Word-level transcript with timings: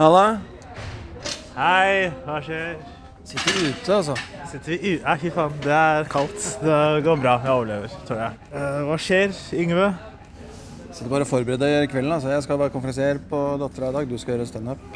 Halla. 0.00 0.40
Hei, 1.52 2.06
hva 2.24 2.38
skjer? 2.40 2.78
Sitter 3.28 3.58
ute, 3.68 3.92
altså. 3.98 4.14
Sitter 4.48 4.72
vi 4.72 4.94
ute? 4.94 5.02
Nei, 5.04 5.16
fy 5.20 5.32
faen, 5.34 5.58
det 5.60 5.74
er 5.76 6.06
kaldt. 6.10 6.46
Det 6.62 6.78
går 7.04 7.18
bra, 7.20 7.34
jeg 7.44 7.52
overlever, 7.52 7.92
tror 8.08 8.22
jeg. 8.22 8.38
Eh, 8.48 8.78
hva 8.88 8.96
skjer, 9.04 9.34
Yngve? 9.60 9.90
Sitter 10.88 11.12
bare 11.12 11.26
og 11.26 11.30
forbereder 11.30 11.84
kvelden. 11.92 12.14
altså. 12.16 12.32
Jeg 12.32 12.46
skal 12.46 12.58
være 12.62 12.72
konferansier 12.72 13.20
på 13.28 13.42
Dattera 13.60 13.92
i 13.92 13.96
dag. 13.98 14.08
Du 14.08 14.16
skal 14.18 14.38
gjøre 14.38 14.48
standup. 14.48 14.88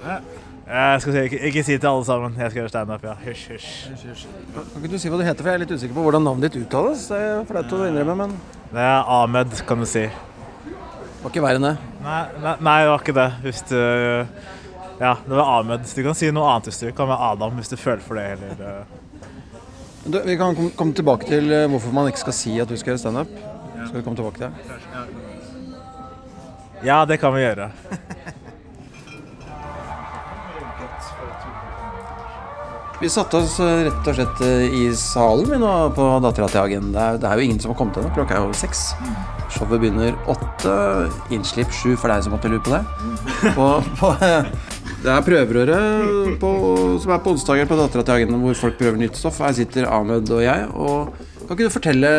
Jeg 0.65 1.05
skal 1.05 1.13
si, 1.13 1.23
ikke, 1.29 1.43
ikke 1.51 1.67
si 1.69 1.77
til 1.77 1.91
alle 1.93 2.09
sammen, 2.09 2.41
jeg 2.41 2.51
skal 2.51 2.63
gjøre 2.63 2.73
standup, 2.73 3.05
ja. 3.05 3.15
Hysj, 3.27 3.45
hysj. 3.53 4.27
Kan 4.57 4.81
ikke 4.81 4.95
du 4.97 4.99
si 5.05 5.13
hva 5.13 5.21
du 5.21 5.27
heter, 5.29 5.45
for 5.45 5.53
jeg 5.53 5.61
er 5.61 5.65
litt 5.67 5.77
usikker 5.77 6.01
på 6.01 6.07
hvordan 6.09 6.25
navnet 6.31 6.49
ditt 6.49 6.65
uttales? 6.65 7.05
Det 7.13 7.21
er 7.21 7.45
flaut 7.53 7.77
å 7.77 7.85
innrømme, 7.91 8.17
men 8.25 8.37
Det 8.73 8.81
er 8.89 9.13
Ahmed, 9.21 9.53
kan 9.69 9.85
du 9.85 9.87
si. 9.87 10.09
det 10.09 11.21
var 11.21 11.29
ikke 11.37 11.45
verre 11.45 11.61
enn 11.61 11.69
det. 11.69 11.77
Nei, 12.09 12.21
nei, 12.41 12.57
nei, 12.65 12.79
det 12.81 12.93
var 12.95 13.05
ikke 13.05 13.19
det. 13.21 13.31
Hvis 13.45 13.65
du 13.69 13.79
Ja, 15.05 15.17
det 15.27 15.35
var 15.37 15.49
Ahmed. 15.59 15.81
Du 15.95 16.03
kan 16.07 16.15
si 16.17 16.31
noe 16.33 16.49
annet 16.55 16.71
hvis 16.71 16.79
du 16.81 16.87
kan 16.97 17.09
være 17.11 17.27
Adam, 17.35 17.59
hvis 17.61 17.69
du 17.73 17.77
føler 17.77 18.01
for 18.05 18.17
det, 18.17 18.25
eller 18.39 18.63
eh. 18.71 19.01
Du, 20.05 20.19
vi 20.25 20.37
kan 20.41 20.57
kom- 20.57 20.71
komme 20.77 20.97
tilbake 20.97 21.29
til 21.29 21.51
eh, 21.53 21.67
hvorfor 21.73 21.93
man 21.97 22.09
ikke 22.11 22.23
skal 22.27 22.37
si 22.37 22.55
at 22.61 22.69
du 22.69 22.77
skal 22.77 22.95
gjøre 22.95 23.03
standup. 23.03 23.37
Skal 23.85 23.99
vi 23.99 24.05
komme 24.07 24.17
tilbake 24.17 24.39
til 24.41 24.49
det? 24.49 24.55
Ja, 26.85 27.03
det 27.09 27.19
kan 27.21 27.33
vi 27.37 27.41
gjøre. 27.45 27.69
Vi 33.01 33.09
satte 33.11 33.37
oss 33.43 33.57
eh, 33.61 33.83
rett 33.89 34.07
og 34.09 34.15
slett 34.17 34.41
i 34.79 34.85
salen 34.97 35.49
vi 35.51 35.57
nå 35.61 35.71
på 35.97 36.05
Dattera 36.25 36.47
til 36.49 36.61
Hagen. 36.63 36.93
Det 36.95 37.01
er, 37.03 37.17
det 37.21 37.27
er 37.29 37.41
jo 37.41 37.47
ingen 37.49 37.59
som 37.61 37.73
har 37.73 37.79
kommet 37.81 37.99
ennå. 38.01 38.13
Klokka 38.15 38.37
er 38.39 38.47
jo 38.47 38.55
seks. 38.57 38.85
Showet 39.53 39.81
begynner 39.83 40.15
åtte. 40.31 40.77
Innslipp 41.35 41.75
sju 41.75 41.97
for 42.01 42.13
deg 42.15 42.23
som 42.25 42.33
måtte 42.37 42.49
lure 42.53 42.63
på 42.65 42.73
det. 42.77 42.85
På, 43.59 43.67
på, 43.99 44.13
det 45.05 45.13
er 45.13 45.25
prøverøret 45.25 46.39
på, 46.41 46.51
som 47.03 47.13
er 47.13 47.21
på 47.21 47.35
onsdager 47.35 47.69
på 47.69 47.77
Dattera 47.77 48.05
til 48.07 48.15
Agenda, 48.15 48.39
hvor 48.41 48.57
folk 48.57 48.79
prøver 48.79 48.97
nytt 48.97 49.19
stoff. 49.21 49.43
Her 49.45 49.53
sitter 49.53 49.89
Ahmed 49.93 50.31
og 50.33 50.41
jeg. 50.41 50.69
Og 50.73 51.13
kan 51.45 51.59
ikke 51.59 51.69
du 51.69 51.75
fortelle 51.75 52.13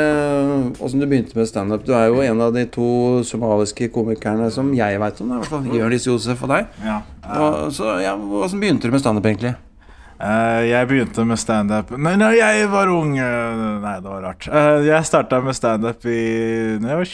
åssen 0.77 1.01
du 1.01 1.07
begynte 1.09 1.37
med 1.37 1.49
standup? 1.49 1.85
Du 1.87 1.95
er 1.97 2.11
jo 2.11 2.21
en 2.21 2.43
av 2.45 2.53
de 2.53 2.67
to 2.69 3.23
somaliske 3.25 3.89
komikerne 3.95 4.51
som 4.53 4.69
jeg 4.77 5.01
veit 5.01 5.23
om. 5.23 5.33
I 5.33 5.39
hvert 5.41 5.53
fall 5.55 5.79
Jonis 5.81 6.05
Josef 6.05 6.45
og 6.45 6.53
deg. 6.53 6.69
Ja. 6.85 6.99
Og, 7.25 7.73
så 7.73 7.97
ja, 8.05 8.13
Åssen 8.45 8.61
begynte 8.61 8.85
du 8.85 8.93
med 8.93 9.01
standup, 9.01 9.25
egentlig? 9.33 9.55
Uh, 10.15 10.61
jeg 10.63 10.87
begynte 10.87 11.25
med 11.27 11.35
standup 11.35 11.89
Nei, 11.99 12.13
når 12.15 12.37
jeg 12.37 12.69
var 12.71 12.87
ung 12.87 13.17
eh, 13.19 13.63
Nei, 13.83 13.97
det 13.99 14.07
var 14.07 14.21
rart. 14.29 14.45
Uh, 14.47 14.85
jeg 14.85 15.09
starta 15.09 15.41
med 15.43 15.57
standup 15.57 16.05
i 16.07 16.21
Når 16.79 16.93
jeg 16.93 17.01
var 17.01 17.09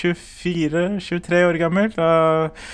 24-23 1.00 1.39
år 1.47 1.58
gammel. 1.63 1.95
Uh, 1.97 2.67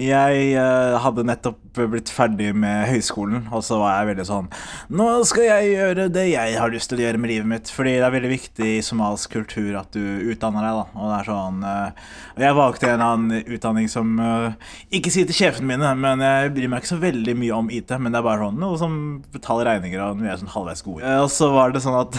jeg 0.00 0.46
uh, 0.58 0.96
hadde 0.98 1.22
nettopp 1.26 1.78
blitt 1.90 2.10
ferdig 2.10 2.48
med 2.58 2.88
høyskolen, 2.90 3.44
og 3.54 3.62
så 3.62 3.78
var 3.78 4.00
jeg 4.00 4.08
veldig 4.08 4.24
sånn 4.26 4.48
Nå 4.94 5.06
skal 5.26 5.46
jeg 5.46 5.68
gjøre 5.72 6.06
det 6.10 6.24
jeg 6.32 6.56
har 6.58 6.72
lyst 6.72 6.90
til 6.90 6.98
å 6.98 7.04
gjøre 7.04 7.20
med 7.22 7.30
livet 7.30 7.50
mitt, 7.50 7.70
fordi 7.70 7.92
det 8.00 8.08
er 8.08 8.14
veldig 8.14 8.32
viktig 8.32 8.70
i 8.72 8.82
somalisk 8.82 9.36
kultur 9.36 9.78
at 9.78 9.94
du 9.94 10.32
utdanner 10.32 10.66
deg, 10.66 10.80
da. 10.80 10.98
Og 10.98 11.12
det 11.12 11.20
er 11.20 11.30
sånn 11.30 11.62
uh, 11.62 12.10
jeg 12.42 12.58
valgte 12.58 12.90
en 12.90 13.06
annen 13.06 13.54
utdanning 13.54 13.86
som 13.90 14.16
uh, 14.18 14.74
Ikke 14.94 15.14
si 15.14 15.22
til 15.28 15.38
sjefene 15.38 15.70
mine, 15.70 15.94
men 16.02 16.26
jeg 16.26 16.54
bryr 16.56 16.72
meg 16.72 16.82
ikke 16.82 16.94
så 16.96 17.00
veldig 17.02 17.38
mye 17.38 17.62
om 17.62 17.70
IT, 17.70 17.94
men 18.00 18.10
det 18.10 18.18
er 18.18 18.26
bare 18.26 18.48
sånn 18.48 18.60
noe 18.64 18.80
som 18.80 19.00
betaler 19.34 19.70
regninger, 19.70 20.02
og 20.02 20.18
nå 20.18 20.26
er 20.26 20.42
sånn 20.42 20.54
halvveis 20.56 20.82
god. 20.86 21.02
Eh, 21.04 21.20
og 21.22 21.30
så 21.30 21.52
var 21.54 21.74
det 21.74 21.84
sånn 21.84 22.00
at 22.02 22.18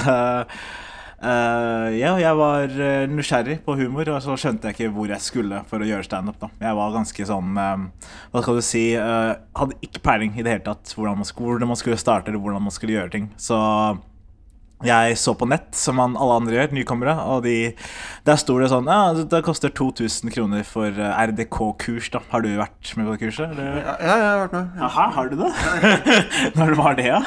Eh, 1.26 1.95
ja, 1.98 2.12
jeg 2.22 2.38
var 2.38 2.70
eh, 2.70 3.06
nysgjerrig 3.09 3.58
på 3.66 3.76
humor, 3.80 4.09
og 4.14 4.22
så 4.22 4.36
skjønte 4.38 4.70
jeg 4.70 4.78
ikke 4.78 4.94
hvor 4.94 5.09
jeg 5.09 5.26
skulle 5.26 5.62
for 5.70 5.82
å 5.82 5.88
gjøre 5.88 6.06
standup. 6.06 6.44
Jeg 6.62 6.78
var 6.78 6.94
ganske 6.94 7.26
sånn 7.26 7.58
uh, 7.58 8.12
Hva 8.34 8.44
skal 8.44 8.59
du 8.59 8.66
si 8.66 8.84
uh, 9.00 9.34
Hadde 9.58 9.80
ikke 9.86 10.04
peiling 10.06 10.36
i 10.36 10.45
det 10.45 10.54
hele 10.54 10.66
tatt 10.67 10.94
hvordan 10.94 11.17
man, 11.22 11.28
skulle, 11.28 11.56
hvordan 11.56 11.72
man 11.72 11.80
skulle 11.80 11.98
starte 12.02 12.30
eller 12.30 12.44
hvordan 12.44 12.67
man 12.67 12.76
skulle 12.76 12.98
gjøre 12.98 13.14
ting. 13.16 13.32
Så 13.42 13.58
jeg 14.84 15.16
så 15.18 15.31
på 15.40 15.48
nett, 15.48 15.70
som 15.78 15.95
man, 15.95 16.18
alle 16.20 16.36
andre 16.42 16.58
gjør, 16.58 16.73
nykommere, 16.76 17.14
og 17.31 17.45
de, 17.45 17.72
der 18.27 18.39
sto 18.42 18.58
det 18.60 18.67
sånn 18.73 18.89
Ja, 18.92 19.14
det 19.16 19.39
koster 19.45 19.72
2000 19.72 20.33
kroner 20.36 20.66
for 20.67 20.92
eh, 20.92 21.22
RDK-kurs, 21.32 22.10
da. 22.11 22.20
Har 22.33 22.44
du 22.44 22.49
vært 22.60 22.92
med 22.99 23.08
på 23.08 23.16
det 23.16 23.22
kurset? 23.23 23.54
Eller? 23.55 23.80
Ja, 23.80 23.95
ja, 23.95 24.17
jeg 24.20 24.27
har 24.27 24.42
vært 24.44 24.58
med. 24.58 24.76
Ja. 24.76 24.89
Aha, 24.89 25.05
har 25.16 25.32
du 25.32 25.38
det? 25.39 25.52
Når 26.60 26.76
var 26.82 26.99
det, 26.99 27.08
da? 27.16 27.22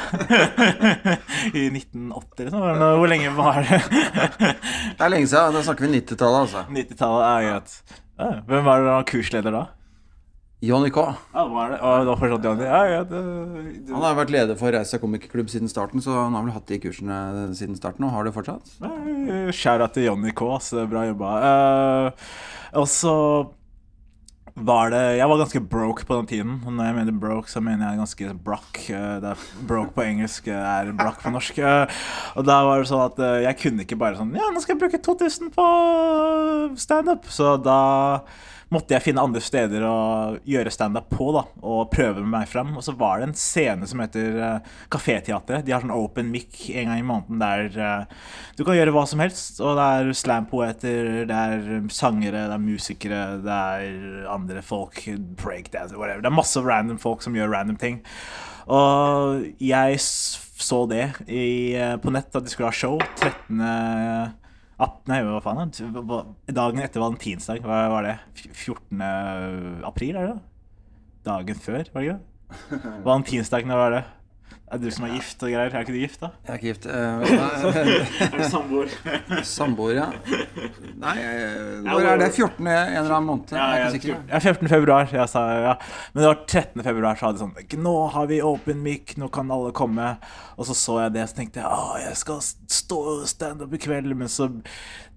I 1.59 1.65
1980, 1.73 2.45
liksom? 2.45 2.61
Eller 2.69 3.01
Hvor 3.01 3.11
lenge 3.15 3.33
var 3.39 3.59
det? 3.65 3.81
Det 3.89 5.01
er 5.01 5.11
lenge 5.15 5.31
siden. 5.31 5.57
Da 5.57 5.65
snakker 5.65 5.87
vi 5.87 5.91
90-tallet, 5.97 6.45
altså. 6.45 6.63
90-tallet 6.69 7.27
er 7.31 7.49
greit. 7.49 7.75
Ja, 8.19 8.31
Hvem 8.51 8.65
var 8.67 8.81
det 8.83 8.89
da 8.91 9.01
kursleder 9.09 9.55
da? 9.55 9.65
Johnny 10.59 10.89
K. 10.91 11.03
Ja, 11.31 11.45
var 11.47 11.69
det? 11.71 11.77
Å, 11.79 11.91
det 12.03 12.09
var 12.09 12.19
fortsatt 12.19 12.45
Johnny. 12.49 12.65
Ja, 12.67 12.79
ja, 12.91 13.03
det, 13.07 13.19
det, 13.87 13.93
Han 13.93 14.03
har 14.03 14.17
vært 14.17 14.33
leder 14.33 14.57
for 14.59 14.75
Reisa 14.75 14.99
komikerklubb 14.99 15.47
siden 15.51 15.71
starten, 15.71 16.03
så 16.03 16.17
han 16.17 16.35
har 16.35 16.43
vel 16.43 16.51
hatt 16.51 16.67
de 16.67 16.81
kursene 16.83 17.19
siden 17.55 17.77
starten, 17.79 18.03
og 18.03 18.11
har 18.11 18.27
det 18.27 18.33
fortsatt. 18.35 18.73
Skjæra 19.55 19.87
til 19.95 20.09
Johnny 20.09 20.35
K, 20.35 20.49
så 20.63 20.83
bra 20.91 21.05
jobba. 21.07 21.31
Uh, 21.39 22.35
og 22.81 22.89
så 22.91 23.15
var 24.59 24.91
det 24.91 24.99
Jeg 25.15 25.29
var 25.31 25.39
ganske 25.39 25.63
broke 25.71 26.03
på 26.03 26.17
den 26.19 26.27
tiden. 26.27 26.59
Og 26.67 26.75
når 26.75 26.89
jeg 26.89 26.97
mener 26.97 27.19
broke, 27.23 27.47
så 27.47 27.63
mener 27.63 27.93
jeg 27.93 28.01
ganske 28.01 28.33
brock. 28.43 28.81
Eh, 28.91 29.13
det 29.23 29.31
er 29.31 29.47
broke 29.69 29.95
på 29.95 30.03
engelsk 30.03 30.49
eh, 30.51 30.59
er 30.59 30.91
brock 30.99 31.21
på 31.23 31.31
norsk. 31.31 31.61
Og 32.35 32.43
da 32.43 32.57
var 32.67 32.83
det 32.83 32.89
sånn 32.91 33.05
at 33.05 33.23
jeg 33.45 33.59
kunne 33.61 33.87
ikke 33.87 34.01
bare 34.01 34.19
sånn 34.19 34.35
Ja, 34.35 34.49
nå 34.51 34.59
skal 34.59 34.75
jeg 34.75 34.83
bruke 34.83 34.99
2000 35.07 35.53
på 35.55 35.69
standup. 36.83 37.31
Så 37.31 37.55
da 37.63 37.79
måtte 38.73 38.93
jeg 38.93 39.03
finne 39.07 39.23
andre 39.25 39.41
steder 39.41 39.83
å 39.85 39.95
gjøre 40.47 40.73
standup 40.73 41.09
på, 41.11 41.29
da, 41.33 41.43
og 41.65 41.89
prøve 41.93 42.21
meg 42.25 42.49
frem. 42.51 42.75
Og 42.77 42.85
så 42.85 42.93
var 42.97 43.19
det 43.19 43.29
en 43.29 43.37
scene 43.37 43.87
som 43.89 44.01
heter 44.03 44.37
uh. 44.37 44.57
De 44.89 45.73
har 45.73 45.81
sånn 45.81 45.93
open 45.95 46.29
mic 46.33 46.67
en 46.69 46.91
gang 46.91 47.01
i 47.01 47.05
måneden 47.05 47.41
der 47.41 47.79
uh, 47.79 48.27
du 48.57 48.63
kan 48.67 48.77
gjøre 48.77 48.93
hva 48.93 49.05
som 49.09 49.23
helst. 49.23 49.61
Og 49.63 49.79
det 49.79 49.87
er 49.87 50.11
slampoeter, 50.21 51.09
det 51.29 51.39
er 51.39 51.87
sangere, 51.93 52.45
det 52.51 52.57
er 52.57 52.67
musikere, 52.67 53.23
det 53.45 53.57
er 53.79 54.29
andre 54.29 54.63
folk, 54.65 55.01
breakdance, 55.39 55.97
whatever. 55.97 56.21
Det 56.21 56.29
er 56.29 56.37
masse 56.37 56.61
random 56.63 57.01
folk 57.01 57.25
som 57.25 57.37
gjør 57.37 57.53
random 57.55 57.79
ting. 57.81 58.03
Og 58.69 59.49
jeg 59.63 59.97
så 60.59 60.83
det 60.91 61.05
i, 61.25 61.73
eh, 61.79 61.95
på 61.97 62.11
nett 62.13 62.35
at 62.35 62.43
de 62.43 62.51
skulle 62.51 62.69
ha 62.69 62.75
show 62.75 62.99
13. 62.99 63.61
Ap 64.79 65.01
nei, 65.11 65.19
hva 65.27 65.41
faen? 65.43 65.73
Dagen 65.75 66.79
etter 66.79 67.03
valentinsdag, 67.03 67.65
hva 67.67 67.81
var 67.91 68.05
det? 68.07 68.13
14. 68.53 69.01
april, 69.89 70.15
er 70.15 70.29
det 70.29 70.35
det? 70.37 70.43
Dagen 71.27 71.59
før, 71.59 71.81
var 71.91 72.05
det 72.05 72.13
ikke 72.13 72.19
det? 72.19 72.25
Valentinsdag, 73.09 73.67
når 73.67 73.81
var 73.83 73.95
det? 73.97 74.03
Er 74.69 74.77
det 74.77 74.85
du 74.91 74.93
som 74.93 75.05
er 75.07 75.15
gift 75.15 75.41
og 75.41 75.49
greier? 75.49 75.71
Er 75.73 75.81
ikke 75.81 75.93
du 75.95 75.97
gift, 75.97 76.19
da? 76.21 76.27
Jeg 76.45 76.51
er 76.53 76.59
ikke 76.59 76.67
gift. 76.69 76.83
Eh, 76.85 78.19
Er 78.27 78.35
du 78.37 78.43
samboer? 78.45 78.91
Samboer, 79.49 79.95
ja. 79.97 80.05
Nei, 81.01 81.15
eh, 81.23 81.79
når 81.87 82.05
er 82.11 82.21
det? 82.21 82.27
14. 82.35 82.67
en 82.67 82.99
eller 82.99 83.15
annen 83.15 83.29
måned? 83.31 83.53
Ja, 83.55 83.63
Jeg 83.73 83.81
er 83.81 83.97
ikke 83.97 84.05
sikker. 84.05 84.21
ja, 84.29 84.41
14. 84.43 84.69
februar. 84.75 85.09
Jeg 85.17 85.31
sa, 85.33 85.43
ja. 85.63 85.73
Men 86.13 86.21
det 86.21 86.29
var 86.29 86.43
13. 86.45 86.85
februar, 86.85 87.17
så 87.17 87.25
hadde 87.31 87.39
de 87.39 87.47
sånn 87.47 87.83
Nå 87.89 87.95
har 88.13 88.29
vi 88.29 88.39
open 88.45 88.85
mic, 88.85 89.15
nå 89.17 89.31
kan 89.33 89.49
alle 89.57 89.73
komme. 89.73 90.11
Og 90.59 90.69
så 90.69 90.77
så 90.77 91.01
jeg 91.07 91.17
det, 91.17 91.25
så 91.31 91.41
tenkte 91.41 91.63
jeg 91.63 91.67
å, 91.73 91.97
jeg 92.05 92.21
skal 92.21 92.41
stå 92.45 93.01
standup 93.33 93.73
i 93.73 93.81
kveld. 93.81 94.13
Men 94.21 94.29
så, 94.29 94.51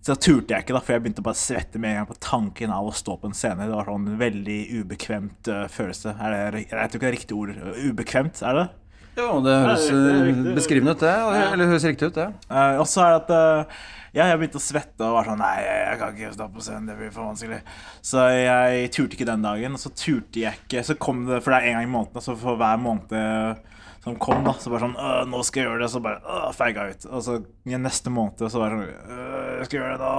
så 0.01 0.17
turte 0.17 0.57
jeg 0.57 0.65
ikke, 0.65 0.79
da, 0.79 0.81
for 0.81 0.97
jeg 0.97 1.05
begynte 1.05 1.21
å 1.21 1.29
bare 1.29 1.43
svette 1.45 1.77
med 1.83 1.93
en 1.93 2.01
gang 2.01 2.09
på 2.15 2.21
tanken 2.25 2.73
av 2.73 2.89
å 2.89 2.97
stå 2.97 3.21
på 3.21 3.29
en 3.29 3.37
scene. 3.37 3.69
Det 3.69 3.77
var 3.77 3.93
sånn 3.93 4.15
en 4.15 4.21
veldig 4.23 4.61
ubekvemt 4.81 5.53
uh, 5.53 5.67
følelse. 5.69 6.17
Er 6.17 6.57
det, 6.57 6.71
jeg 6.71 6.73
tror 6.73 6.89
ikke 6.89 7.05
det 7.05 7.11
er 7.13 7.19
riktig 7.21 7.37
ord. 7.37 7.59
Ubekvemt, 7.91 8.41
er 8.49 8.63
det? 8.63 8.71
Jo, 9.17 9.41
det 9.45 9.57
høres 9.61 9.89
det 9.89 9.97
er 9.97 10.15
eh, 10.15 10.23
riktig. 10.31 10.55
beskrivende 10.57 10.95
ut, 10.95 11.03
det. 11.03 11.17
Eller 11.43 11.69
høres 11.69 11.85
riktig 11.85 12.09
ut, 12.09 12.17
det. 12.17 12.29
Uh, 12.49 12.79
og 12.81 12.87
så 12.89 13.05
er 13.05 13.13
det 13.13 13.19
at 13.21 13.33
uh, 13.35 13.83
ja, 14.13 14.29
jeg 14.29 14.39
begynte 14.41 14.61
å 14.61 14.65
svette 14.65 15.09
og 15.09 15.17
var 15.17 15.29
sånn 15.29 15.41
Nei, 15.41 15.57
jeg 15.65 15.99
kan 16.01 16.17
ikke 16.17 16.33
stå 16.37 16.47
på 16.53 16.65
scenen, 16.65 16.89
det 16.89 16.97
blir 16.99 17.13
for 17.13 17.31
vanskelig. 17.31 17.61
Så 18.05 18.25
jeg 18.33 18.91
turte 18.93 19.17
ikke 19.17 19.29
den 19.29 19.45
dagen. 19.45 19.77
Og 19.77 19.81
så 19.81 19.93
turte 19.97 20.43
jeg 20.43 20.61
ikke 20.61 20.85
Så 20.85 20.97
kom 21.01 21.25
det, 21.29 21.43
for 21.45 21.55
det 21.55 21.61
er 21.61 21.71
en 21.71 21.79
gang 21.81 21.89
i 21.89 21.93
måneden, 21.93 22.25
så 22.25 22.37
for 22.41 22.61
hver 22.61 22.81
måned 22.81 23.69
som 24.03 24.17
kom, 24.19 24.41
da, 24.43 24.53
så 24.59 24.71
bare 24.73 24.83
sånn 24.83 24.97
«Åh, 24.99 25.21
Nå 25.31 25.41
skal 25.47 25.61
jeg 25.61 25.69
gjøre 25.69 25.85
det. 25.85 25.89
Så 25.93 26.01
bare 26.03 26.19
øh, 26.27 26.49
feiga 26.59 26.89
ut. 26.91 27.05
Og 27.07 27.21
så 27.23 27.37
i 27.71 27.79
neste 27.79 28.11
måned 28.11 28.41
så 28.51 28.59
var 28.59 28.73
det 28.73 28.79
sånn 28.81 29.13
«Øh, 29.15 29.51
Jeg 29.61 29.69
skal 29.69 29.79
gjøre 29.79 29.93
det 29.93 30.01
da. 30.03 30.15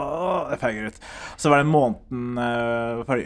Jeg 0.53 0.61
feiger 0.61 0.85
ut. 0.87 1.01
Så 1.43 1.51
var 1.51 1.59
det 1.59 1.67
måneden 1.67 2.37
øh, 2.39 3.25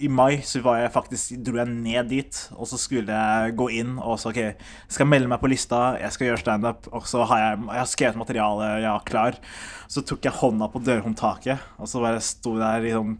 I 0.00 0.08
mai 0.08 0.38
så 0.48 0.62
var 0.64 0.78
jeg 0.80 0.94
faktisk 0.94 1.34
dro 1.44 1.60
jeg 1.60 1.74
ned 1.74 2.08
dit, 2.14 2.40
og 2.56 2.70
så 2.70 2.78
skulle 2.80 3.18
jeg 3.20 3.56
gå 3.58 3.68
inn 3.82 3.98
og 3.98 4.16
så 4.22 4.32
OK, 4.32 4.40
jeg 4.40 4.96
skal 4.96 5.10
melde 5.10 5.28
meg 5.28 5.42
på 5.42 5.50
lista, 5.52 5.82
jeg 6.00 6.14
skal 6.14 6.30
gjøre 6.30 6.40
standup, 6.40 6.88
og 6.94 7.04
så 7.10 7.26
har 7.28 7.42
jeg, 7.44 7.60
jeg 7.68 7.82
har 7.82 7.92
skrevet 7.92 8.20
materiale, 8.22 8.70
jeg 8.80 8.88
er 8.94 9.06
klar. 9.12 9.38
Så 9.92 10.04
tok 10.08 10.24
jeg 10.24 10.38
hånda 10.40 10.70
på 10.72 10.80
dørhåndtaket, 10.88 11.68
og 11.76 11.90
så 11.90 12.00
bare 12.04 12.24
sto 12.24 12.56
der 12.56 12.88
i 12.88 12.96
sånn 12.96 13.18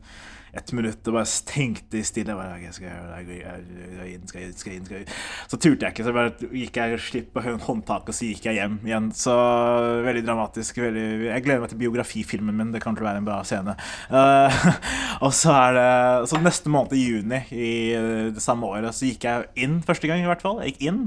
et 0.57 0.73
minutt 0.77 1.09
og 1.11 1.19
bare 1.19 1.29
tenkte 1.49 2.01
i 2.01 2.05
stille. 2.07 2.37
Bare, 2.37 2.57
okay, 2.57 2.73
skal 2.75 2.89
jeg, 2.89 2.99
jeg, 3.29 3.41
jeg, 3.43 3.89
jeg, 3.99 4.13
inn, 4.15 4.29
skal 4.31 4.43
jeg, 4.43 4.55
skal 4.57 4.75
inn, 4.77 4.87
skal 4.87 4.99
jeg 4.99 5.07
inn? 5.07 5.13
Så 5.51 5.61
turte 5.61 5.87
jeg 5.87 5.95
ikke, 5.95 6.07
så 6.07 6.15
bare 6.17 6.51
gikk 6.63 6.81
jeg 6.81 7.01
slipp 7.05 7.31
på 7.35 7.45
håndtaket, 7.45 8.13
og 8.13 8.17
så 8.17 8.31
gikk 8.31 8.49
jeg 8.49 8.59
hjem 8.61 8.79
igjen. 8.87 9.11
Så 9.17 9.35
veldig 10.07 10.25
dramatisk. 10.27 10.81
Veldig, 10.83 11.07
jeg 11.29 11.45
gleder 11.45 11.65
meg 11.65 11.73
til 11.73 11.83
biografifilmen 11.83 12.59
min. 12.59 12.73
Det 12.75 12.83
kan 12.85 12.97
til 12.97 13.07
å 13.07 13.11
være 13.11 13.23
en 13.23 13.29
bra 13.29 13.39
scene. 13.49 13.77
Uh, 14.11 14.59
og 15.27 15.35
så 15.37 15.55
er 15.57 15.79
det 15.79 15.93
Så 16.31 16.41
neste 16.43 16.73
måned, 16.73 16.97
i 16.99 17.05
juni 17.05 17.43
i 17.53 17.71
det 18.35 18.43
samme 18.43 18.69
året, 18.69 18.95
så 18.97 19.09
gikk 19.09 19.29
jeg 19.29 19.49
inn 19.67 19.81
første 19.85 20.11
gang, 20.11 20.23
i 20.23 20.29
hvert 20.29 20.45
fall. 20.45 20.63
Jeg 20.65 20.77
gikk 20.77 20.89
inn. 20.91 21.01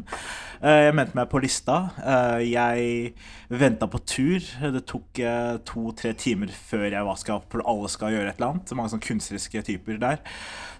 Uh, 0.61 0.87
jeg 0.87 0.97
meldte 0.97 1.17
meg 1.17 1.29
på 1.31 1.41
lista. 1.43 1.77
Uh, 2.01 2.39
jeg 2.45 3.13
venta 3.51 3.89
på 3.91 4.01
tur. 4.07 4.45
Det 4.75 4.85
tok 4.87 5.21
to-tre 5.67 6.13
timer 6.15 6.51
før 6.55 6.87
jeg 6.87 7.07
var 7.07 7.17
skal, 7.19 7.41
alle 7.65 7.89
skal 7.91 8.13
gjøre 8.15 8.31
et 8.31 8.39
eller 8.39 8.53
annet. 8.53 8.75
Mange 8.77 8.93
sånne 8.93 9.07
kunstneriske 9.31 9.63
typer 9.65 9.99
der. 9.99 10.19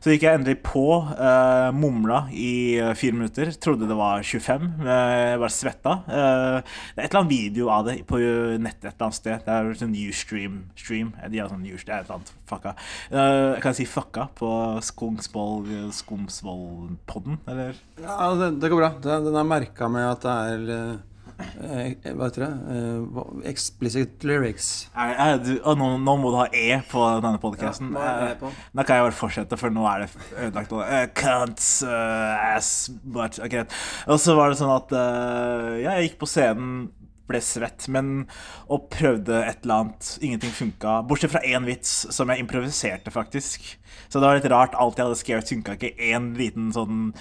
Så 0.01 0.09
gikk 0.09 0.23
jeg 0.25 0.33
endelig 0.39 0.57
på, 0.65 1.05
uh, 1.05 1.69
mumla 1.77 2.23
i 2.33 2.79
uh, 2.81 2.93
fire 2.97 3.13
minutter. 3.13 3.51
Trodde 3.61 3.85
det 3.85 3.97
var 3.97 4.23
25. 4.23 4.63
Uh, 4.81 4.87
jeg 4.89 5.41
bare 5.43 5.53
svetta. 5.53 5.93
Uh, 6.07 6.57
det 6.95 7.03
er 7.03 7.05
et 7.05 7.11
eller 7.11 7.19
annet 7.21 7.33
video 7.35 7.69
av 7.69 7.85
det 7.85 7.99
på 8.09 8.17
nettet 8.17 8.89
et 8.89 8.95
eller 8.95 9.05
annet 9.05 9.19
sted. 9.19 9.43
Det 9.45 9.53
er 9.53 9.77
sånn 9.77 9.93
Ustream. 10.07 10.57
Stream. 10.75 11.13
De 11.29 11.41
har 11.41 11.51
sånn 11.51 11.67
Ustream, 11.69 12.01
et 12.01 12.09
eller 12.09 12.17
annet 12.17 12.33
fucka. 12.49 12.73
Uh, 13.13 13.61
kan 13.61 13.77
si 13.77 13.85
fucka 13.85 14.27
på 14.39 14.51
Skongsvoll 14.89 15.69
Skomsvoll-podden, 15.93 17.37
eller? 17.51 17.77
Ja, 18.01 18.33
det, 18.39 18.55
det, 18.57 18.73
går 18.73 18.81
bra. 18.81 18.91
Den, 19.05 19.29
den 19.29 19.37
er 19.37 19.47
merka 19.53 19.91
med 19.91 20.09
at 20.09 20.25
det 20.25 20.35
er 20.55 20.99
Eh, 21.39 22.13
hva 22.15 22.27
heter 22.27 22.45
det? 22.45 22.51
Eh, 22.75 23.49
explicit 23.51 24.25
lyrics. 24.27 24.69
Er, 24.95 25.13
er 25.15 25.41
du, 25.41 25.53
nå, 25.77 25.89
nå, 26.01 26.15
må 26.21 26.31
du 26.33 26.39
ha 26.39 26.47
E 26.51 26.79
på 26.91 27.03
denne 27.23 27.41
podkasten. 27.41 27.91
Ja, 27.95 28.31
e 28.31 28.35
da 28.41 28.85
kan 28.85 28.99
jeg 28.99 29.07
bare 29.07 29.17
fortsette, 29.17 29.59
for 29.59 29.73
nå 29.73 29.85
er 29.89 30.05
det 30.05 30.09
ødelagt. 30.47 30.73
Uh, 30.73 31.05
cunts, 31.17 31.69
uh, 31.87 32.55
ass, 32.55 32.89
but 33.03 33.39
okay. 33.43 33.67
Og 34.07 34.21
så 34.21 34.35
var 34.37 34.51
det 34.51 34.61
sånn 34.61 34.73
at 34.73 34.95
uh, 34.95 35.77
jeg 35.81 36.09
gikk 36.09 36.19
på 36.21 36.29
scenen, 36.29 36.89
ble 37.31 37.39
svett, 37.43 37.87
men 37.91 38.25
og 38.71 38.89
prøvde 38.93 39.37
et 39.45 39.63
eller 39.63 39.85
annet. 39.85 40.09
Ingenting 40.23 40.53
funka. 40.55 40.99
Bortsett 41.07 41.33
fra 41.33 41.43
én 41.47 41.67
vits 41.67 41.93
som 42.11 42.31
jeg 42.31 42.43
improviserte, 42.43 43.13
faktisk. 43.13 43.69
Så 44.11 44.19
det 44.19 44.27
var 44.27 44.39
litt 44.39 44.49
rart. 44.51 44.75
Alt 44.75 44.99
jeg 44.99 45.07
hadde 45.07 45.21
skrevet, 45.21 45.53
funka 45.53 45.77
ikke. 45.77 45.93
Én 46.11 46.33
liten 46.39 46.71
sånn 46.75 47.11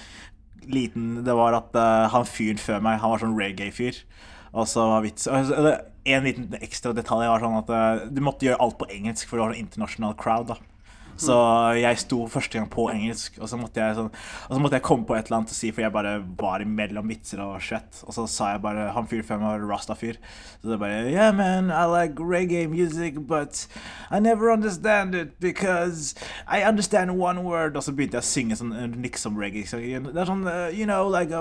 liten 0.69 1.21
Det 1.25 1.35
var 1.37 1.57
at 1.57 1.75
uh, 1.77 2.09
han 2.13 2.27
fyren 2.27 2.61
før 2.61 2.83
meg, 2.83 2.99
han 3.01 3.13
var 3.13 3.23
sånn 3.23 3.37
reggae-fyr. 3.37 4.03
Og 4.51 4.67
så 4.67 4.83
var 4.83 5.05
vits 5.05 5.29
En 5.31 6.25
liten 6.25 6.57
ekstra 6.59 6.91
detalj 6.97 7.29
var 7.29 7.43
sånn 7.43 7.59
at 7.61 7.71
uh, 7.71 8.09
du 8.11 8.19
måtte 8.25 8.47
gjøre 8.47 8.59
alt 8.63 8.77
på 8.81 8.89
engelsk, 8.91 9.29
for 9.29 9.37
det 9.37 9.45
var 9.45 9.53
sånn 9.53 9.65
internasjonal 9.65 10.17
crowd. 10.19 10.53
da 10.53 10.59
så 11.19 11.35
jeg 11.79 11.99
sto 12.03 12.21
første 12.31 12.59
gang 12.59 12.69
på 12.71 12.87
engelsk, 12.91 13.39
og 13.41 13.49
så 13.49 13.59
måtte 13.59 13.81
jeg, 13.81 13.97
sånn, 13.97 14.11
og 14.47 14.53
så 14.55 14.59
måtte 14.61 14.79
jeg 14.79 14.85
komme 14.87 15.07
på 15.07 15.15
et 15.17 15.27
eller 15.27 15.41
annet 15.41 15.53
å 15.53 15.57
si, 15.57 15.71
for 15.73 15.85
jeg 15.85 15.93
bare 15.95 16.13
var 16.39 16.63
imellom 16.63 17.11
vitser 17.11 17.41
og 17.43 17.59
shit. 17.63 18.01
Og 18.07 18.15
så 18.15 18.27
sa 18.29 18.53
jeg 18.53 18.63
bare 18.63 18.89
Han 18.95 19.07
fyren 19.09 19.27
før 19.27 19.41
meg 19.41 19.49
var 19.51 19.67
Rasta-fyr. 19.73 20.19
Så 20.61 20.71
det 20.71 20.79
bare 20.81 21.09
Yeah, 21.11 21.31
man, 21.35 21.71
I 21.71 21.85
like 21.89 22.19
reggae 22.19 22.67
music, 22.69 23.19
but 23.27 23.65
I 24.11 24.19
never 24.19 24.51
understand 24.51 25.15
it 25.15 25.39
because 25.39 26.15
I 26.47 26.63
understand 26.63 27.17
one 27.17 27.43
word. 27.43 27.75
Og 27.75 27.83
så 27.83 27.93
begynte 27.95 28.19
jeg 28.19 28.25
å 28.25 28.29
synge 28.29 28.59
sånn 28.59 28.97
liksom 29.01 29.39
reggae. 29.41 29.65
Så 29.69 29.81
det 29.81 30.15
er 30.15 30.29
sånn 30.29 30.45
uh, 30.47 30.69
You 30.71 30.85
know, 30.85 31.09
like 31.09 31.31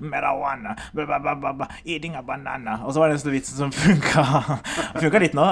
Marijuana 0.00 0.76
Eating 1.84 2.14
a 2.16 2.22
banana. 2.22 2.80
Og 2.84 2.94
så 2.94 3.00
var 3.00 3.08
det 3.08 3.18
eneste 3.18 3.32
vitsen 3.34 3.56
som 3.58 3.72
funka. 3.82 4.24
funka 5.00 5.22
litt 5.22 5.34
nå. 5.36 5.46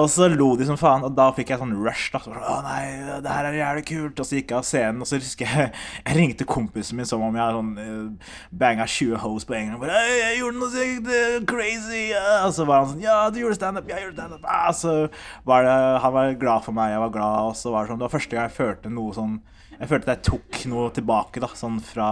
Og 0.00 0.08
så 0.12 0.28
lo 0.32 0.48
de 0.58 0.66
som 0.68 0.78
faen, 0.80 1.04
og 1.06 1.14
da 1.16 1.28
fikk 1.36 1.52
jeg 1.52 1.60
sånn 1.60 1.74
rush. 1.76 2.10
da 2.14 2.20
så, 2.24 2.32
Å 2.32 2.58
nei, 2.64 2.82
det 3.24 3.32
her 3.32 3.48
er 3.48 3.58
jævlig 3.58 3.84
kult. 3.90 4.22
Og 4.22 4.28
så 4.28 4.38
gikk 4.38 4.52
jeg 4.54 4.58
av 4.60 4.66
scenen, 4.68 5.02
og 5.04 5.10
så 5.10 5.20
husker 5.20 5.48
jeg 5.48 5.72
jeg 6.08 6.16
ringte 6.16 6.46
kompisen 6.48 6.98
min 6.98 7.08
som 7.08 7.24
om 7.24 7.36
jeg 7.38 7.56
sånn 7.58 7.72
uh, 7.78 8.32
banga 8.62 8.86
20 8.88 9.20
hoes 9.24 9.46
på 9.48 9.56
en 9.58 9.72
gang. 9.72 9.82
Bare, 9.82 10.00
jeg 10.18 10.38
gjorde 10.40 10.62
noe 10.62 10.72
sykt 10.74 11.50
crazy. 11.50 12.04
Ja. 12.12 12.24
Og 12.46 12.54
så 12.56 12.66
var 12.68 12.82
han 12.84 12.92
sånn 12.94 13.04
Ja, 13.04 13.18
du 13.32 13.40
gjorde 13.42 13.58
standup. 13.58 13.90
Jeg 13.90 14.06
gjorde 14.06 14.18
standup. 14.20 14.48
Ah, 14.48 14.70
så 14.76 14.96
var 15.48 15.66
det, 15.66 15.76
han 16.04 16.16
var 16.16 16.38
glad 16.40 16.66
for 16.66 16.76
meg, 16.76 16.94
jeg 16.94 17.04
var 17.04 17.14
glad. 17.18 17.50
Og 17.50 17.58
så 17.58 17.74
var 17.74 17.84
det 17.84 17.92
sånn 17.92 18.00
Det 18.00 18.08
var 18.08 18.16
første 18.16 18.36
gang 18.38 18.48
jeg 18.48 18.58
følte 18.58 18.94
noe 18.94 19.16
sånn 19.16 19.36
Jeg 19.78 19.90
følte 19.92 20.10
at 20.10 20.16
jeg 20.16 20.26
tok 20.32 20.64
noe 20.72 20.88
tilbake, 20.94 21.42
da, 21.44 21.52
sånn 21.58 21.78
fra 21.84 22.08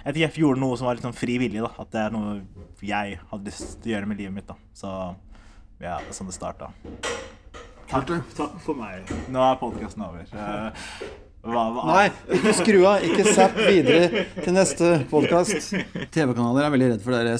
jeg 0.00 0.14
vet 0.14 0.16
ikke, 0.16 0.28
jeg 0.32 0.42
gjorde 0.46 0.60
noe 0.62 0.76
som 0.80 0.86
var 0.88 0.96
litt 0.96 1.04
sånn 1.04 1.16
fri 1.16 1.34
vilje. 1.40 1.60
da 1.60 1.82
At 1.82 1.90
det 1.92 2.04
er 2.06 2.14
noe 2.14 2.38
jeg 2.80 3.18
hadde 3.30 3.50
lyst 3.50 3.82
til 3.82 3.90
å 3.90 3.94
gjøre 3.94 4.08
med 4.08 4.20
livet 4.22 4.32
mitt. 4.32 4.48
da 4.48 4.56
Så 4.72 4.92
ja, 5.80 5.96
sånn 6.12 6.28
det 6.28 6.36
starta. 6.36 6.70
Takk, 7.90 8.12
takk 8.36 8.60
for 8.62 8.78
meg. 8.78 9.08
Nå 9.32 9.40
er 9.42 9.58
podkasten 9.58 10.04
over. 10.06 10.28
Hva, 11.40 11.62
hva? 11.72 11.84
Nei, 11.88 12.08
ikke 12.36 12.52
skru 12.58 12.82
av. 12.84 13.04
Ikke 13.06 13.24
zapp 13.32 13.56
videre 13.56 14.26
til 14.36 14.52
neste 14.52 14.90
podkast. 15.08 15.70
TV-kanaler 16.12 16.66
er 16.66 16.74
veldig 16.74 16.90
redd 16.92 17.04
for 17.04 17.16
dere 17.16 17.38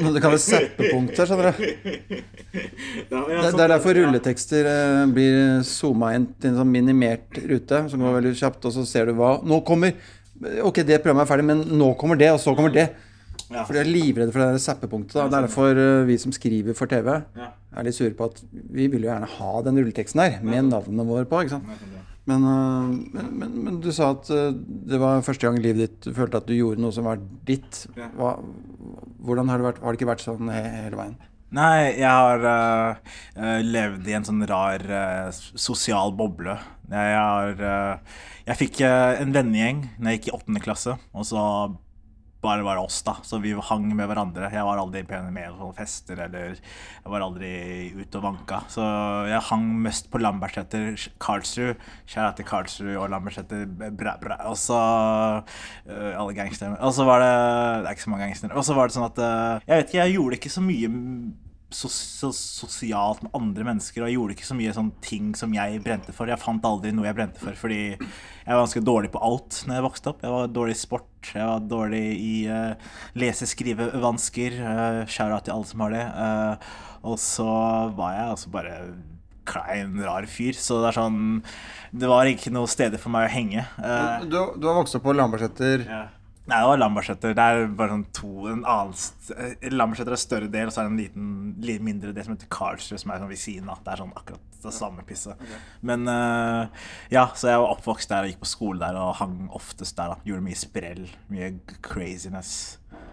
noe 0.00 0.14
det 0.14 0.22
kalles 0.24 0.46
zappepunkter, 0.48 1.28
skjønner 1.28 1.50
du. 1.52 2.22
Det, 2.48 3.20
det 3.44 3.50
er 3.52 3.74
derfor 3.74 4.00
rulletekster 4.00 4.70
eh, 4.72 5.02
blir 5.12 5.60
zooma 5.68 6.14
inn 6.16 6.30
til 6.40 6.54
en 6.54 6.62
sånn 6.62 6.72
minimert 6.72 7.36
rute, 7.52 7.82
som 7.92 8.00
går 8.02 8.16
veldig 8.16 8.32
kjapt, 8.40 8.64
og 8.64 8.74
så 8.78 8.86
ser 8.88 9.10
du 9.10 9.18
hva 9.18 9.36
Nå 9.44 9.60
kommer 9.68 9.92
Ok, 10.38 10.80
det 10.86 11.00
programmet 11.02 11.26
er 11.26 11.30
ferdig, 11.32 11.46
men 11.50 11.62
nå 11.80 11.92
kommer 11.98 12.18
det, 12.18 12.30
og 12.30 12.38
så 12.40 12.52
kommer 12.56 12.72
det. 12.72 12.88
Ja. 13.48 13.64
For 13.64 13.76
de 13.76 13.80
er 13.80 13.88
livredde 13.88 14.34
for 14.34 14.44
det 14.44 14.62
zappepunktet. 14.62 15.16
Da. 15.16 15.28
Det 15.28 15.38
er 15.38 15.46
derfor 15.46 15.78
uh, 15.78 16.08
vi 16.08 16.18
som 16.20 16.34
skriver 16.34 16.76
for 16.76 16.90
TV, 16.90 17.14
ja. 17.38 17.52
er 17.72 17.86
litt 17.86 17.96
sure 17.96 18.12
på 18.16 18.28
at 18.28 18.42
vi 18.52 18.88
vil 18.92 19.06
jo 19.06 19.10
gjerne 19.10 19.30
ha 19.38 19.54
den 19.64 19.80
rulleteksten 19.80 20.20
der, 20.20 20.36
med 20.44 20.68
navnene 20.68 21.08
våre 21.08 21.28
på. 21.28 21.40
ikke 21.44 21.56
sant? 21.56 21.96
Men, 22.28 22.44
uh, 22.44 22.90
men, 23.14 23.30
men, 23.40 23.56
men, 23.64 23.80
du 23.84 23.88
sa 23.94 24.12
at 24.12 24.28
uh, 24.28 24.50
det 24.52 25.00
var 25.00 25.24
første 25.24 25.48
gang 25.48 25.56
i 25.60 25.64
livet 25.64 25.86
ditt 25.86 26.10
du 26.10 26.16
følte 26.16 26.42
at 26.42 26.50
du 26.50 26.56
gjorde 26.56 26.84
noe 26.84 26.92
som 26.92 27.08
var 27.08 27.22
ditt. 27.48 27.86
Hva, 28.18 28.36
hvordan 29.24 29.48
har 29.48 29.60
det 29.60 29.68
vært? 29.70 29.82
Har 29.84 29.94
det 29.94 30.00
ikke 30.00 30.12
vært 30.12 30.26
sånn 30.26 30.52
hele 30.52 31.00
veien? 31.00 31.16
Nei, 31.56 31.96
jeg 31.96 32.12
har 32.12 32.42
uh, 32.44 33.60
levd 33.64 34.10
i 34.10 34.16
en 34.18 34.26
sånn 34.28 34.44
rar 34.50 34.84
uh, 34.84 35.30
sosial 35.32 36.12
boble. 36.16 36.58
Jeg 36.92 37.16
har 37.16 37.58
Jeg 38.48 38.56
fikk 38.56 38.78
en 38.80 39.32
vennegjeng 39.34 39.82
da 39.98 40.12
jeg 40.12 40.20
gikk 40.20 40.28
i 40.30 40.36
åttende 40.38 40.62
klasse, 40.64 40.94
og 41.12 41.26
så 41.28 41.42
bare 42.40 42.62
var 42.62 42.78
oss, 42.78 43.00
da. 43.02 43.16
Så 43.26 43.40
vi 43.42 43.52
hang 43.52 43.88
med 43.96 44.06
hverandre. 44.06 44.50
Jeg 44.52 44.66
var 44.66 44.78
aldri 44.78 45.02
med 45.34 45.56
på 45.58 45.70
fester, 45.74 46.20
eller 46.28 46.54
jeg 46.54 47.10
var 47.10 47.24
aldri 47.24 47.50
ute 47.96 48.20
og 48.20 48.26
vanka. 48.28 48.60
Så 48.70 48.84
jeg 49.26 49.42
hang 49.50 49.66
mest 49.82 50.10
på 50.12 50.20
Lambertseter, 50.22 50.94
Karlsrud. 51.18 51.82
Kjære 52.06 52.36
til 52.38 52.48
Karlsrud 52.48 52.94
og 52.94 53.10
Lambertseter. 53.10 53.66
Bra, 53.90 54.14
bra. 54.22 54.38
Og 54.52 54.56
så 54.60 54.78
uh, 54.78 56.12
Alle 56.14 56.36
gangsterne. 56.36 56.78
Og 56.78 56.94
så 56.94 57.06
var 57.08 57.24
det 57.24 57.34
Det 57.82 57.90
er 57.90 57.98
ikke 57.98 58.06
så 58.06 58.14
mange 58.14 58.28
gangstere. 58.28 58.54
Og 58.54 58.64
så 58.64 58.78
var 58.78 58.88
det 58.88 58.98
sånn 58.98 59.10
at 59.10 59.20
uh, 59.22 59.66
Jeg 59.66 59.74
vet 59.74 59.90
ikke, 59.90 60.02
jeg 60.04 60.18
gjorde 60.18 60.38
ikke 60.40 60.56
så 60.58 60.64
mye 60.64 60.94
sosialt 61.70 63.20
med 63.24 63.34
andre 63.36 63.66
mennesker. 63.66 64.02
Og 64.02 64.08
jeg 64.08 64.16
gjorde 64.16 64.36
ikke 64.36 64.48
så 64.48 64.56
mye 64.56 64.74
sånn 64.76 64.90
ting 65.04 65.34
som 65.36 65.52
jeg 65.56 65.82
brente 65.84 66.14
for. 66.16 66.30
Jeg 66.30 66.40
fant 66.40 66.64
aldri 66.64 66.92
noe 66.96 67.08
jeg 67.08 67.18
brente 67.18 67.42
for, 67.42 67.58
fordi 67.60 67.80
jeg 67.90 68.48
var 68.48 68.62
ganske 68.62 68.84
dårlig 68.84 69.12
på 69.12 69.22
alt 69.24 69.60
når 69.68 69.78
jeg 69.78 69.86
vokste 69.88 70.12
opp. 70.12 70.24
Jeg 70.24 70.34
var 70.34 70.54
dårlig 70.54 70.76
i 70.76 70.80
sport, 70.80 71.10
jeg 71.34 71.44
var 71.44 71.68
dårlig 71.68 72.02
i 72.16 72.32
uh, 72.48 72.96
lese-skrive-vansker. 73.20 74.58
Uh, 74.64 75.02
Shout-out 75.04 75.44
til 75.48 75.56
alle 75.58 75.68
som 75.68 75.84
har 75.84 75.94
det. 75.96 76.06
Uh, 76.16 76.74
og 77.12 77.20
så 77.22 77.52
var 77.98 78.16
jeg 78.16 78.32
altså 78.32 78.52
bare 78.56 78.76
klein, 79.48 79.96
rar 80.04 80.28
fyr. 80.28 80.56
Så 80.56 80.80
det 80.82 80.92
er 80.92 81.00
sånn 81.00 81.20
Det 81.92 82.08
var 82.10 82.28
ikke 82.28 82.52
noe 82.54 82.68
steder 82.70 83.00
for 83.00 83.12
meg 83.12 83.28
å 83.28 83.34
henge. 83.34 83.68
Uh, 83.76 84.24
du, 84.24 84.40
du, 84.56 84.68
har 84.68 84.80
vokst 84.80 84.96
opp 84.96 85.04
på 85.04 85.16
Lambertseter? 85.16 85.84
Yeah. 85.84 86.14
Nei, 86.48 86.62
det 86.62 86.68
var 86.70 86.78
Lambertseter. 86.80 87.34
Det 87.36 87.44
er 87.44 87.66
bare 87.76 87.92
sånn 87.92 88.04
to 88.16 88.46
en 88.48 88.62
annen 88.64 88.94
eh, 89.36 89.66
Lambertseter 89.74 90.14
er 90.16 90.20
større 90.20 90.48
del, 90.52 90.70
og 90.70 90.72
så 90.72 90.80
er 90.80 90.86
det 90.86 90.92
en 90.94 91.00
liten, 91.02 91.26
litt 91.60 91.82
mindre 91.84 92.14
del 92.16 92.24
som 92.24 92.36
heter 92.36 92.48
Karlsrud, 92.54 93.00
som 93.02 93.12
er 93.12 93.20
sånn 93.20 93.32
ved 93.32 93.40
siden 93.42 93.68
av. 93.68 93.82
Det 93.84 93.92
er 93.92 94.00
sånn 94.00 94.14
akkurat 94.16 94.56
det 94.62 94.72
samme 94.74 95.04
pisset. 95.06 95.36
Okay. 95.36 95.60
Men 95.90 96.08
uh, 96.08 96.86
ja, 97.12 97.26
så 97.36 97.52
jeg 97.52 97.60
var 97.60 97.74
oppvokst 97.74 98.10
der 98.10 98.24
og 98.24 98.32
gikk 98.32 98.40
på 98.46 98.48
skole 98.48 98.80
der 98.80 98.96
og 98.96 99.18
hang 99.20 99.36
oftest 99.54 99.98
der. 100.00 100.14
da 100.14 100.30
Gjorde 100.30 100.46
mye 100.48 100.58
sprell. 100.58 101.04
Mye 101.28 101.52
craziness. 101.84 102.54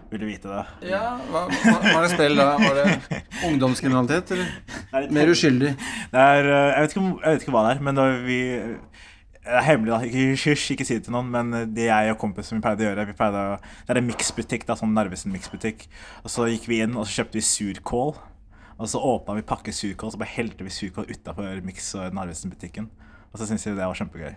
Vil 0.08 0.22
du 0.22 0.28
vite 0.30 0.48
det? 0.48 0.64
Ja, 0.94 1.18
Hva 1.28 1.44
var 1.50 2.06
det 2.06 2.12
sprell 2.14 2.40
da? 2.40 2.52
Var 2.62 2.80
det 2.80 3.22
ungdomskriminalitet, 3.50 4.32
eller? 4.32 5.12
Mer 5.12 5.34
uskyldig? 5.34 5.74
Det 6.12 6.24
er, 6.24 6.48
uh, 6.48 6.70
jeg, 6.72 6.86
vet 6.86 6.96
ikke, 6.96 7.06
jeg 7.12 7.36
vet 7.36 7.46
ikke 7.46 7.56
hva 7.58 7.68
det 7.68 7.76
er, 7.76 7.84
men 7.90 8.00
da 8.00 8.08
vi 8.24 8.40
det 9.46 9.58
er 9.60 9.66
hemmelig, 9.68 9.92
da. 9.92 9.98
Ikke 10.34 10.54
ikke 10.74 10.86
si 10.86 10.96
det 10.98 11.04
til 11.06 11.14
noen. 11.14 11.28
Men 11.30 11.74
det 11.74 11.86
jeg 11.86 12.12
og 12.12 12.18
kompisen 12.22 12.56
min 12.56 12.64
pleide 12.64 12.82
å 12.82 12.88
gjøre 12.90 13.06
vi 13.08 13.16
pleide 13.18 13.42
å, 13.54 13.58
Det 13.86 13.94
er 13.94 14.00
en 14.02 14.08
miksbutikk, 14.08 14.66
sånn 14.66 14.96
Narvesen-miksbutikk. 14.96 15.86
Og 16.24 16.32
så 16.34 16.48
gikk 16.50 16.66
vi 16.70 16.82
inn, 16.84 16.96
og 16.98 17.06
så 17.06 17.20
kjøpte 17.20 17.38
vi 17.38 17.46
surkål. 17.46 18.16
Og 18.76 18.90
så 18.92 19.00
åpna 19.00 19.38
vi 19.38 19.46
pakke 19.46 19.72
surkål, 19.72 20.12
så 20.12 20.20
bare 20.20 20.34
helte 20.34 20.66
vi 20.66 20.74
surkål 20.74 21.08
utafor 21.14 21.62
Miks- 21.64 21.94
og 21.96 22.18
Narvesen-butikken. 22.18 22.90
Og 23.32 23.40
så 23.40 23.48
syntes 23.48 23.68
vi 23.70 23.76
det 23.78 23.86
var 23.86 23.96
kjempegøy. 23.96 24.34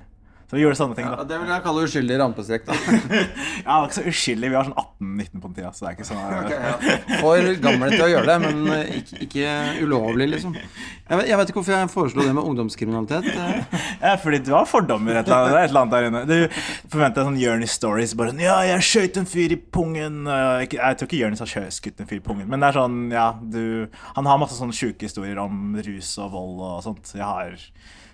Så 0.50 0.58
vi 0.58 0.64
gjorde 0.64 0.78
sånne 0.80 0.96
ting, 0.98 1.06
Ja, 1.06 1.16
da. 1.20 1.24
det 1.30 1.38
vil 1.44 1.50
jeg 1.54 1.62
kalle 1.62 1.82
uskyldig 1.86 2.16
rampestrekk, 2.24 2.64
da. 2.66 2.74
Ja, 2.80 3.20
det 3.20 3.76
var 3.76 3.84
ikke 3.86 3.98
så 4.00 4.06
uskyldig. 4.10 4.48
Vi 4.50 4.56
var 4.58 4.66
sånn 4.66 4.80
18-19 4.82 5.42
på 5.44 5.50
den 5.52 5.58
tida, 5.60 5.70
så 5.78 5.86
det 5.86 5.90
er 5.90 5.98
ikke 6.00 6.08
sånn 6.10 7.20
For 7.20 7.50
gamle 7.62 7.90
til 7.94 8.02
å 8.06 8.08
gjøre 8.10 8.26
det, 8.32 8.38
men 8.48 8.72
eh, 8.74 8.96
ikke, 8.98 9.20
ikke 9.28 9.52
ulovlig, 9.86 10.28
liksom. 10.32 10.56
Jeg 10.58 11.20
vet, 11.20 11.28
jeg 11.30 11.38
vet 11.42 11.52
ikke 11.52 11.60
hvorfor 11.62 11.76
jeg 11.76 11.92
foreslo 11.94 12.26
det 12.26 12.34
med 12.38 12.50
ungdomskriminalitet. 12.50 13.30
eh. 13.30 13.78
Ja, 14.10 14.16
fordi 14.24 14.40
du 14.48 14.52
har 14.56 14.66
fordommer 14.70 15.20
et 15.20 15.28
eller 15.30 15.38
annet, 15.38 15.54
det 15.54 15.62
et 15.62 15.70
eller 15.70 15.82
annet 15.84 15.94
der 15.94 16.08
inne. 16.10 16.24
Du 16.26 16.90
forventer 16.96 17.28
sånn 17.30 17.40
Jonis 17.42 17.76
stories. 17.78 18.16
Bare 18.18 18.34
sånn 18.34 18.42
Ja, 18.44 18.58
jeg 18.72 18.86
skøyt 18.90 19.22
en 19.22 19.30
fyr 19.30 19.54
i 19.54 19.60
pungen. 19.60 20.22
Øh, 20.26 20.66
Jeg 20.66 20.98
tror 20.98 21.10
ikke 21.12 21.20
Jonis 21.22 21.44
har 21.46 21.70
skutt 21.78 22.02
en 22.02 22.10
fyr 22.10 22.22
i 22.22 22.26
pungen, 22.26 22.50
men 22.50 22.62
det 22.64 22.72
er 22.72 22.80
sånn, 22.80 22.98
ja, 23.14 23.30
du 23.38 23.86
Han 24.18 24.26
har 24.30 24.42
masse 24.42 24.58
sånne 24.58 24.74
sjuke 24.74 25.06
historier 25.06 25.38
om 25.46 25.76
rus 25.78 26.16
og 26.24 26.32
vold 26.34 26.66
og 26.72 26.84
sånt. 26.90 27.14
Jeg 27.14 27.26
har 27.28 27.54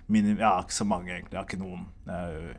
minim, 0.07 0.37
har 0.41 0.63
ikke 0.65 0.77
så 0.77 0.87
mange, 0.87 1.11
egentlig. 1.13 1.33
Jeg 1.33 1.41
har 1.41 1.49
ikke 1.49 1.61
noen. 1.61 1.85
Er 2.05 2.55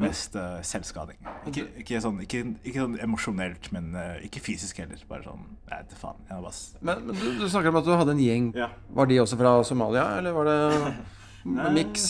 mest 0.00 0.36
uh, 0.38 0.58
selvskading. 0.64 1.18
Ikke, 1.48 1.66
ikke, 1.82 2.00
sånn, 2.02 2.20
ikke, 2.24 2.42
ikke 2.64 2.84
sånn 2.84 2.98
emosjonelt, 3.04 3.70
men 3.74 3.90
uh, 3.96 4.18
ikke 4.24 4.42
fysisk 4.44 4.80
heller. 4.82 5.00
Bare 5.10 5.26
sånn 5.26 5.46
Jeg 5.68 5.86
vet 5.86 5.96
faen. 6.00 6.20
Jeg 6.28 6.44
bare 6.46 6.84
Men, 6.88 7.08
men 7.08 7.18
du, 7.18 7.26
du 7.40 7.48
snakker 7.50 7.72
om 7.72 7.80
at 7.80 7.88
du 7.88 7.94
hadde 7.94 8.14
en 8.16 8.22
gjeng. 8.22 8.52
Ja. 8.58 8.70
Var 8.96 9.10
de 9.10 9.18
også 9.24 9.40
fra 9.40 9.56
Somalia, 9.66 10.06
eller 10.20 10.36
var 10.36 10.50
det 10.50 10.94
miks? 11.76 12.06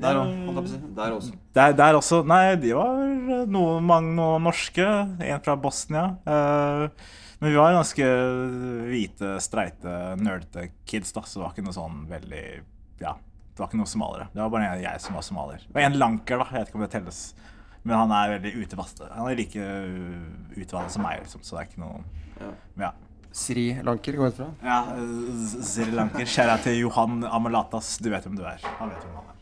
Der. 0.00 0.20
Der 0.96 1.12
også. 1.12 1.32
Der, 1.56 1.74
der 1.76 1.96
også 1.98 2.22
Nei, 2.24 2.54
de 2.60 2.70
var 2.72 3.02
eh, 3.04 3.42
noe, 3.52 3.80
mange 3.84 4.14
noe 4.16 4.38
norske. 4.40 4.86
En 5.20 5.42
fra 5.44 5.56
Bosnia. 5.60 6.06
Uh, 6.24 7.18
men 7.40 7.54
vi 7.54 7.56
var 7.56 7.72
ganske 7.72 8.06
hvite, 8.90 9.34
streite, 9.40 9.92
nerdete 10.20 10.66
kids, 10.88 11.14
da, 11.16 11.22
så 11.24 11.38
det 11.38 11.44
var 11.46 11.54
ikke 11.54 11.64
noe 11.64 11.76
sånn 11.76 12.02
veldig 12.10 12.42
Ja, 13.00 13.14
det 13.60 13.66
var 13.66 13.68
ikke 13.74 13.78
noe 13.82 13.90
somaliere. 13.92 14.26
Det 14.32 14.40
var 14.40 14.50
bare 14.54 14.68
jeg 14.80 15.00
som 15.04 15.16
var 15.18 15.24
somalier. 15.26 15.64
Og 15.68 15.80
en 15.84 15.96
lanker, 16.00 16.40
da. 16.40 16.46
Jeg 16.48 16.62
vet 16.62 16.70
ikke 16.70 16.78
om 16.78 16.84
det 16.86 16.90
telles. 16.94 17.18
Men 17.84 17.96
han 17.98 18.12
er 18.16 18.30
veldig 18.38 18.52
utevaste. 18.64 19.08
Han 19.12 19.28
er 19.28 19.36
like 19.36 19.66
utvannet 20.56 20.94
som 20.94 21.04
meg, 21.04 21.20
liksom, 21.26 21.42
så 21.44 21.58
det 21.58 21.60
er 21.62 21.68
ikke 21.68 21.82
noe 21.84 22.00
Ja. 22.40 22.50
Ja. 22.86 22.90
Sri 23.36 23.66
Lanker, 23.84 24.16
går 24.16 24.26
jeg 24.30 24.32
ut 24.32 24.38
fra. 24.40 24.48
ja 24.64 24.78
eh, 24.96 25.44
Sri 25.68 25.90
Lanker. 25.92 26.24
Kjære 26.24 26.56
til 26.64 26.78
Johan 26.80 27.20
Amalatas. 27.28 27.92
Du 28.02 28.08
vet 28.10 28.24
hvem 28.26 28.40
du 28.40 28.46
er. 28.48 28.64
Han 28.80 28.90
vet 28.90 29.04
hvem 29.04 29.18
han 29.20 29.28
er. 29.28 29.39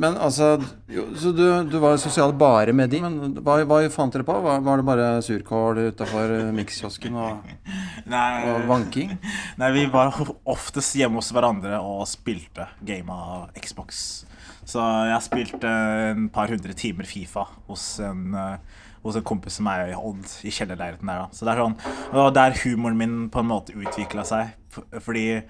Men 0.00 0.16
altså 0.16 0.54
jo, 0.88 1.04
Så 1.20 1.32
du, 1.36 1.44
du 1.68 1.76
var 1.82 1.98
sosial 2.00 2.32
bare 2.38 2.72
med 2.76 2.90
de, 2.92 3.02
men 3.04 3.36
hva, 3.44 3.58
hva 3.68 3.82
fant 3.92 4.14
dere 4.14 4.24
på? 4.26 4.36
Var, 4.46 4.62
var 4.64 4.80
det 4.80 4.86
bare 4.88 5.08
surkål 5.26 5.82
utafor 5.90 6.32
mikskiosken 6.56 7.18
og, 7.20 7.52
og 8.08 8.64
vanking? 8.70 9.12
Nei, 9.60 9.70
vi 9.76 9.84
var 9.92 10.16
oftest 10.48 10.96
hjemme 10.96 11.20
hos 11.20 11.30
hverandre 11.36 11.82
og 11.84 12.06
spilte 12.08 12.70
game 12.80 13.12
av 13.12 13.50
Xbox. 13.60 14.24
Så 14.70 14.82
jeg 15.10 15.26
spilte 15.26 15.70
en 16.12 16.28
par 16.32 16.52
hundre 16.52 16.76
timer 16.78 17.08
Fifa 17.08 17.44
hos 17.68 17.84
en, 18.04 18.30
eh, 18.38 18.86
hos 19.02 19.16
en 19.18 19.26
kompis 19.26 19.58
som 19.58 19.68
er 19.72 19.90
i 19.90 19.98
Odd, 19.98 20.24
i 20.46 20.52
kjellerleiligheten 20.54 21.10
der. 21.10 21.24
da. 21.24 21.28
Så 21.34 21.44
det 21.44 21.54
er 21.54 21.62
sånn, 21.64 21.76
og 22.14 22.32
der 22.36 22.56
humoren 22.62 22.98
min 23.00 23.18
på 23.32 23.42
en 23.42 23.50
måte 23.50 23.76
utvikla 23.76 24.24
seg. 24.28 24.54
Fordi 25.02 25.42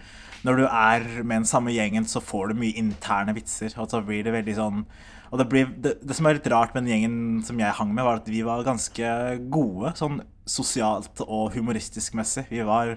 når 0.46 0.60
du 0.60 0.66
er 0.66 1.06
med 1.20 1.42
den 1.42 1.48
samme 1.48 1.72
gjengen, 1.74 2.06
så 2.08 2.22
får 2.24 2.50
du 2.50 2.60
mye 2.62 2.78
interne 2.80 3.34
vitser. 3.36 3.74
Og 3.80 3.90
så 3.92 4.02
blir 4.04 4.24
det 4.26 4.36
veldig 4.36 4.58
sånn 4.58 4.84
og 5.30 5.38
det, 5.38 5.46
blir, 5.46 5.68
det, 5.78 5.92
det 6.02 6.14
som 6.18 6.26
er 6.26 6.40
litt 6.40 6.48
rart 6.50 6.72
med 6.74 6.84
den 6.84 6.90
gjengen 6.90 7.42
som 7.46 7.60
jeg 7.60 7.76
hang 7.78 7.92
med, 7.94 8.02
var 8.02 8.18
at 8.18 8.26
vi 8.26 8.40
var 8.42 8.64
ganske 8.66 9.10
gode 9.52 9.92
sånn 9.98 10.18
sosialt 10.42 11.22
og 11.22 11.54
humoristisk 11.54 12.16
messig. 12.18 12.48
Vi 12.50 12.64
var 12.66 12.96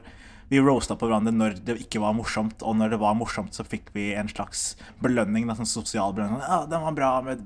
vi 0.50 0.60
roasta 0.62 0.98
på 1.00 1.08
hverandre 1.08 1.34
når 1.34 1.60
det 1.66 1.78
ikke 1.86 2.02
var 2.04 2.16
morsomt, 2.18 2.66
og 2.66 2.76
når 2.78 2.94
det 2.94 3.00
var 3.02 3.16
morsomt, 3.18 3.54
så 3.56 3.66
fikk 3.66 3.94
vi 3.96 4.12
en 4.18 4.30
slags 4.30 4.74
belønning. 5.04 5.48
Da, 5.50 5.56
sånn 5.58 5.70
sosial 5.70 6.14
belønning. 6.18 6.42
Ja, 6.42 6.64
den 6.70 6.84
var 6.84 6.98
bra 6.98 7.14
med. 7.26 7.46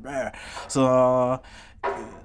Så, 0.72 0.88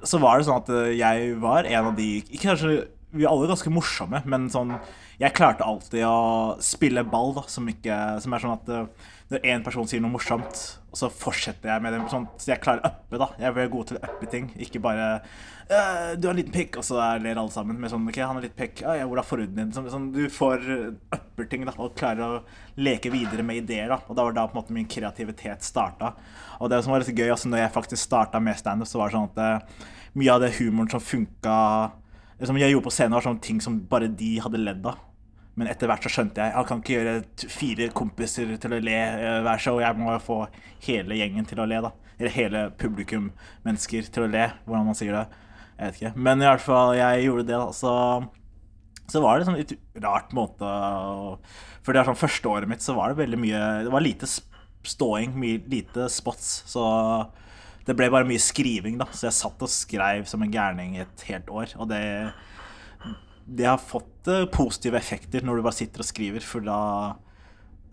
så 0.07 0.23
var 0.23 0.38
det 0.38 0.49
sånn 0.49 0.62
at 0.62 0.73
jeg 0.97 1.37
var 1.43 1.69
en 1.69 1.93
av 1.93 1.97
de 1.99 2.09
Ikke 2.23 2.49
kanskje 2.49 2.71
Vi 3.12 3.26
er 3.26 3.31
alle 3.31 3.50
ganske 3.50 3.71
morsomme, 3.71 4.23
men 4.25 4.49
sånn 4.50 4.79
Jeg 5.21 5.35
klarte 5.37 5.66
alltid 5.66 6.04
å 6.09 6.57
spille 6.64 7.04
ball, 7.04 7.35
da, 7.37 7.45
som, 7.50 7.66
ikke, 7.69 7.99
som 8.25 8.33
er 8.33 8.42
sånn 8.42 8.54
at 8.54 8.71
eh, 8.73 9.11
når 9.33 9.49
én 9.49 9.64
person 9.64 9.88
sier 9.88 10.02
noe 10.02 10.12
morsomt, 10.12 10.61
så 10.92 11.09
fortsetter 11.09 11.71
jeg 11.71 11.83
med 11.85 11.95
det. 11.95 12.00
Sånn, 12.12 12.26
så 12.40 12.52
jeg 12.52 12.61
klarer 12.64 12.85
å 12.85 12.90
uppe, 12.90 13.21
da. 13.21 13.28
Jeg 13.40 13.57
blir 13.57 13.71
god 13.73 13.88
til 13.88 13.99
å 13.99 14.02
uppe 14.09 14.28
ting. 14.33 14.50
Ikke 14.61 14.83
bare 14.83 15.07
«Øh, 15.73 16.16
'Du 16.19 16.26
har 16.28 16.35
en 16.35 16.40
liten 16.40 16.52
pikk', 16.52 16.76
og 16.76 16.85
så 16.85 16.99
ler 17.23 17.38
alle 17.40 17.54
sammen. 17.54 17.78
Med 17.81 17.90
sånn 17.90 18.04
'OK, 18.09 18.19
han 18.21 18.37
har 18.37 18.45
litt 18.45 18.57
pikk'. 18.57 18.83
«Ja, 18.83 19.07
'Hvor 19.07 19.19
er 19.19 19.28
forhuden 19.28 19.57
din?' 19.57 19.73
Sånn, 19.73 19.88
sånn, 19.88 20.11
du 20.12 20.28
får 20.28 20.66
upper 21.12 21.49
ting, 21.49 21.64
da, 21.64 21.73
og 21.78 21.97
klarer 21.97 22.21
å 22.21 22.42
leke 22.76 23.11
videre 23.11 23.42
med 23.42 23.62
ideer, 23.62 23.88
da. 23.88 24.02
Og 24.09 24.16
da 24.16 24.25
var 24.25 24.33
da 24.33 24.47
på 24.47 24.57
en 24.57 24.62
måte 24.62 24.76
min 24.76 24.87
kreativitet 24.87 25.64
starta. 25.64 26.12
Og 26.61 26.69
det 26.69 26.83
som 26.85 26.92
var 26.92 27.00
litt 27.00 27.16
gøy, 27.16 27.31
altså 27.31 27.49
når 27.49 27.64
jeg 27.64 27.76
faktisk 27.78 28.02
starta 28.02 28.40
med 28.40 28.59
standup, 28.59 28.88
så 28.88 28.99
var 28.99 29.09
det 29.09 29.16
sånn 29.16 29.31
at 29.33 29.38
eh, 29.38 29.88
mye 30.14 30.33
av 30.35 30.40
det 30.40 30.52
humoren 30.59 30.90
som 30.90 31.00
funka 31.00 31.57
Som 32.42 32.58
jeg 32.58 32.72
gjorde 32.72 32.88
på 32.88 32.94
scenen, 32.94 33.14
var 33.14 33.25
sånne 33.25 33.44
ting 33.44 33.61
som 33.62 33.80
bare 33.90 34.11
de 34.11 34.34
hadde 34.42 34.61
ledd 34.61 34.87
av. 34.88 35.00
Men 35.58 35.68
etter 35.68 35.90
hvert 35.90 36.04
så 36.06 36.11
skjønte 36.12 36.40
jeg 36.40 36.54
jeg 36.54 36.68
kan 36.68 36.80
ikke 36.80 36.94
gjøre 36.94 37.49
fire 37.52 37.88
kompiser 37.92 38.54
til 38.61 38.72
å 38.72 38.80
le 38.80 38.96
eh, 38.96 39.40
hver 39.44 39.61
show. 39.61 39.80
Jeg 39.82 39.99
må 40.00 40.14
få 40.25 40.38
hele 40.87 41.18
gjengen 41.18 41.49
til 41.49 41.61
å 41.61 41.66
le, 41.68 41.82
da. 41.84 41.92
Eller 42.16 42.37
hele 42.37 42.62
publikum 42.80 43.30
mennesker 43.66 44.08
til 44.12 44.26
å 44.26 44.30
le, 44.32 44.46
hvordan 44.64 44.88
man 44.88 44.96
sier 44.96 45.16
det. 45.16 45.26
Jeg 45.76 45.84
vet 45.84 46.00
ikke. 46.00 46.14
Men 46.28 46.42
i 46.42 46.49
hvert 46.49 46.64
fall, 46.64 46.94
jeg 46.96 47.26
gjorde 47.26 47.46
det, 47.50 47.58
da. 47.61 47.68
Så, 47.76 47.92
så 49.12 49.22
var 49.25 49.38
det 49.38 49.49
sånn 49.49 49.61
litt 49.61 49.76
rart 50.00 50.32
måte 50.37 50.64
å 50.64 51.37
For 51.82 51.92
det 51.92 52.00
er 52.00 52.08
sånn 52.08 52.20
første 52.22 52.49
året 52.49 52.70
mitt 52.70 52.84
så 52.84 52.94
var 52.96 53.12
det 53.12 53.20
veldig 53.20 53.40
mye 53.42 53.62
Det 53.88 53.92
var 53.92 54.04
lite 54.04 54.28
ståing, 54.30 55.34
mye 55.37 55.61
lite 55.68 56.08
spots. 56.12 56.62
Så 56.70 56.82
det 57.87 57.97
ble 57.99 58.09
bare 58.12 58.29
mye 58.29 58.43
skriving, 58.43 58.97
da. 59.01 59.09
Så 59.11 59.27
jeg 59.29 59.39
satt 59.41 59.62
og 59.65 59.71
skrev 59.71 60.27
som 60.31 60.43
en 60.45 60.53
gærning 60.53 60.97
i 60.97 61.05
et 61.05 61.25
helt 61.29 61.51
år. 61.51 61.75
Og 61.83 61.91
det 61.91 62.03
det 63.47 63.67
har 63.67 63.79
fått 63.79 64.29
eh, 64.31 64.47
positive 64.53 64.99
effekter 64.99 65.45
når 65.45 65.59
du 65.59 65.67
bare 65.67 65.77
sitter 65.77 66.05
og 66.05 66.09
skriver, 66.09 66.45
for 66.47 66.65
da 66.65 66.81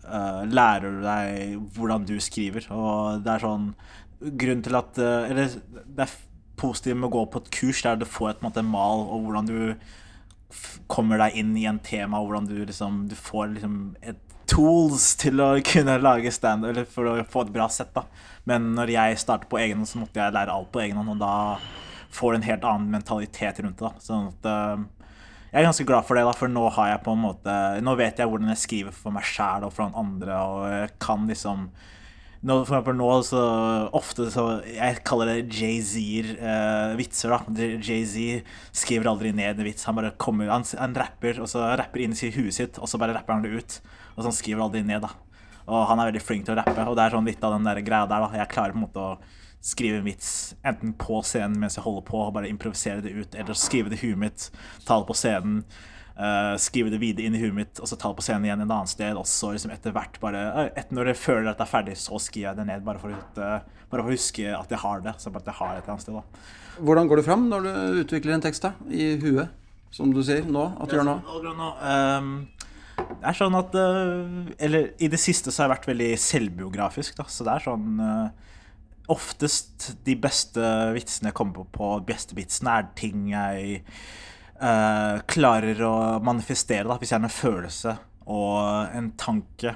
uh, 0.06 0.42
lærer 0.46 0.94
du 0.94 1.00
deg 1.04 1.72
hvordan 1.76 2.06
du 2.08 2.16
skriver. 2.22 2.68
Og 2.74 3.24
det 3.24 3.34
er 3.34 3.46
sånn 3.46 3.72
Grunnen 4.20 4.60
til 4.60 4.76
at 4.76 4.98
uh, 5.00 5.24
Eller 5.30 5.48
det 5.48 6.04
er 6.04 6.16
positivt 6.60 6.98
med 6.98 7.08
å 7.08 7.14
gå 7.14 7.22
på 7.32 7.40
et 7.40 7.52
kurs 7.56 7.80
der 7.86 7.96
du 7.96 8.04
får 8.04 8.34
et, 8.34 8.42
måte, 8.44 8.60
mal, 8.60 9.06
og 9.08 9.24
hvordan 9.24 9.48
du 9.48 9.60
kommer 10.90 11.22
deg 11.22 11.38
inn 11.40 11.54
i 11.56 11.64
en 11.70 11.78
tema, 11.80 12.20
og 12.20 12.28
hvordan 12.28 12.50
du 12.50 12.58
liksom 12.58 13.06
Du 13.08 13.16
får 13.16 13.54
liksom 13.54 13.78
et 14.02 14.20
tools 14.50 15.12
til 15.20 15.40
å 15.42 15.50
kunne 15.64 15.98
lage 16.02 16.32
stand 16.34 16.66
eller 16.68 16.88
for 16.88 17.08
å 17.08 17.18
få 17.30 17.46
et 17.46 17.52
bra 17.54 17.68
sett. 17.72 17.92
da 17.94 18.04
Men 18.48 18.72
når 18.76 18.94
jeg 18.96 19.20
startet 19.22 19.50
på 19.50 19.60
egen 19.62 19.80
hånd, 19.80 19.90
så 19.90 20.02
måtte 20.02 20.20
jeg 20.20 20.36
lære 20.36 20.54
alt 20.54 20.72
på 20.74 20.82
egen 20.84 20.98
hånd, 21.00 21.14
og 21.14 21.22
da 21.22 21.34
får 22.10 22.32
du 22.32 22.40
en 22.40 22.48
helt 22.48 22.66
annen 22.66 22.90
mentalitet 22.90 23.60
rundt 23.62 23.78
det. 23.78 23.86
da 23.86 24.04
Sånn 24.04 24.32
at 24.32 24.50
uh, 24.50 25.06
jeg 25.50 25.62
er 25.64 25.66
ganske 25.66 25.86
glad 25.86 26.06
for 26.06 26.18
det, 26.18 26.26
da, 26.26 26.34
for 26.36 26.50
nå 26.50 26.66
har 26.76 26.92
jeg 26.92 27.02
på 27.06 27.14
en 27.16 27.24
måte 27.24 27.54
Nå 27.82 27.96
vet 27.98 28.20
jeg 28.22 28.30
hvordan 28.30 28.52
jeg 28.52 28.62
skriver 28.64 28.94
for 28.94 29.14
meg 29.14 29.26
sjæl 29.26 29.66
og 29.66 29.72
for 29.74 29.86
noen 29.86 29.98
andre, 30.04 30.36
og 30.38 30.66
jeg 30.70 30.92
kan 31.02 31.26
liksom 31.30 31.64
nå, 32.40 32.54
For 32.64 32.76
eksempel 32.76 32.96
nå 32.96 33.08
så 33.26 33.40
ofte 33.96 34.28
så 34.32 34.44
Jeg 34.64 35.02
kaller 35.06 35.32
det 35.32 35.58
Jay-Z-vitser, 35.58 37.34
eh, 37.34 37.48
da. 37.50 37.66
Jay-Z 37.82 38.46
skriver 38.82 39.10
aldri 39.10 39.34
ned 39.36 39.58
en 39.58 39.66
vits. 39.66 39.84
Han 39.88 39.98
bare 39.98 40.14
kommer 40.16 40.48
Han, 40.54 40.64
han 40.78 40.96
rapper, 40.96 41.42
og 41.42 41.50
så 41.52 41.66
rapper 41.76 42.06
inn 42.06 42.16
i 42.16 42.30
huet 42.32 42.56
sitt, 42.56 42.80
og 42.80 42.88
så 42.88 43.00
bare 43.02 43.16
rapper 43.16 43.36
han 43.36 43.44
det 43.44 43.52
ut. 43.58 43.80
Og 44.20 44.26
så 44.26 44.28
han 44.28 44.36
skriver 44.36 44.72
det 44.74 44.84
ned, 44.84 45.00
da. 45.06 45.14
Og 45.70 45.86
han 45.88 46.00
er 46.02 46.10
veldig 46.10 46.20
flink 46.24 46.44
til 46.44 46.52
å 46.52 46.60
rappe, 46.60 46.84
og 46.84 46.96
det 46.98 47.06
er 47.06 47.14
sånn 47.16 47.28
litt 47.30 47.44
av 47.46 47.54
den 47.56 47.64
der 47.64 47.80
greia 47.86 48.04
der, 48.10 48.26
da. 48.26 48.28
Jeg 48.42 48.52
klarer 48.52 48.74
på 48.76 48.82
en 48.82 48.84
måte 48.84 49.00
å 49.00 49.14
skrive 49.64 50.00
en 50.00 50.04
vits 50.08 50.28
enten 50.66 50.92
på 51.00 51.20
scenen 51.24 51.56
mens 51.60 51.76
jeg 51.78 51.84
holder 51.84 52.04
på, 52.08 52.20
og 52.26 52.34
bare 52.36 52.48
improvisere 52.52 53.00
det 53.04 53.12
ut, 53.16 53.34
eller 53.38 53.56
skrive 53.56 53.92
det 53.92 54.00
i 54.00 54.10
huet 54.10 54.20
mitt, 54.28 54.50
ta 54.84 55.00
det 55.00 55.08
på 55.08 55.16
scenen, 55.16 55.64
Uh, 56.20 56.52
skrive 56.60 56.90
det 56.92 56.98
videre 57.00 57.24
inn 57.30 57.36
i 57.38 57.38
huet 57.40 57.54
mitt, 57.56 57.78
og 57.80 57.88
så 57.88 57.96
ta 57.96 58.10
det 58.10 58.18
på 58.18 58.24
scenen 58.26 58.44
igjen 58.44 58.60
et 58.60 58.68
annet 58.74 58.90
sted, 58.92 59.16
og 59.16 59.24
så 59.24 59.54
liksom 59.54 59.70
etter 59.72 59.94
hvert 59.94 60.18
bare 60.20 60.42
etter 60.66 60.92
Når 60.92 61.08
jeg 61.14 61.16
føler 61.16 61.48
at 61.48 61.56
det 61.56 61.64
er 61.64 61.70
ferdig, 61.70 61.94
så 61.96 62.18
skriver 62.20 62.50
jeg 62.50 62.58
det 62.58 62.66
ned, 62.68 62.82
bare 62.84 63.00
for, 63.00 63.08
å, 63.08 63.16
huske- 63.16 63.46
bare 63.88 64.02
for 64.02 64.10
å 64.10 64.12
huske 64.18 64.50
at 64.52 64.74
jeg 64.74 64.82
har 64.82 65.00
det. 65.06 65.14
Så 65.22 65.32
bare 65.32 65.40
at 65.46 65.48
jeg 65.48 65.56
har 65.62 65.70
det 65.70 65.78
et 65.78 65.86
eller 65.86 65.94
annet 65.94 66.04
sted, 66.04 66.18
da. 66.18 66.82
Hvordan 66.90 67.08
går 67.08 67.22
du 67.22 67.24
fram 67.24 67.46
når 67.48 67.64
du 67.64 67.70
utvikler 68.02 68.34
en 68.36 68.44
tekst 68.44 68.66
da, 68.66 68.74
i 68.92 69.06
huet? 69.22 69.54
Som 69.96 70.12
du 70.12 70.20
sier 70.26 70.44
nå, 70.44 70.66
at 70.76 70.92
du 70.92 70.98
gjør 70.98 71.08
nå? 71.08 71.16
Nå, 71.62 71.70
ehm, 71.88 72.28
det 73.20 73.28
er 73.28 73.36
sånn 73.36 73.56
at 73.58 73.74
eh, 73.76 74.54
Eller 74.66 74.92
i 75.02 75.10
det 75.12 75.20
siste 75.20 75.52
så 75.52 75.62
har 75.62 75.68
jeg 75.68 75.74
vært 75.74 75.90
veldig 75.90 76.10
selvbiografisk, 76.20 77.18
da. 77.20 77.26
Så 77.28 77.46
det 77.46 77.54
er 77.54 77.66
sånn 77.66 78.00
eh, 78.04 78.48
Oftest 79.10 79.90
de 80.06 80.14
beste 80.22 80.64
vitsene 80.94 81.30
jeg 81.30 81.36
kommer 81.36 81.60
på, 81.60 81.66
på 81.74 81.92
beste 82.06 82.36
vitsene, 82.38 82.76
er 82.78 82.92
ting 82.94 83.24
jeg 83.32 83.80
uh, 84.60 85.18
klarer 85.26 85.80
å 85.82 85.94
manifestere, 86.22 86.86
da, 86.86 86.94
hvis 86.94 87.10
jeg 87.10 87.18
har 87.18 87.26
en 87.26 87.34
følelse 87.34 87.96
og 88.30 88.94
en 88.94 89.08
tanke 89.18 89.72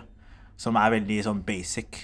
som 0.54 0.78
er 0.78 0.94
veldig 0.94 1.16
sånn 1.26 1.42
basic, 1.48 1.98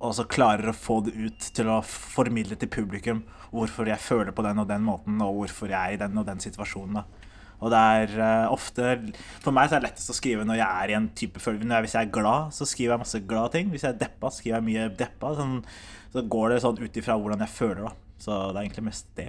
og 0.00 0.16
så 0.16 0.24
klarer 0.24 0.72
å 0.72 0.76
få 0.76 1.02
det 1.04 1.12
ut 1.20 1.50
til 1.58 1.68
å 1.68 1.82
formidle 1.84 2.56
til 2.56 2.72
publikum 2.72 3.26
hvorfor 3.50 3.90
jeg 3.90 4.00
føler 4.00 4.32
på 4.32 4.46
den 4.46 4.62
og 4.62 4.70
den 4.70 4.86
måten, 4.86 5.20
og 5.20 5.42
hvorfor 5.42 5.68
jeg 5.68 5.80
er 5.80 5.98
i 5.98 6.00
den 6.00 6.16
og 6.16 6.24
den 6.32 6.40
situasjonen. 6.40 7.02
da. 7.02 7.19
Og 7.60 7.72
det 7.72 7.80
er 7.80 8.12
uh, 8.16 8.52
ofte 8.54 8.94
For 9.44 9.52
meg 9.52 9.68
så 9.68 9.76
er 9.76 9.82
det 9.82 9.90
lettest 9.90 10.12
å 10.12 10.16
skrive 10.16 10.46
når 10.48 10.60
jeg 10.60 10.84
er 10.84 10.92
i 10.92 10.96
en 10.96 11.10
type 11.16 11.42
følelse 11.42 11.80
Hvis 11.84 11.96
jeg 11.98 12.08
er 12.08 12.14
glad, 12.14 12.54
så 12.56 12.68
skriver 12.68 12.94
jeg 12.94 13.02
masse 13.04 13.22
glade 13.28 13.52
ting. 13.56 13.72
Hvis 13.72 13.84
jeg 13.84 13.94
er 13.94 14.00
deppa, 14.00 14.30
så 14.30 14.40
skriver 14.40 14.58
jeg 14.58 14.68
mye 14.70 14.86
deppa. 15.02 15.34
Sånn, 15.38 15.58
så 16.14 16.24
går 16.36 16.54
det 16.54 16.62
sånn 16.64 16.80
ut 16.80 17.00
ifra 17.02 17.18
hvordan 17.20 17.44
jeg 17.44 17.54
føler, 17.54 17.82
da. 17.88 18.16
Så 18.20 18.38
det 18.50 18.56
er 18.58 18.64
egentlig 18.64 18.86
mest 18.88 19.12
det. 19.16 19.28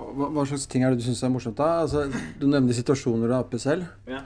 Hva, 0.00 0.28
hva 0.32 0.44
slags 0.48 0.68
ting 0.70 0.84
er 0.84 0.92
det 0.92 1.02
du 1.02 1.08
syns 1.08 1.24
er 1.26 1.32
morsomt, 1.32 1.58
da? 1.58 1.82
Altså, 1.84 2.06
du 2.40 2.46
nevner 2.48 2.76
situasjoner 2.76 3.26
du 3.26 3.34
er 3.34 3.40
oppe 3.42 3.60
selv. 3.60 3.88
Ja. 4.08 4.22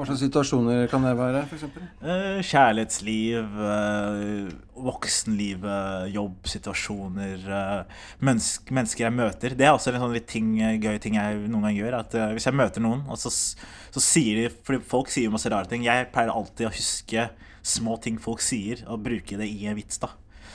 Hva 0.00 0.06
slags 0.08 0.22
situasjoner 0.22 0.86
kan 0.88 1.02
det 1.04 1.10
være, 1.12 1.42
For 1.44 1.60
Eh, 2.00 2.38
kjærlighetsliv, 2.40 3.50
eh, 3.68 4.52
voksenlivet, 4.80 6.08
jobbsituasjoner, 6.14 7.42
eh, 7.44 7.84
mennesker 8.24 9.04
jeg 9.04 9.12
møter. 9.12 9.54
Det 9.54 9.66
er 9.66 9.74
også 9.74 9.92
en 9.92 10.00
sånn 10.00 10.14
litt 10.14 10.26
ting, 10.26 10.56
gøy 10.56 10.98
ting 10.98 11.16
jeg 11.16 11.36
noen 11.50 11.68
ganger 11.68 11.84
gjør. 11.84 11.98
At 11.98 12.14
eh, 12.14 12.32
Hvis 12.32 12.46
jeg 12.46 12.54
møter 12.54 12.80
noen, 12.80 13.04
så, 13.14 13.28
så 13.28 14.00
sier 14.00 14.40
de 14.40 14.48
Fordi 14.48 14.80
folk 14.80 15.12
sier 15.12 15.28
masse 15.28 15.52
rare 15.52 15.68
ting. 15.68 15.84
Jeg 15.84 16.08
pleier 16.14 16.32
alltid 16.32 16.70
å 16.70 16.72
huske 16.72 17.28
små 17.60 18.00
ting 18.00 18.16
folk 18.16 18.40
sier, 18.40 18.80
og 18.88 19.04
bruke 19.04 19.36
det 19.36 19.52
i 19.52 19.66
en 19.66 19.76
vits. 19.76 19.98
da 19.98 20.14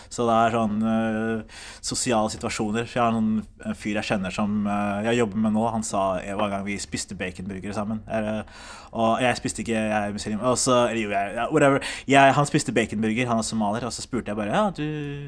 så 0.09 0.25
det 0.27 0.35
er 0.35 0.55
sånn 0.55 0.77
uh, 0.85 1.61
sosiale 1.85 2.31
situasjoner. 2.33 2.87
Jeg 2.89 3.01
har 3.01 3.13
noen 3.15 3.43
en 3.65 3.77
fyr 3.77 3.99
jeg 3.99 4.09
kjenner 4.09 4.33
som 4.33 4.65
uh, 4.67 5.01
jeg 5.05 5.19
jobber 5.19 5.41
med 5.45 5.55
nå. 5.55 5.65
Han 5.73 5.85
sa 5.85 6.05
en 6.21 6.41
gang 6.51 6.65
vi 6.65 6.77
spiste 6.81 7.17
baconburgere 7.17 7.75
sammen. 7.75 8.01
Eh, 8.11 8.41
og 8.95 9.21
jeg 9.23 9.37
spiste 9.39 9.63
ikke, 9.63 9.75
jeg 9.75 9.95
er 10.09 10.15
muslim. 10.15 10.41
Og 10.45 10.57
så, 10.59 10.77
eller 10.89 11.01
jo, 11.01 11.13
jeg, 11.13 11.47
whatever. 11.51 11.83
Jeg, 12.07 12.35
han 12.37 12.49
spiste 12.49 12.75
baconburger, 12.75 13.29
han 13.29 13.41
er 13.41 13.47
somalier. 13.47 13.87
Og 13.87 13.95
så 13.95 14.05
spurte 14.05 14.31
jeg 14.31 14.39
bare 14.39 14.53
ja, 14.55 14.65
du, 14.75 14.85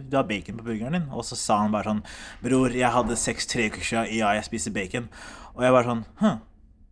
du 0.08 0.18
har 0.18 0.28
bacon 0.30 0.60
på 0.60 0.68
burgeren 0.70 1.00
din. 1.00 1.10
Og 1.12 1.26
så 1.28 1.40
sa 1.40 1.62
han 1.64 1.74
bare 1.76 1.92
sånn 1.92 2.04
Bror, 2.44 2.76
jeg 2.76 2.94
hadde 2.94 3.20
sex 3.20 3.50
tre 3.50 3.70
uker 3.72 3.84
siden. 3.84 4.14
Ja, 4.16 4.34
jeg 4.38 4.48
spiser 4.48 4.76
bacon. 4.76 5.10
Og 5.56 5.66
jeg 5.66 5.76
bare 5.76 5.92
sånn 5.92 6.06
Hm. 6.22 6.40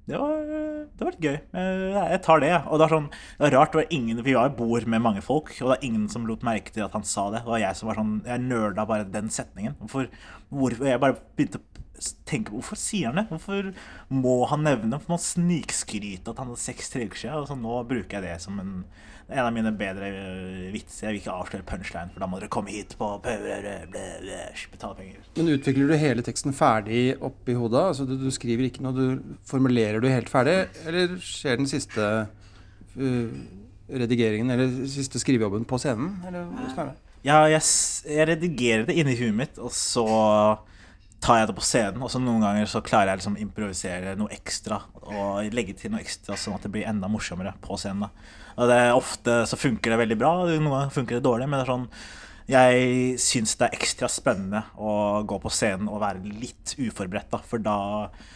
Det 0.05 0.17
var, 0.21 0.41
det 0.45 1.01
var 1.01 1.11
litt 1.15 1.23
gøy. 1.25 1.37
Eh, 1.57 2.11
Jeg 2.11 2.21
tar 2.21 2.39
det. 2.43 2.51
Og 2.69 2.77
det 2.77 2.85
er 2.85 2.93
sånn, 2.93 3.07
det 3.09 3.39
var 3.47 3.55
rart, 3.59 3.71
det 3.73 3.79
var 3.81 3.87
ingen, 3.97 4.23
Vi 4.23 4.33
var- 4.35 4.49
bor 4.53 4.85
med 4.85 5.01
mange 5.01 5.21
folk, 5.25 5.49
og 5.61 5.71
det 5.71 5.77
er 5.79 5.87
ingen 5.87 6.07
som 6.09 6.27
lot 6.27 6.41
merke 6.45 6.71
til 6.71 6.83
at 6.85 6.93
han 6.93 7.03
sa 7.03 7.31
det. 7.31 7.39
Det 7.41 7.49
var 7.49 7.57
jeg 7.59 7.75
som 7.75 7.87
var 7.89 7.95
sånn, 7.95 8.23
jeg 8.25 8.39
nerda 8.41 8.85
bare 8.85 9.03
den 9.09 9.29
setningen. 9.29 9.75
Hvorfor, 9.81 10.07
hvorfor 10.53 10.85
Jeg 10.85 10.99
bare 11.01 11.17
begynte 11.35 11.57
å 11.57 12.13
tenke 12.25 12.51
hvorfor 12.51 12.75
sier 12.77 13.07
han 13.07 13.15
det? 13.15 13.29
Hvorfor 13.29 13.73
må 14.11 14.47
han 14.49 14.63
nevne 14.63 14.91
Hvorfor 14.99 15.09
må 15.09 15.17
han 15.17 15.63
snikskryte 15.63 16.27
at 16.29 16.37
han 16.37 16.47
hadde 16.47 16.59
sex 16.59 16.89
tre 16.89 17.07
siden? 17.09 17.33
Og 17.41 17.47
så 17.47 17.57
nå 17.57 17.87
bruker 17.87 18.19
jeg 18.19 18.21
det 18.21 18.41
som 18.41 18.59
en, 18.59 18.83
en 19.27 19.41
av 19.41 19.53
mine 19.53 19.71
bedre 19.73 20.09
eh, 20.11 20.67
vitser. 20.73 21.07
Jeg 21.07 21.15
vil 21.15 21.21
ikke 21.23 21.33
avsløre 21.33 21.65
punchline, 21.65 22.11
for 22.13 22.21
da 22.21 22.29
må 22.29 22.39
dere 22.39 22.51
komme 22.53 22.73
hit 22.73 22.93
på 22.99 23.07
betale 23.23 24.97
penger. 24.99 25.23
Men 25.39 25.53
utvikler 25.55 25.89
du 25.89 25.95
hele 25.97 26.25
teksten 26.25 26.53
ferdig 26.55 27.15
oppi 27.25 27.55
hodet? 27.57 27.87
Altså 27.93 28.05
du, 28.05 28.15
du 28.21 28.29
skriver 28.33 28.69
ikke 28.69 28.85
noe, 28.85 28.93
du 28.93 29.39
formulerer 29.49 30.03
du 30.03 30.09
helt 30.11 30.29
ferdig? 30.29 30.59
Eller 30.85 31.17
skjer 31.23 31.57
den 31.61 31.71
siste 31.71 32.11
uh, 32.27 33.41
redigeringen, 33.89 34.53
eller 34.53 34.77
siste 34.93 35.21
skrivejobben 35.21 35.65
på 35.69 35.81
scenen? 35.81 36.19
Eller 36.27 36.45
hvordan 36.45 36.77
er 36.77 36.93
det? 36.93 37.01
Ja, 37.25 37.41
jeg, 37.49 37.65
jeg 38.05 38.29
redigerer 38.29 38.85
det 38.85 38.99
inni 39.01 39.17
huet 39.17 39.33
mitt, 39.33 39.57
og 39.57 39.73
så 39.73 40.05
tar 41.25 41.39
jeg 41.39 41.49
det 41.49 41.57
på 41.57 41.65
scenen. 41.65 42.03
Og 42.05 42.11
så 42.13 42.21
noen 42.21 42.43
ganger 42.45 42.69
så 42.69 42.83
klarer 42.85 43.15
jeg 43.15 43.23
liksom 43.23 43.39
improvisere 43.41 44.13
noe 44.19 44.29
ekstra 44.35 44.83
og 45.01 45.49
legge 45.55 45.73
til 45.79 45.95
noe 45.95 46.03
ekstra, 46.05 46.37
sånn 46.37 46.59
at 46.59 46.67
det 46.67 46.75
blir 46.75 46.85
enda 46.85 47.09
morsommere 47.09 47.55
på 47.65 47.79
scenen. 47.81 48.05
da. 48.05 48.43
Og 48.55 48.69
det 48.71 48.81
Ofte 48.95 49.41
så 49.49 49.59
funker 49.59 49.91
det 49.91 50.03
veldig 50.03 50.19
bra, 50.19 50.35
noen 50.47 50.69
ganger 50.71 50.93
funker 50.95 51.19
det 51.19 51.25
dårlig, 51.25 51.49
men 51.49 51.59
det 51.59 51.65
er 51.65 51.73
sånn 51.73 51.89
jeg 52.45 53.15
syns 53.17 53.55
det 53.57 53.65
er 53.65 53.75
ekstra 53.79 54.05
spennende 54.11 54.59
å 54.77 55.23
gå 55.25 55.37
på 55.41 55.49
scenen 55.49 55.87
og 55.89 56.03
være 56.03 56.21
litt 56.43 56.75
uforberedt. 56.77 57.31
da, 57.31 57.39
For 57.41 57.57
da, 57.57 57.77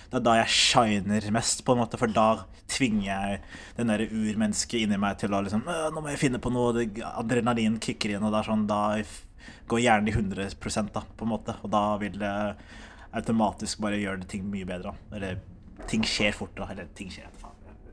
det 0.09 0.17
er 0.17 0.23
da 0.25 0.33
jeg 0.39 0.55
shiner 0.55 1.27
mest, 1.35 1.61
på 1.65 1.75
en 1.75 1.83
måte. 1.83 1.99
For 2.01 2.09
da 2.09 2.45
tvinger 2.73 3.05
jeg 3.05 3.41
den 3.77 3.93
der 3.93 4.07
urmennesket 4.07 4.81
inni 4.81 4.97
meg 4.97 5.19
til 5.21 5.35
å 5.37 5.43
liksom 5.45 5.61
«Øh, 5.61 5.91
Nå 5.93 6.01
må 6.01 6.09
jeg 6.09 6.23
finne 6.23 6.41
på 6.41 6.49
noe. 6.49 6.87
Adrenalin 7.11 7.77
kicker 7.77 8.15
inn, 8.15 8.25
og 8.25 8.33
det 8.33 8.41
er 8.41 8.49
sånn, 8.49 8.65
da 8.69 8.81
går 9.69 9.83
hjernen 9.85 10.09
i 10.09 10.15
100 10.17 10.89
da, 10.89 11.05
på 11.05 11.27
en 11.27 11.33
måte. 11.35 11.59
Og 11.61 11.69
da 11.69 11.83
vil 12.01 12.17
det 12.17 12.33
automatisk 13.13 13.85
bare 13.85 14.01
gjøre 14.01 14.25
ting 14.29 14.49
mye 14.49 14.65
bedre. 14.65 14.95
Eller 15.13 15.37
ting 15.85 16.01
skjer 16.01 16.33
fortere. 16.33 16.71
Eller 16.73 16.89
ting 16.97 17.13
skjer 17.13 17.29
faen. 17.37 17.48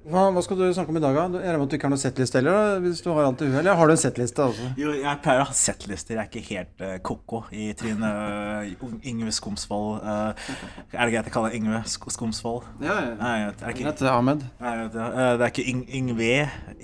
Hva, 0.06 0.28
hva 0.30 0.38
skal 0.44 0.58
du 0.60 0.64
snakke 0.70 0.92
om 0.92 0.98
i 1.00 1.00
dag? 1.02 1.16
da? 1.16 1.40
Jeg 1.42 1.50
regner 1.50 1.58
med 1.58 1.66
at 1.66 1.72
du 1.72 1.74
ikke 1.80 1.88
har 1.88 1.90
noen 1.90 1.98
settliste 1.98 2.38
heller? 2.38 2.76
Hvis 2.84 3.00
du 3.02 3.08
har 3.10 3.24
alt 3.26 3.40
i 3.42 3.48
huet, 3.48 3.56
eller 3.58 3.74
har 3.74 3.88
du 3.90 3.92
en 3.94 3.98
settliste? 3.98 4.44
Altså? 4.44 4.68
Jo, 4.78 4.92
jeg 4.94 5.18
pleier 5.24 5.40
å 5.42 5.46
ha 5.48 5.54
settlister. 5.58 6.14
Jeg 6.14 6.20
er 6.22 6.28
ikke 6.30 6.42
helt 6.52 6.84
uh, 6.84 6.92
ko-ko 7.02 7.40
i 7.50 7.72
Trine 7.78 8.10
Uh, 8.16 8.84
Yngve 9.06 9.32
Skomsvold 9.34 10.04
uh, 10.06 10.46
Er 10.94 11.08
det 11.08 11.12
greit 11.12 11.26
jeg 11.26 11.32
kaller 11.34 11.50
det 11.50 11.58
Yngve 11.58 11.80
Sk 11.90 12.06
Skomsvold? 12.14 12.68
Ja, 12.84 12.94
Nei, 13.18 13.32
jeg 13.40 13.48
vet, 13.48 13.62
er 13.62 13.66
det 13.66 13.74
ikke, 13.74 13.86
Greit, 13.88 14.02
Ahmed. 14.12 14.44
nei, 14.62 14.74
vet, 14.80 14.92
det. 14.94 15.06
Uh, 15.10 15.30
det 15.40 15.46
er 15.48 15.52
ikke 15.52 15.66
Yng 15.72 15.82
Yngve. 16.00 16.30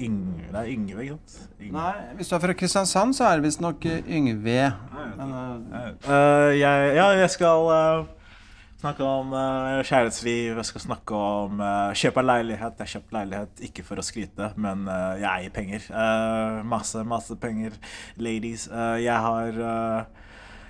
Yng, 0.08 0.18
det 0.48 0.58
er 0.64 0.72
Yngve, 0.74 1.04
ikke 1.06 1.18
sant? 1.36 1.52
Nei, 1.78 1.92
hvis 2.18 2.32
du 2.32 2.34
er 2.36 2.42
fra 2.42 2.56
Kristiansand, 2.58 3.14
så 3.18 3.28
er 3.30 3.38
det 3.38 3.46
visstnok 3.46 3.86
Yngve. 4.02 4.58
Nei, 4.96 5.06
uh, 5.22 5.38
Uh, 6.02 6.50
jeg, 6.58 6.94
ja, 6.96 7.06
jeg 7.22 7.30
skal 7.30 7.68
uh, 7.70 8.10
snakke 8.82 9.06
om 9.06 9.30
uh, 9.34 9.80
kjærlighetsliv. 9.86 10.56
Jeg 10.58 10.68
skal 10.68 10.84
snakke 10.86 11.18
om 11.18 11.60
uh, 11.62 11.92
kjøp 11.96 12.18
av 12.18 12.26
leilighet. 12.26 12.74
Jeg 12.74 12.84
har 12.84 12.92
kjøpt 12.96 13.14
leilighet 13.16 13.62
ikke 13.68 13.84
for 13.86 14.02
å 14.02 14.06
skryte, 14.06 14.50
men 14.60 14.88
uh, 14.90 15.14
jeg 15.20 15.28
eier 15.30 15.54
penger. 15.54 15.86
Masse, 16.66 17.04
masse 17.06 17.36
penger. 17.40 17.78
Ladies. 18.22 18.68
Jeg 19.02 19.18
har 19.26 19.62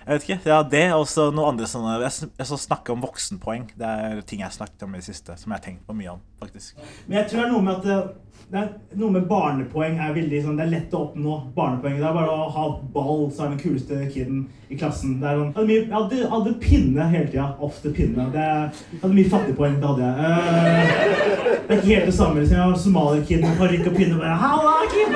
jeg 0.02 0.16
vet 0.16 0.24
ikke. 0.26 0.38
Ja, 0.50 0.58
det 0.66 0.82
og 0.96 1.04
så 1.06 1.28
noe 1.30 1.52
andre 1.52 1.68
sånne 1.70 1.92
Jeg, 2.02 2.28
jeg 2.34 2.48
skal 2.48 2.58
snakke 2.58 2.94
om 2.94 3.04
voksenpoeng. 3.04 3.68
Det 3.78 3.86
er 3.86 4.22
ting 4.26 4.42
jeg 4.42 4.48
har 4.48 4.56
snakket 4.56 4.82
om 4.86 4.96
i 4.96 5.02
det 5.02 5.06
siste, 5.06 5.36
som 5.38 5.52
jeg 5.52 5.60
har 5.60 5.64
tenkt 5.68 5.86
på 5.86 5.94
mye 5.94 6.16
om, 6.16 6.24
faktisk. 6.42 6.80
Men 7.06 7.20
jeg 7.20 7.30
tror 7.30 7.42
det 7.42 7.46
er 7.46 7.52
noe 7.54 7.66
med 7.68 7.86
at 7.86 8.31
det, 8.52 8.60
er 8.60 8.98
noe 9.00 9.08
med 9.14 9.24
barnepoeng 9.30 9.94
er 9.96 10.10
veldig 10.12 10.42
sånn, 10.44 10.58
Det 10.58 10.64
er 10.66 10.72
lett 10.74 10.92
å 10.92 10.98
oppnå 11.06 11.36
barnepoeng. 11.56 11.94
Det 11.96 12.04
er 12.04 12.16
bare 12.18 12.34
å 12.34 12.50
ha 12.52 12.64
ball, 12.92 13.22
så 13.32 13.46
er 13.46 13.54
den 13.54 13.62
kuleste 13.62 14.00
kiden 14.12 14.42
i 14.68 14.76
klassen. 14.76 15.14
Det 15.22 15.30
er 15.30 15.38
sånn, 15.40 15.54
hadde 15.56 15.68
mye, 15.70 15.78
jeg 15.78 15.94
hadde, 15.94 16.18
hadde 16.34 16.52
pinne 16.60 17.06
hele 17.14 17.30
tida. 17.30 17.46
Ofte 17.64 17.94
pinne. 17.96 18.26
Det, 18.34 18.44
hadde 19.00 19.16
mye 19.16 19.32
fattigpoeng. 19.32 19.78
Det 19.80 19.88
hadde 19.88 20.04
jeg. 20.04 20.14
Uh, 20.20 20.28
det 21.62 21.70
er 21.70 21.78
ikke 21.78 21.94
helt 21.94 22.10
det 22.10 22.16
samme. 22.18 22.42
Liksom. 22.42 22.58
Jeg 22.58 22.68
var 22.74 22.78
somalierkid 22.84 23.40
med 23.46 23.58
parykk 23.62 23.88
og 23.88 23.96
pinne. 23.96 24.20
Bare, 24.20 24.36
Halla, 24.44 24.76
kid? 24.92 25.06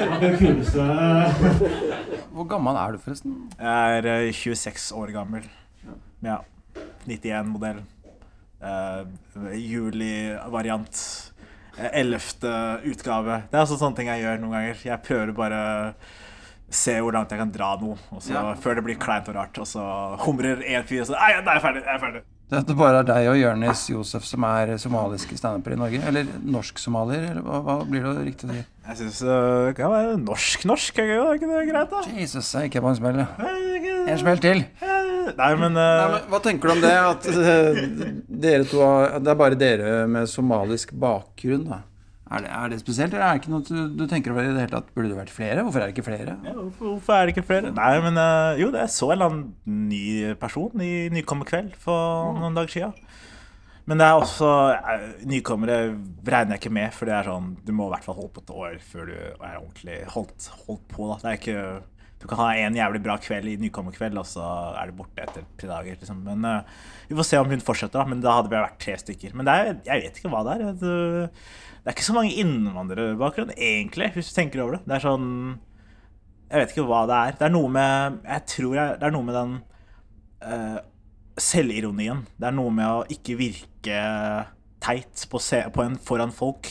Det 0.00 0.08
var 0.08 0.20
det 0.24 0.34
kuleste. 0.40 0.80
Eh, 0.80 1.26
hvor 2.32 2.48
gammel 2.48 2.80
er 2.80 2.96
du, 2.96 3.02
forresten? 3.04 3.36
Jeg 3.60 3.98
er 4.00 4.12
eh, 4.16 4.32
26 4.32 4.92
år 4.96 5.12
gammel. 5.20 5.44
Ja. 6.24 6.40
91-modell. 7.04 7.84
Uh, 8.62 9.04
Juli-variant. 9.58 11.32
Ellevte 11.92 12.50
utgave. 12.84 13.38
Det 13.50 13.56
er 13.56 13.62
altså 13.64 13.78
sånne 13.80 13.96
ting 13.96 14.10
jeg 14.12 14.22
gjør 14.22 14.42
noen 14.42 14.52
ganger. 14.58 14.82
Jeg 14.86 15.02
prøver 15.06 15.32
bare 15.36 15.62
se 16.72 16.94
hvor 17.00 17.12
langt 17.16 17.32
jeg 17.32 17.40
kan 17.40 17.50
dra 17.52 17.72
noe, 17.80 17.96
og 18.12 18.20
så, 18.24 18.32
Ja. 18.32 18.54
før 18.54 18.74
det 18.78 18.84
blir 18.84 18.98
kleint 19.00 19.28
og 19.28 19.34
rart. 19.36 19.58
Og 19.58 19.66
så 19.66 19.82
humrer 20.24 20.62
en 20.62 20.84
fyr, 20.88 21.00
og 21.02 21.06
så 21.10 21.16
Nei, 21.18 21.32
da 21.42 21.50
er 21.50 21.58
jeg 21.58 21.64
ferdig! 21.66 21.82
Jeg 21.84 21.94
er 21.94 22.04
ferdig. 22.06 22.22
Det 22.50 22.58
at 22.58 22.66
det 22.68 22.74
bare 22.76 22.98
er 23.00 23.06
deg 23.08 23.28
og 23.30 23.36
Jonis 23.40 23.82
Josef 23.88 24.24
som 24.28 24.44
er 24.44 24.74
somaliske 24.80 25.36
standupere 25.40 25.72
i 25.72 25.80
Norge? 25.80 26.00
Eller 26.10 26.26
norsk-somalier? 26.44 27.30
Eller 27.30 27.44
hva, 27.46 27.60
hva 27.64 27.76
blir 27.88 28.04
det 28.04 28.26
riktig 28.26 28.48
å 28.50 28.52
si? 28.52 28.64
Jeg 28.88 28.98
syns 28.98 29.20
det 29.24 29.76
kan 29.78 29.90
være 29.94 30.18
norsk-norsk. 30.20 30.98
Er 31.00 31.34
ikke- 31.38 31.48
er 31.48 31.60
det 31.64 31.68
greit, 31.72 31.90
da? 31.90 32.02
Jesus, 32.18 32.52
jeg 32.52 32.68
gikk 32.68 32.74
jeg 32.74 32.82
på 32.82 32.88
en 32.90 32.96
smell. 33.00 33.16
ja. 33.16 33.26
Er 33.40 34.12
En 34.12 34.18
smell 34.18 34.38
til. 34.42 34.64
Eh, 34.82 35.32
Nei, 35.38 35.54
men, 35.54 35.72
Nei, 35.72 36.04
eh, 36.04 36.10
men 36.12 36.20
hva 36.28 36.40
tenker 36.42 36.68
du 36.68 36.72
om 36.72 36.80
det? 36.82 36.92
At 36.92 37.26
eh, 37.26 38.10
dere 38.28 38.64
to 38.64 38.80
har, 38.82 39.18
Det 39.20 39.28
er 39.28 39.34
bare 39.38 39.54
dere 39.54 40.06
med 40.08 40.26
somalisk 40.28 40.92
bakgrunn, 40.92 41.68
da. 41.68 41.78
Er 42.32 42.44
det, 42.44 42.50
er 42.56 42.70
det 42.72 42.78
spesielt, 42.80 43.12
eller 43.12 43.26
er 43.26 43.36
det 43.36 43.42
ikke 43.42 43.52
noe 43.52 43.64
du, 43.66 43.96
du 43.98 44.04
tenker 44.08 44.32
over 44.32 44.46
i 44.46 44.52
det 44.54 44.62
hele 44.62 44.72
tatt? 44.72 44.92
Burde 44.94 45.10
det 45.10 45.18
vært 45.18 45.32
flere? 45.34 45.64
Hvorfor 45.66 45.82
er 45.82 45.90
det 45.90 45.96
ikke 45.96 46.06
flere? 46.06 46.36
Ja, 46.46 46.54
hvorfor, 46.56 47.12
er 47.16 47.26
det 47.26 47.34
ikke 47.34 47.44
flere? 47.50 47.72
Nei, 47.76 47.90
men 48.06 48.16
uh, 48.16 48.54
jo, 48.60 48.70
det 48.72 48.86
jeg 48.86 48.94
så 48.94 49.10
en 49.10 49.16
eller 49.18 49.28
annen 49.28 49.90
ny 49.90 50.04
person 50.40 50.84
i 50.84 50.92
Nykommerkveld 51.12 51.76
for 51.82 52.38
noen 52.38 52.56
dager 52.56 52.72
siden. 52.72 52.96
Men 53.90 53.98
det 53.98 54.06
er 54.06 54.16
også 54.22 54.48
uh, 54.72 55.06
Nykommere 55.28 55.78
regner 56.24 56.56
jeg 56.56 56.62
ikke 56.62 56.74
med, 56.78 56.94
for 56.96 57.10
det 57.10 57.16
er 57.18 57.26
sånn 57.26 57.48
Du 57.66 57.72
må 57.74 57.88
i 57.88 57.92
hvert 57.96 58.06
fall 58.06 58.16
holde 58.20 58.32
på 58.36 58.44
et 58.44 58.52
år 58.54 58.76
før 58.92 59.08
du 59.10 59.16
er 59.18 59.56
ordentlig 59.58 59.98
holdt, 60.14 60.48
holdt 60.68 60.84
på. 60.88 61.08
da 61.10 61.18
Det 61.18 61.32
er 61.32 61.40
ikke 61.40 61.64
Du 62.22 62.28
kan 62.30 62.38
ha 62.38 62.52
en 62.54 62.76
jævlig 62.78 63.00
bra 63.02 63.16
kveld 63.18 63.50
i 63.50 63.56
Nykommerkveld, 63.58 64.18
og 64.20 64.28
så 64.30 64.46
er 64.78 64.88
du 64.90 65.00
borte 65.00 65.24
etter 65.24 65.42
tre 65.58 65.70
dager. 65.70 65.98
Liksom. 65.98 66.20
Men 66.22 66.46
uh, 66.46 66.84
vi 67.08 67.18
får 67.18 67.26
se 67.26 67.40
om 67.42 67.50
hun 67.50 67.64
fortsetter, 67.66 67.98
da. 67.98 68.06
Men 68.06 68.22
da 68.22 68.36
hadde 68.36 68.52
vi 68.52 68.60
vært 68.62 68.78
tre 68.82 68.94
stykker. 69.00 69.34
Men 69.38 69.50
er, 69.50 69.72
jeg 69.88 70.04
vet 70.04 70.20
ikke 70.20 70.30
hva 70.30 70.44
det 70.46 70.54
er. 70.54 70.78
Det, 70.78 70.94
er 71.82 71.96
ikke 71.96 72.06
så 72.06 72.14
mange 72.14 72.36
innvandrerbakgrunn, 72.38 73.50
egentlig, 73.58 74.12
hvis 74.14 74.30
du 74.30 74.36
tenker 74.38 74.62
over 74.62 74.78
det. 74.78 74.84
Det 74.86 74.98
er 75.00 75.06
sånn 75.08 75.28
jeg 76.52 76.60
vet 76.60 76.72
ikke 76.74 76.86
hva 76.86 77.02
det 77.08 77.18
er. 77.18 77.36
Det 77.40 77.46
er 77.46 77.52
noe 77.54 77.68
med 77.72 78.16
Jeg 78.28 78.48
tror 78.52 78.74
jeg, 78.76 78.96
det 79.00 79.06
er 79.08 79.14
noe 79.14 79.24
med 79.24 79.36
den 79.38 79.52
uh, 80.44 80.80
selvironien. 81.40 82.26
Det 82.36 82.48
er 82.50 82.56
noe 82.58 82.72
med 82.76 82.90
å 82.90 83.04
ikke 83.10 83.38
virke 83.40 84.00
teit 84.82 85.24
på, 85.32 85.40
på 85.40 85.84
en, 85.86 85.96
foran 85.96 86.34
folk. 86.34 86.68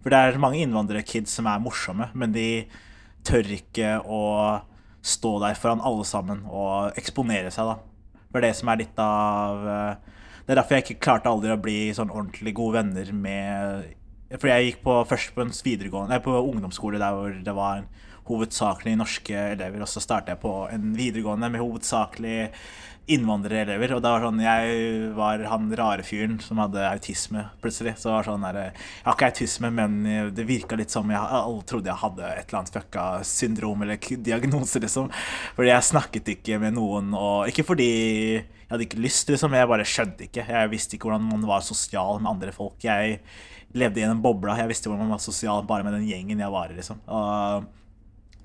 For 0.00 0.14
det 0.14 0.18
er 0.18 0.40
mange 0.40 0.62
innvandrerkids 0.62 1.34
som 1.36 1.48
er 1.50 1.60
morsomme, 1.60 2.08
men 2.16 2.32
de 2.32 2.48
tør 3.26 3.50
ikke 3.58 3.98
å 4.00 4.22
stå 5.04 5.36
der 5.42 5.58
foran 5.58 5.82
alle 5.84 6.04
sammen 6.06 6.44
og 6.46 6.98
eksponere 6.98 7.52
seg, 7.54 7.70
da. 7.70 8.24
For 8.32 8.44
det 8.44 8.52
som 8.58 8.68
er 8.68 8.82
litt 8.82 8.98
av 9.00 9.62
eh, 9.72 10.16
Det 10.44 10.52
er 10.52 10.58
derfor 10.60 10.76
jeg 10.76 10.84
ikke 10.84 11.04
klarte 11.06 11.30
aldri 11.32 11.52
å 11.54 11.60
bli 11.60 11.78
sånn 11.96 12.12
ordentlig 12.12 12.52
gode 12.58 12.82
venner 12.82 13.12
med 13.16 13.86
Fordi 14.34 14.50
jeg 14.52 14.66
gikk 14.66 14.82
på, 14.84 14.96
først 15.08 15.32
på 15.32 15.46
nei, 15.48 16.18
på 16.20 16.34
ungdomsskole 16.36 17.00
der 17.00 17.16
hvor 17.16 17.32
det 17.32 17.54
var 17.56 17.86
hovedsakelig 18.28 18.92
norske 19.00 19.36
elever, 19.54 19.80
og 19.80 19.88
så 19.88 20.02
startet 20.04 20.34
jeg 20.34 20.42
på 20.42 20.52
en 20.68 20.90
videregående 20.96 21.48
med 21.48 21.62
hovedsakelig 21.62 22.50
innvandrerelever. 23.08 23.94
Og 23.96 24.02
det 24.04 24.12
var 24.12 24.26
sånn, 24.26 24.42
jeg 24.44 25.08
var 25.16 25.44
han 25.50 25.70
rare 25.80 26.04
fyren 26.06 26.36
som 26.44 26.60
hadde 26.62 26.84
autisme, 26.88 27.46
plutselig. 27.62 27.96
Så 27.98 28.10
det 28.10 28.14
var 28.16 28.28
sånn 28.28 28.46
der, 28.46 28.60
Jeg 28.68 29.06
har 29.06 29.16
ikke 29.16 29.30
autisme, 29.32 29.72
men 29.74 29.98
det 30.36 30.46
virka 30.48 30.78
litt 30.78 30.92
som 30.94 31.10
jeg 31.10 31.18
alle 31.18 31.64
trodde 31.68 31.90
jeg 31.90 32.02
hadde 32.02 32.28
et 32.28 32.44
eller 32.46 32.60
annet 32.60 32.76
fucka 32.76 33.06
syndrom 33.26 33.82
eller 33.86 33.98
diagnose, 34.28 34.82
liksom. 34.84 35.10
Fordi 35.56 35.72
jeg 35.72 35.90
snakket 35.90 36.32
ikke 36.36 36.60
med 36.62 36.76
noen, 36.76 37.14
og 37.16 37.48
ikke 37.50 37.66
fordi 37.72 37.90
jeg 38.38 38.74
hadde 38.74 38.84
ikke 38.84 39.00
lyst, 39.00 39.30
liksom. 39.32 39.56
Jeg 39.56 39.68
bare 39.70 39.88
skjønte 39.88 40.28
ikke. 40.28 40.44
Jeg 40.44 40.72
visste 40.74 40.98
ikke 40.98 41.08
hvordan 41.08 41.24
man 41.30 41.46
var 41.48 41.64
sosial 41.64 42.20
med 42.20 42.34
andre 42.34 42.52
folk. 42.52 42.76
Jeg 42.84 43.22
levde 43.76 44.00
i 44.00 44.04
en 44.04 44.20
boble. 44.24 44.52
Jeg 44.56 44.68
visste 44.70 44.90
hvordan 44.90 45.06
man 45.06 45.16
var 45.16 45.24
sosial 45.24 45.64
bare 45.68 45.86
med 45.86 45.96
den 45.96 46.08
gjengen 46.08 46.40
jeg 46.44 46.52
var 46.52 46.68
i, 46.68 46.76
liksom. 46.76 47.00
Og 47.08 47.66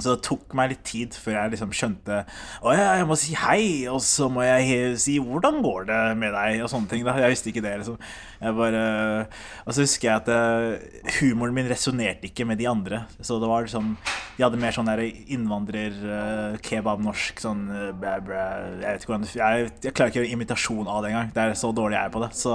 så 0.02 0.16
det 0.16 0.24
tok 0.26 0.56
meg 0.58 0.72
litt 0.72 0.82
tid 0.90 1.14
før 1.14 1.36
jeg 1.38 1.52
liksom 1.54 1.74
skjønte 1.78 2.24
Å 2.66 2.72
ja, 2.74 2.86
jeg 2.98 3.06
må 3.06 3.18
si 3.20 3.36
hei, 3.38 3.86
og 3.92 4.00
så 4.02 4.26
må 4.32 4.42
jeg 4.42 4.98
si 4.98 5.20
'hvordan 5.22 5.62
går 5.62 5.86
det 5.86 6.00
med 6.18 6.34
deg?' 6.34 6.64
og 6.66 6.70
sånne 6.72 6.90
ting. 6.90 7.04
da 7.06 7.14
Jeg 7.14 7.30
visste 7.30 7.50
ikke 7.54 7.62
det, 7.62 7.78
liksom. 7.78 7.98
Jeg 8.42 8.56
bare 8.58 9.28
Og 9.68 9.74
så 9.74 9.86
husker 9.86 10.10
jeg 10.10 10.16
at 10.18 10.28
eh, 10.34 10.82
humoren 11.22 11.54
min 11.54 11.70
resonnerte 11.70 12.26
ikke 12.26 12.46
med 12.46 12.58
de 12.58 12.68
andre. 12.68 13.06
Så 13.22 13.40
det 13.40 13.48
var 13.48 13.64
liksom 13.64 13.96
De 14.38 14.44
hadde 14.44 14.58
mer 14.58 14.74
sånn 14.74 14.90
der 14.90 15.04
innvandrer, 15.30 15.94
eh, 15.94 17.38
sånn 17.38 17.70
eh, 17.70 17.94
bæ, 17.94 18.20
bæ, 18.26 18.82
Jeg 18.82 18.94
vet 18.94 19.04
ikke 19.04 19.14
hvordan 19.14 19.30
jeg, 19.30 19.72
jeg 19.84 19.94
klarer 19.94 20.10
ikke 20.10 20.20
å 20.20 20.24
gjøre 20.24 20.34
imitasjon 20.34 20.88
av 20.88 21.04
det 21.04 21.12
engang. 21.12 21.32
Det 21.34 21.42
er 21.44 21.54
så 21.54 21.72
dårlig 21.72 21.98
jeg 22.00 22.06
er 22.06 22.10
på 22.10 22.24
det. 22.24 22.32
Så, 22.34 22.54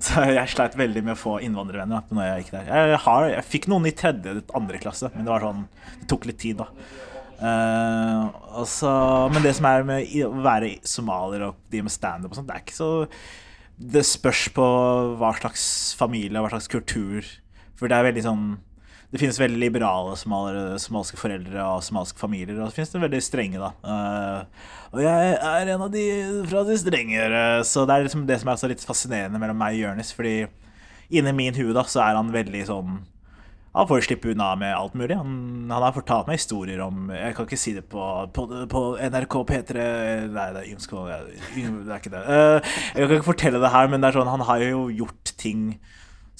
så 0.00 0.26
jeg 0.26 0.48
sleit 0.48 0.76
veldig 0.76 1.04
med 1.04 1.14
å 1.14 1.22
få 1.22 1.38
innvandrervenner 1.38 2.02
da 2.02 2.16
når 2.16 2.26
jeg 2.26 2.42
gikk 2.42 2.52
der. 2.58 2.66
Jeg, 2.66 2.98
har, 3.06 3.28
jeg 3.30 3.44
fikk 3.46 3.68
noen 3.70 3.86
i 3.86 3.94
tredje, 3.94 4.42
andre 4.52 4.82
klasse, 4.82 5.12
men 5.14 5.24
det 5.24 5.30
var 5.30 5.46
sånn 5.46 5.68
Det 6.02 6.08
tok 6.10 6.26
litt 6.26 6.31
tid, 6.38 6.62
da. 6.62 6.68
Uh, 7.42 8.28
altså, 8.60 8.90
men 9.34 9.42
det 9.42 9.56
som 9.58 9.66
er 9.66 9.86
med 9.86 10.10
å 10.22 10.28
være 10.44 10.76
somalier 10.86 11.48
og 11.48 11.56
de 11.72 11.80
med 11.82 11.90
standup 11.90 12.30
og 12.30 12.38
sånt, 12.38 12.46
det 12.46 12.54
er 12.54 12.62
ikke 12.62 12.76
så 12.76 12.90
Det 13.74 14.04
spørs 14.06 14.44
på 14.54 14.66
hva 15.18 15.32
slags 15.40 15.64
familie 15.98 16.38
og 16.38 16.46
hva 16.46 16.52
slags 16.52 16.70
kultur. 16.70 17.26
For 17.74 17.90
det 17.90 17.98
er 17.98 18.06
veldig 18.06 18.22
sånn 18.28 18.44
Det 19.10 19.18
finnes 19.18 19.40
veldig 19.42 19.58
liberale 19.58 20.14
somaliere, 20.20 20.78
somaliske 20.78 21.18
foreldre 21.18 21.66
og 21.66 21.82
somaliske 21.82 22.22
familier, 22.22 22.60
og 22.60 22.70
så 22.70 22.78
finnes 22.78 22.94
det 22.94 23.02
veldig 23.02 23.22
strenge, 23.26 23.58
da. 23.60 23.72
Uh, 23.82 24.70
og 24.94 25.02
jeg 25.02 25.34
er 25.34 25.72
en 25.74 25.84
av 25.84 25.90
de 25.92 26.06
fra 26.48 26.62
de 26.68 26.78
strengere, 26.80 27.42
så 27.68 27.84
det 27.84 27.96
er 27.96 28.06
liksom 28.06 28.24
det 28.28 28.38
som 28.40 28.52
er 28.54 28.72
litt 28.72 28.86
fascinerende 28.86 29.40
mellom 29.42 29.58
meg 29.60 29.76
og 29.80 29.82
Jonis, 29.82 30.14
fordi 30.16 30.36
inni 31.12 31.34
min 31.36 31.58
hue 31.58 31.74
da, 31.76 31.84
så 31.84 32.00
er 32.06 32.16
han 32.16 32.32
veldig 32.32 32.64
sånn 32.70 33.02
han 33.72 33.88
får 33.88 34.04
slippe 34.04 34.28
unna 34.34 34.50
med 34.60 34.74
alt 34.76 34.94
mulig. 34.94 35.16
Han, 35.16 35.70
han 35.70 35.84
har 35.86 35.94
fortalt 35.96 36.28
meg 36.28 36.36
historier 36.36 36.82
om 36.84 37.08
Jeg 37.14 37.32
kan 37.36 37.48
ikke 37.48 37.60
si 37.60 37.72
det 37.72 37.86
på, 37.88 38.04
på, 38.36 38.44
på 38.68 38.82
NRK 39.00 39.36
P3 39.48 39.86
Nei, 40.28 40.48
det 40.52 40.60
er 40.60 40.68
Ymskål. 40.74 41.08
Det 41.56 41.88
er 41.88 41.96
ikke 41.96 42.12
det. 42.12 42.22
Eh, 42.22 42.74
jeg 42.98 43.08
kan 43.08 43.16
ikke 43.16 43.30
fortelle 43.30 43.62
det 43.62 43.72
her, 43.72 43.88
men 43.88 44.04
det 44.04 44.10
er 44.10 44.18
sånn, 44.18 44.32
han 44.32 44.44
har 44.44 44.66
jo 44.66 44.84
gjort 44.92 45.32
ting 45.40 45.70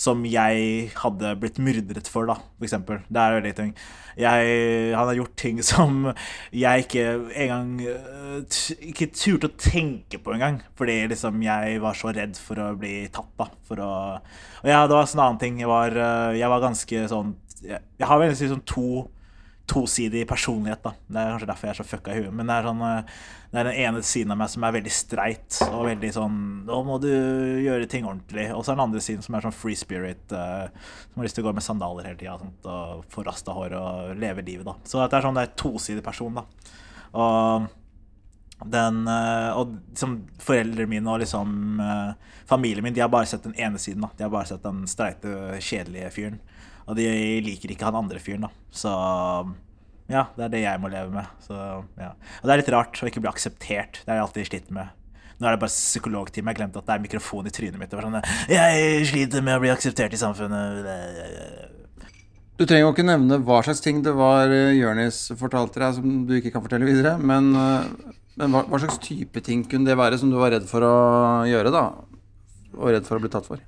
som 0.02 0.24
jeg 0.26 0.90
hadde 0.98 1.34
blitt 1.38 1.60
myrdet 1.62 2.08
for, 2.10 2.26
da, 2.26 2.38
eksempel. 2.64 3.02
Det 3.06 3.22
er 3.22 3.36
veldig 3.36 3.52
ting. 3.58 3.74
Jeg, 4.18 4.48
han 4.92 5.08
har 5.08 5.16
gjort 5.16 5.36
ting 5.40 5.60
som 5.64 6.08
jeg 6.52 6.84
ikke 6.84 7.04
engang 7.44 7.70
eh, 7.80 8.58
Ikke 8.90 9.08
turte 9.08 9.48
å 9.48 9.54
tenke 9.56 10.20
på 10.20 10.34
engang. 10.34 10.60
Fordi 10.78 10.98
liksom 11.12 11.40
jeg 11.46 11.78
var 11.84 11.96
så 11.98 12.12
redd 12.12 12.36
for 12.40 12.60
å 12.60 12.72
bli 12.78 13.06
tatt, 13.14 13.30
da. 13.38 13.48
For 13.68 13.82
å 13.84 13.92
Og 14.18 14.68
ja, 14.68 14.82
det 14.84 14.96
var 14.96 15.06
en 15.06 15.12
sånn 15.14 15.24
annen 15.24 15.40
ting. 15.42 15.62
Jeg 15.62 15.70
var, 15.70 15.96
eh, 15.96 16.38
jeg 16.40 16.52
var 16.52 16.66
ganske 16.66 17.06
sånn 17.12 17.36
Jeg, 17.62 17.78
jeg 18.00 18.08
har 18.10 18.18
veldig 18.18 18.52
sånn 18.56 18.66
to 18.66 18.86
tosidig 19.66 20.24
personlighet, 20.28 20.82
da. 20.82 20.92
Det 21.06 21.20
er 21.20 21.30
kanskje 21.32 21.48
derfor 21.48 21.68
jeg 21.68 21.74
er 21.74 21.78
så 21.78 21.86
fucka 21.86 22.14
i 22.14 22.22
huet. 22.22 22.34
Men 22.34 22.48
det 22.50 22.54
er 22.56 22.66
sånn 22.66 22.82
eh, 22.86 23.18
Det 23.52 23.60
er 23.60 23.68
den 23.68 23.80
ene 23.84 24.02
siden 24.06 24.34
av 24.34 24.40
meg 24.40 24.50
som 24.52 24.64
er 24.66 24.74
veldig 24.76 24.92
streit 24.94 25.58
og 25.68 25.84
veldig 25.86 26.10
sånn 26.16 26.38
Nå 26.66 26.78
må 26.86 26.96
du 27.02 27.10
gjøre 27.62 27.88
ting 27.90 28.08
ordentlig. 28.08 28.48
Og 28.56 28.64
så 28.64 28.72
er 28.72 28.80
den 28.80 28.86
andre 28.88 29.02
siden 29.04 29.24
som 29.24 29.36
er 29.36 29.46
sånn 29.46 29.56
free 29.56 29.78
spirit, 29.78 30.24
eh, 30.34 30.96
som 31.06 31.20
har 31.20 31.28
lyst 31.28 31.38
til 31.38 31.46
å 31.46 31.50
gå 31.50 31.54
med 31.58 31.66
sandaler 31.66 32.10
hele 32.10 32.20
tida 32.20 32.38
og 32.38 33.04
få 33.12 33.26
rasta 33.26 33.54
hår 33.56 33.76
og 33.78 34.16
leve 34.20 34.44
livet, 34.46 34.66
da. 34.66 34.76
Så 34.88 35.04
det 35.04 35.18
er 35.18 35.28
sånn 35.28 35.38
det 35.38 35.46
er 35.46 35.54
tosidig 35.62 36.04
person, 36.06 36.42
da. 36.42 36.46
Og 37.12 37.70
den 38.72 39.00
eh, 39.10 39.58
Og 39.58 39.72
liksom 39.90 40.20
foreldrene 40.42 40.90
mine 40.90 41.10
og 41.10 41.22
liksom 41.22 41.80
familien 42.46 42.84
min, 42.84 42.94
de 42.94 43.02
har 43.02 43.10
bare 43.10 43.26
sett 43.30 43.46
den 43.46 43.56
ene 43.58 43.78
siden, 43.78 44.02
da. 44.04 44.10
De 44.16 44.26
har 44.26 44.34
bare 44.34 44.50
sett 44.50 44.66
den 44.66 44.84
streite, 44.90 45.60
kjedelige 45.62 46.10
fyren. 46.18 46.42
Og 46.88 46.96
de 46.98 47.06
liker 47.44 47.74
ikke 47.74 47.86
han 47.88 48.00
andre 48.00 48.22
fyren, 48.22 48.48
da. 48.48 48.50
Så 48.74 48.92
ja, 50.10 50.26
det 50.36 50.48
er 50.48 50.52
det 50.52 50.64
jeg 50.64 50.80
må 50.82 50.90
leve 50.92 51.12
med. 51.14 51.28
Så, 51.44 51.56
ja. 52.00 52.10
Og 52.40 52.48
det 52.48 52.54
er 52.54 52.62
litt 52.62 52.72
rart 52.74 53.00
å 53.00 53.08
ikke 53.08 53.22
bli 53.22 53.30
akseptert. 53.30 54.02
Det 54.02 54.12
har 54.12 54.20
jeg 54.20 54.26
alltid 54.26 54.50
slitt 54.50 54.74
med. 54.74 54.98
Nå 55.38 55.48
er 55.48 55.56
det 55.56 55.62
bare 55.64 55.74
psykologtime. 55.74 56.52
Jeg 56.52 56.60
glemte 56.60 56.82
at 56.82 56.88
det 56.88 56.96
er 56.96 57.04
mikrofon 57.04 57.48
i 57.48 57.54
trynet 57.54 57.80
mitt. 57.80 57.90
Det 57.90 57.98
var 57.98 58.06
sånn, 58.06 58.20
jeg 58.52 59.06
sliter 59.10 59.44
med 59.44 59.58
å 59.58 59.62
bli 59.62 59.72
akseptert 59.72 60.14
i 60.14 60.20
samfunnet. 60.20 60.90
Du 62.60 62.66
trenger 62.68 62.84
jo 62.84 62.92
ikke 62.92 63.06
nevne 63.08 63.40
hva 63.42 63.62
slags 63.64 63.80
ting 63.82 64.02
det 64.04 64.12
var 64.14 64.52
eh, 64.52 64.76
Jørnis 64.76 65.24
fortalte 65.40 65.80
deg 65.80 65.96
som 65.96 66.20
du 66.28 66.36
ikke 66.36 66.52
kan 66.54 66.62
fortelle 66.62 66.86
videre, 66.86 67.16
men, 67.18 67.48
eh, 67.58 68.12
men 68.38 68.54
hva, 68.54 68.62
hva 68.68 68.78
slags 68.82 69.00
type 69.02 69.42
ting 69.42 69.64
kunne 69.66 69.88
det 69.88 69.96
være 69.98 70.20
som 70.20 70.30
du 70.30 70.36
var 70.38 70.52
redd 70.54 70.68
for 70.70 70.84
å 70.86 70.94
gjøre, 71.48 71.72
da? 71.74 71.86
Og 72.76 72.92
redd 72.92 73.08
for 73.08 73.18
å 73.18 73.24
bli 73.24 73.32
tatt 73.32 73.48
for? 73.48 73.64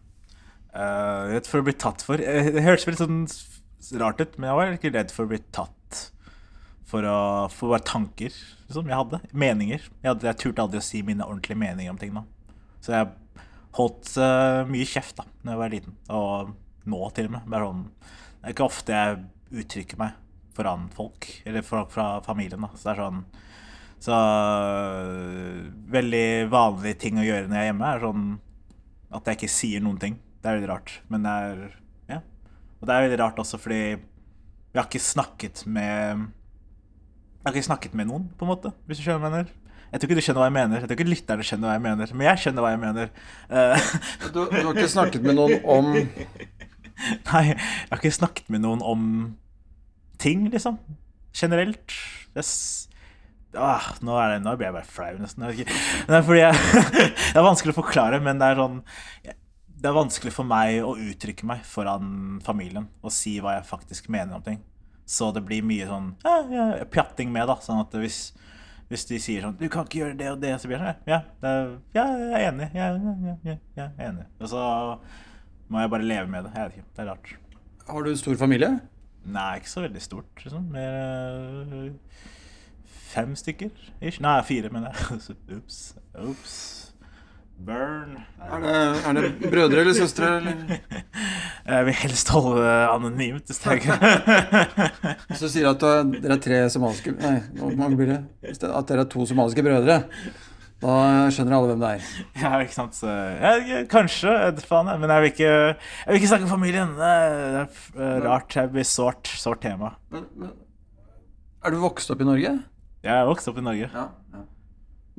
Uh, 0.74 1.30
redd 1.30 1.46
for 1.46 1.62
å 1.62 1.66
bli 1.68 1.72
tatt 1.78 2.02
for 2.02 2.18
Eh, 2.18 2.48
Det 2.50 2.62
hørtes 2.64 2.86
veldig 2.88 2.98
sånn 2.98 4.00
rart 4.00 4.18
ut, 4.20 4.32
men 4.38 4.48
jeg 4.48 4.58
var 4.58 4.72
ikke 4.74 4.90
redd 4.94 5.12
for 5.14 5.26
å 5.26 5.30
bli 5.30 5.38
tatt 5.54 6.00
for 6.88 7.06
å 7.06 7.18
for 7.50 7.72
bare 7.72 7.86
tanker 7.86 8.32
liksom, 8.32 8.88
jeg 8.90 8.98
hadde. 8.98 9.20
Meninger. 9.32 9.84
Jeg, 10.02 10.08
hadde, 10.08 10.26
jeg 10.28 10.40
turte 10.42 10.64
aldri 10.64 10.80
å 10.80 10.84
si 10.84 11.02
mine 11.06 11.26
ordentlige 11.26 11.60
meninger 11.60 11.94
om 11.94 12.00
ting. 12.00 12.14
da 12.14 12.24
Så 12.82 12.94
jeg 12.94 13.38
holdt 13.78 14.10
uh, 14.18 14.62
mye 14.70 14.86
kjeft 14.86 15.16
da 15.18 15.24
Når 15.42 15.52
jeg 15.52 15.60
var 15.62 15.72
liten, 15.72 15.96
og 16.10 16.52
nå 16.90 17.00
til 17.16 17.30
og 17.30 17.36
med. 17.36 17.48
Bare 17.54 17.70
sånn, 17.70 17.86
det 18.34 18.50
er 18.50 18.54
ikke 18.56 18.68
ofte 18.68 18.98
jeg 18.98 19.22
uttrykker 19.64 20.00
meg 20.00 20.20
foran 20.54 20.88
folk, 20.94 21.26
eller 21.46 21.66
folk 21.66 21.90
fra 21.94 22.08
familien. 22.26 22.62
da 22.66 22.70
Så 22.74 22.88
det 22.88 22.92
er 22.94 23.02
sånn 23.02 23.24
Så 24.04 24.18
veldig 25.94 26.26
vanlige 26.52 27.00
ting 27.06 27.18
å 27.18 27.24
gjøre 27.26 27.48
når 27.48 27.56
jeg 27.56 27.64
er 27.64 27.70
hjemme, 27.72 27.90
er 27.94 28.04
sånn 28.04 28.26
at 29.14 29.28
jeg 29.30 29.38
ikke 29.38 29.54
sier 29.54 29.82
noen 29.84 30.00
ting. 30.02 30.16
Det 30.44 30.50
er 30.50 30.58
veldig 30.58 30.68
rart. 30.68 30.98
Men 31.08 31.24
det 31.24 31.32
er 31.32 31.60
Ja. 32.12 32.18
Og 32.80 32.86
det 32.88 32.94
er 32.94 33.04
veldig 33.08 33.20
rart 33.22 33.38
også 33.40 33.56
fordi 33.58 33.82
vi 33.96 34.80
har 34.80 34.84
ikke 34.88 35.00
snakket 35.00 35.62
med 35.66 36.18
Jeg 36.20 37.46
har 37.46 37.54
ikke 37.54 37.68
snakket 37.68 37.94
med 37.94 38.08
noen, 38.08 38.26
på 38.36 38.44
en 38.44 38.50
måte, 38.50 38.72
hvis 38.86 38.98
du 38.98 39.04
skjønner 39.04 39.20
hva 39.22 39.28
jeg 39.30 39.36
mener. 39.44 39.52
Jeg 39.92 40.00
tror 40.00 40.08
ikke 40.10 40.16
du 40.18 40.24
skjønner 40.26 40.40
hva 40.42 40.46
jeg 40.48 40.54
mener. 40.56 40.80
Jeg 40.80 40.88
tror 40.88 40.96
ikke 40.98 41.10
lytterne 41.12 41.44
skjønner 41.46 41.68
hva 41.68 41.74
jeg 41.76 41.82
mener. 41.84 42.12
Men 42.14 42.26
jeg 42.26 42.40
skjønner 42.42 42.64
hva 42.64 42.70
jeg 42.72 42.80
mener. 42.82 43.10
Eh, 43.48 43.84
Du, 44.34 44.40
du 44.50 44.56
har 44.58 44.72
ikke 44.74 44.88
snakket 44.90 45.22
med 45.22 45.36
noen 45.38 45.54
om 45.64 45.90
Nei, 47.30 47.42
jeg 47.50 47.58
har 47.90 48.00
ikke 48.00 48.12
snakket 48.16 48.50
med 48.50 48.64
noen 48.64 48.82
om 48.82 49.06
ting, 50.18 50.48
liksom. 50.50 50.78
Generelt. 51.36 51.94
Er 52.34 52.46
ah, 53.60 53.86
nå, 54.02 54.16
er 54.18 54.34
det, 54.34 54.42
nå 54.44 54.56
blir 54.58 54.68
jeg 54.70 54.76
bare 54.80 54.88
flau, 54.88 55.14
nesten. 55.20 55.46
Jeg. 55.54 55.68
Det 56.08 56.18
er 56.18 56.26
fordi 56.26 56.42
jeg 56.42 56.54
Det 57.34 57.38
er 57.38 57.46
vanskelig 57.46 57.74
å 57.74 57.80
forklare, 57.82 58.20
men 58.24 58.40
det 58.42 58.50
er 58.50 58.60
sånn 58.62 58.80
Det 59.84 59.90
er 59.90 59.98
vanskelig 59.98 60.30
for 60.32 60.48
meg 60.48 60.78
å 60.80 60.94
uttrykke 60.96 61.44
meg 61.44 61.64
foran 61.68 62.38
familien 62.40 62.86
og 63.04 63.12
si 63.12 63.34
hva 63.44 63.58
jeg 63.58 63.66
faktisk 63.68 64.06
mener 64.08 64.38
om 64.38 64.44
ting. 64.46 64.62
Så 65.04 65.28
det 65.36 65.42
blir 65.44 65.60
mye 65.60 65.84
sånn 65.84 66.06
ja, 66.24 66.38
ja, 66.48 66.64
pjatting 66.88 67.28
med, 67.28 67.44
da. 67.50 67.58
Sånn 67.60 67.82
at 67.82 67.92
hvis, 68.00 68.30
hvis 68.88 69.04
de 69.10 69.18
sier 69.20 69.44
sånn 69.44 69.58
'Du 69.60 69.66
kan 69.68 69.84
ikke 69.84 69.98
gjøre 69.98 70.16
det 70.16 70.30
og 70.30 70.40
det', 70.40 70.54
så 70.56 70.70
blir 70.70 70.80
jeg 70.80 70.94
sånn 70.94 71.12
Ja, 71.12 71.20
ja 71.44 72.06
jeg 72.16 72.32
er 72.32 72.46
enig. 72.48 72.70
Ja, 72.72 72.86
ja, 72.96 73.14
ja, 73.26 73.36
ja, 73.44 73.56
jeg 73.76 73.84
er 73.98 74.08
enig. 74.08 74.24
Og 74.40 74.48
så 74.54 74.62
må 75.68 75.80
jeg 75.84 75.90
bare 75.90 76.08
leve 76.08 76.32
med 76.32 76.44
det. 76.48 76.54
Jeg 76.54 76.64
vet 76.64 76.78
ikke. 76.78 76.88
Det 76.96 77.04
er 77.04 77.10
rart. 77.10 77.36
Har 77.88 78.02
du 78.08 78.16
stor 78.16 78.36
familie? 78.40 78.80
Nei, 79.24 79.56
ikke 79.60 79.68
så 79.68 79.84
veldig 79.84 80.02
stort. 80.02 80.44
Liksom. 80.44 80.64
Mer 80.72 80.96
øh, 81.68 81.92
fem 82.86 83.36
stykker. 83.36 83.70
Ish. 84.00 84.20
Nei, 84.24 84.40
fire, 84.48 84.72
mener 84.72 84.96
jeg. 84.96 85.36
Ops. 85.58 85.96
Ops. 86.14 86.83
Burn. 87.64 88.16
Er 88.44 88.60
det, 88.60 88.72
er 89.08 89.16
det 89.16 89.28
brødre 89.50 89.80
eller 89.84 89.94
søstre? 89.96 90.30
Eller? 90.40 90.80
Jeg 91.74 91.84
vil 91.86 91.94
helst 91.96 92.28
holde 92.34 92.56
det 92.60 92.72
anonymt. 92.92 93.46
Hvis 93.48 93.60
det 93.62 93.70
er 93.72 93.82
greit. 93.84 95.20
Hvis 95.30 95.42
du 95.44 95.48
sier 95.48 95.68
at 95.70 95.84
er, 95.88 96.02
dere 96.18 96.34
er 96.36 96.42
tre 96.44 96.58
somaliske 96.74 97.14
Nei, 97.16 97.36
hvor 97.56 97.76
mange 97.78 97.96
blir 98.00 98.10
det? 98.10 98.18
At 98.68 98.90
dere 98.90 99.04
er 99.06 99.08
to 99.14 99.24
somaliske 99.30 99.64
brødre, 99.64 100.00
da 100.84 100.96
skjønner 101.32 101.56
alle 101.56 101.70
hvem 101.70 101.84
det 101.86 101.92
er. 101.94 102.08
Ja, 102.42 102.50
ikke 102.60 102.74
sant. 102.76 102.98
Så, 102.98 103.08
ja, 103.08 103.78
kanskje. 103.88 104.34
Faen, 104.68 104.90
men 105.00 105.08
jeg 105.14 105.22
vil 105.24 105.30
ikke 105.32 105.52
Jeg 105.54 106.10
vil 106.10 106.18
ikke 106.20 106.32
snakke 106.34 106.48
om 106.48 106.52
familien. 106.52 106.92
Det 106.98 107.12
er, 107.14 107.70
f- 107.70 107.94
øh, 107.96 108.18
rart. 108.26 108.50
Det 108.58 108.66
blir 108.74 108.84
sårt, 108.88 109.30
sårt 109.40 109.62
tema. 109.64 109.94
Men, 110.12 110.26
men, 110.36 110.52
er 111.64 111.72
du 111.72 111.78
vokst 111.80 112.12
opp 112.12 112.20
i 112.20 112.28
Norge? 112.28 112.52
Jeg 113.06 113.14
er 113.14 113.24
vokst 113.30 113.48
opp 113.48 113.62
i 113.62 113.64
Norge. 113.64 113.88
Ja. 113.94 114.04
ja. 114.34 114.44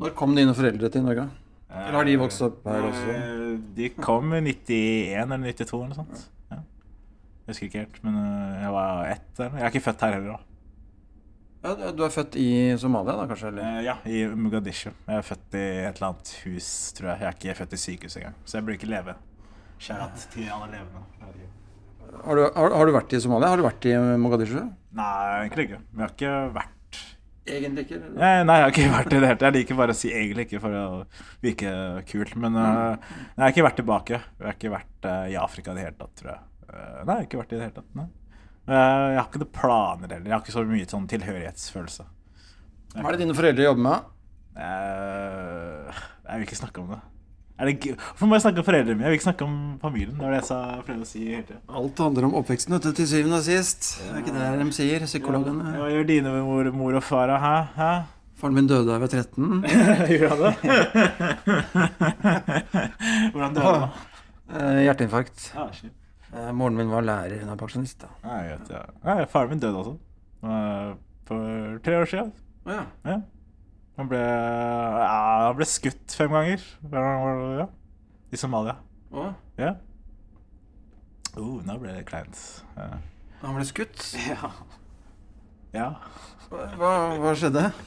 Når 0.03 0.13
kom 0.19 0.35
dine 0.37 0.53
foreldre 0.53 0.91
til 0.93 1.07
Norge? 1.07 1.25
Eller 1.69 1.97
har 1.97 2.05
de 2.07 2.15
vokst 2.21 2.41
opp 2.45 2.65
her 2.69 2.85
også? 2.89 3.13
Eh, 3.15 3.53
De 3.75 3.89
kom 3.97 4.33
i 4.37 4.41
91 4.45 5.23
eller 5.23 5.37
92 5.53 5.73
eller 5.79 5.87
noe 5.91 5.97
sånt. 5.97 6.25
Ja. 6.51 6.59
Jeg 6.59 7.47
husker 7.53 7.67
ikke 7.69 7.81
helt, 7.85 7.97
men 8.05 8.19
eh, 8.21 8.59
jeg 8.63 8.73
var 8.75 9.05
ett 9.11 9.39
eller. 9.39 9.57
Jeg 9.59 9.65
er 9.67 9.73
ikke 9.73 9.85
født 9.89 10.05
her 10.05 10.13
heller, 10.17 10.35
da. 10.35 10.51
Ja, 11.65 11.91
du 11.97 12.03
er 12.05 12.11
født 12.13 12.35
i 12.37 12.47
Somalia, 12.77 13.15
da, 13.17 13.25
kanskje? 13.31 13.49
eller? 13.49 13.63
Eh, 13.79 13.83
Ja, 13.87 13.95
i 14.05 14.21
Mogadishu. 14.37 14.91
Jeg 15.07 15.17
er 15.17 15.25
født 15.25 15.57
i 15.57 15.63
et 15.87 15.97
eller 15.97 16.11
annet 16.11 16.33
hus, 16.45 16.67
tror 16.93 17.09
jeg. 17.09 17.19
Jeg 17.23 17.27
er 17.31 17.39
ikke 17.39 17.57
født 17.63 17.73
i 17.73 17.81
sykehus 17.87 18.17
engang, 18.21 18.37
så 18.45 18.57
jeg 18.59 18.67
burde 18.67 18.77
ikke 18.79 18.91
leve. 18.93 19.15
Kjært 19.81 20.27
til 20.31 20.45
alle 20.53 20.69
levende. 20.77 21.01
Har 22.25 22.37
du, 22.37 22.41
har, 22.55 22.71
har 22.77 22.85
du 22.87 22.93
vært 22.95 23.13
i 23.17 23.19
Somalia? 23.19 23.49
Har 23.51 23.59
du 23.59 23.65
vært 23.65 23.85
i 23.89 23.95
Mogadishu? 24.21 24.61
Nei, 24.95 25.09
egentlig 25.41 25.65
ikke. 25.67 25.81
Vi 25.91 26.05
har 26.05 26.13
ikke 26.13 26.35
vært 26.55 26.74
Egentlig 27.45 27.85
ikke. 27.85 27.99
Nei, 28.17 28.29
nei, 28.47 28.55
jeg 28.57 28.63
har 28.65 28.71
ikke 28.73 28.91
vært 28.95 29.11
i 29.13 29.17
det 29.19 29.27
hele 29.29 29.37
tatt. 29.37 29.45
Jeg 29.45 29.55
liker 29.59 29.77
bare 29.77 29.93
å 29.93 29.97
si 29.97 30.09
egentlig 30.09 30.47
ikke 30.47 30.61
for 30.63 30.77
å 30.79 30.85
virke 31.45 31.73
kult. 32.09 32.33
Men 32.41 32.57
eh, 32.57 33.11
jeg 33.35 33.43
har 33.43 33.53
ikke 33.53 33.65
vært 33.67 33.79
tilbake. 33.81 34.19
Jeg 34.39 34.47
har 34.47 34.57
ikke 34.57 34.73
vært 34.73 35.09
eh, 35.11 35.25
i 35.35 35.37
Afrika 35.37 35.73
i 35.73 35.77
det 35.77 35.85
hele 35.85 35.97
tatt, 35.99 36.13
tror 36.17 36.31
jeg. 36.33 36.41
Eh, 36.65 36.79
nei, 36.79 37.03
jeg 37.03 37.13
har 37.19 37.27
ikke 37.27 37.41
vært 37.43 37.53
i 37.53 37.59
det 37.59 37.67
hele 37.67 37.77
tatt. 37.77 37.91
Nei. 37.99 38.07
Jeg 38.65 39.19
har 39.19 39.27
ikke 39.27 39.43
noen 39.43 39.53
planer 39.53 40.09
heller. 40.15 40.25
Jeg 40.25 40.33
har 40.33 40.41
ikke 40.41 40.55
så 40.55 40.65
mye 40.65 40.89
sånn 40.89 41.09
tilhørighetsfølelse. 41.11 42.05
Hva 42.95 43.03
er 43.03 43.13
det 43.13 43.21
dine 43.21 43.35
foreldre 43.37 43.67
jobber 43.67 43.85
med? 43.85 44.07
Jeg 44.55 46.31
vil 46.39 46.47
ikke 46.47 46.57
snakke 46.63 46.81
om 46.81 46.95
det. 46.95 47.01
Hvorfor 47.55 48.27
må 48.27 48.35
jeg 48.35 48.41
snakke 48.43 48.59
om 48.59 48.65
foreldrene 48.67 48.97
mine? 48.99 49.05
Jeg 49.05 49.11
vil 49.13 49.17
ikke 49.19 49.27
snakke 49.29 49.45
om 49.47 49.53
familien. 49.79 50.15
Det 50.17 50.25
var 50.25 50.33
det 50.35 50.39
jeg 50.41 50.47
sa, 50.49 50.57
prøvde 50.83 51.05
å 51.05 51.07
si 51.07 51.21
hele 51.29 51.43
tiden. 51.47 51.61
Alt 51.79 52.01
handler 52.03 52.25
om 52.27 52.33
oppveksten, 52.41 52.75
vet 52.75 52.87
til 52.97 53.07
syvende 53.07 53.37
og 53.39 53.45
sist. 53.47 53.87
Det 54.01 54.09
er 54.11 54.19
ikke 54.25 54.33
det 54.35 54.49
de 54.59 54.75
sier, 54.75 55.05
psykologene. 55.07 55.63
Hva 55.77 55.87
gjør 55.93 56.09
dine 56.09 56.33
mor, 56.43 56.67
mor 56.75 56.97
og 56.99 57.05
far? 57.07 57.31
Hæ? 57.39 57.53
Hæ? 57.77 57.91
Faren 58.35 58.57
min 58.57 58.67
døde 58.67 58.83
da 58.89 58.97
jeg 58.97 59.03
var 59.05 59.07
13. 59.07 59.63
Gjorde 60.11 60.29
han 60.33 60.41
det? 60.43 60.53
Hvordan 63.31 63.55
døde 63.55 63.71
han? 63.71 63.89
Eh, 64.51 64.81
Hjerteinfarkt. 64.85 65.45
Ah. 65.57 65.71
Eh, 66.35 66.51
Moren 66.53 66.75
min 66.77 66.91
var 66.91 67.01
lærer, 67.07 67.39
hun 67.39 67.49
er 67.53 67.59
pensjonist. 67.61 68.01
da. 68.03 68.11
Nei, 68.27 68.41
jeg 68.49 68.57
vet, 68.59 68.73
ja. 68.75 68.83
Nei, 69.07 69.17
faren 69.31 69.49
min 69.55 69.63
døde 69.63 69.79
også. 69.79 69.95
Eh, 70.43 70.91
For 71.25 71.79
tre 71.87 71.95
år 72.03 72.11
siden. 72.11 72.33
Ja. 72.67 72.83
Ja. 73.07 73.15
Han 73.95 74.09
ble, 74.11 74.19
ja, 74.19 75.09
han 75.47 75.55
ble 75.55 75.67
skutt 75.69 76.15
fem 76.17 76.33
ganger. 76.35 76.63
Ja. 76.91 77.67
I 78.31 78.39
Somalia. 78.39 78.77
Å, 79.15 79.29
Ja. 79.61 79.75
Oh, 81.35 81.59
nå 81.67 81.73
ble 81.81 81.91
det 81.97 82.05
kleint. 82.07 82.39
Ja. 82.77 82.89
han 83.41 83.55
ble 83.57 83.65
skutt. 83.67 84.03
ja. 84.29 84.51
ja. 85.75 85.89
Hva, 86.51 86.91
hva 87.19 87.33
skjedde? 87.37 87.69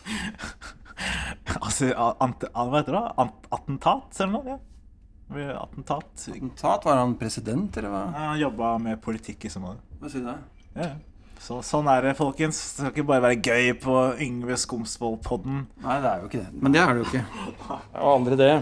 Altså, 1.62 1.92
ant, 1.94 2.42
hva 2.52 2.80
heter 2.80 2.96
det? 2.96 3.00
Ant, 3.22 3.44
attentat, 3.54 4.16
eller 4.18 4.32
noe? 4.34 4.56
Ja. 5.38 5.60
Attentat. 5.62 6.08
Attentat? 6.26 6.84
Var 6.88 6.98
han 6.98 7.14
president, 7.20 7.76
eller 7.78 7.92
hva? 7.92 8.00
Han 8.16 8.40
jobba 8.40 8.72
med 8.82 8.98
politikk 9.04 9.46
i 9.46 9.52
Somalia. 9.52 9.80
Hva 10.00 10.10
sier 10.10 10.24
du 10.24 10.28
da? 10.28 10.34
Ja. 10.74 10.90
Så, 11.38 11.60
sånn 11.62 11.86
er 11.90 12.02
det, 12.02 12.16
folkens. 12.18 12.58
Det 12.58 12.82
skal 12.82 12.92
ikke 12.92 13.06
bare 13.08 13.24
være 13.28 13.38
gøy 13.38 13.70
på 13.82 13.94
Yngve 14.24 14.56
Skomsvold-podden. 14.58 15.62
Nei, 15.84 15.98
det 16.02 16.10
er 16.10 16.22
jo 16.22 16.30
ikke 16.30 16.42
det. 16.42 16.50
Men 16.58 16.74
det 16.74 16.82
er 16.82 16.90
det 16.92 17.04
jo 17.04 17.08
ikke. 17.12 17.24
Det 17.78 18.02
jo 18.02 18.10
aldri 18.14 18.38
det. 18.40 18.54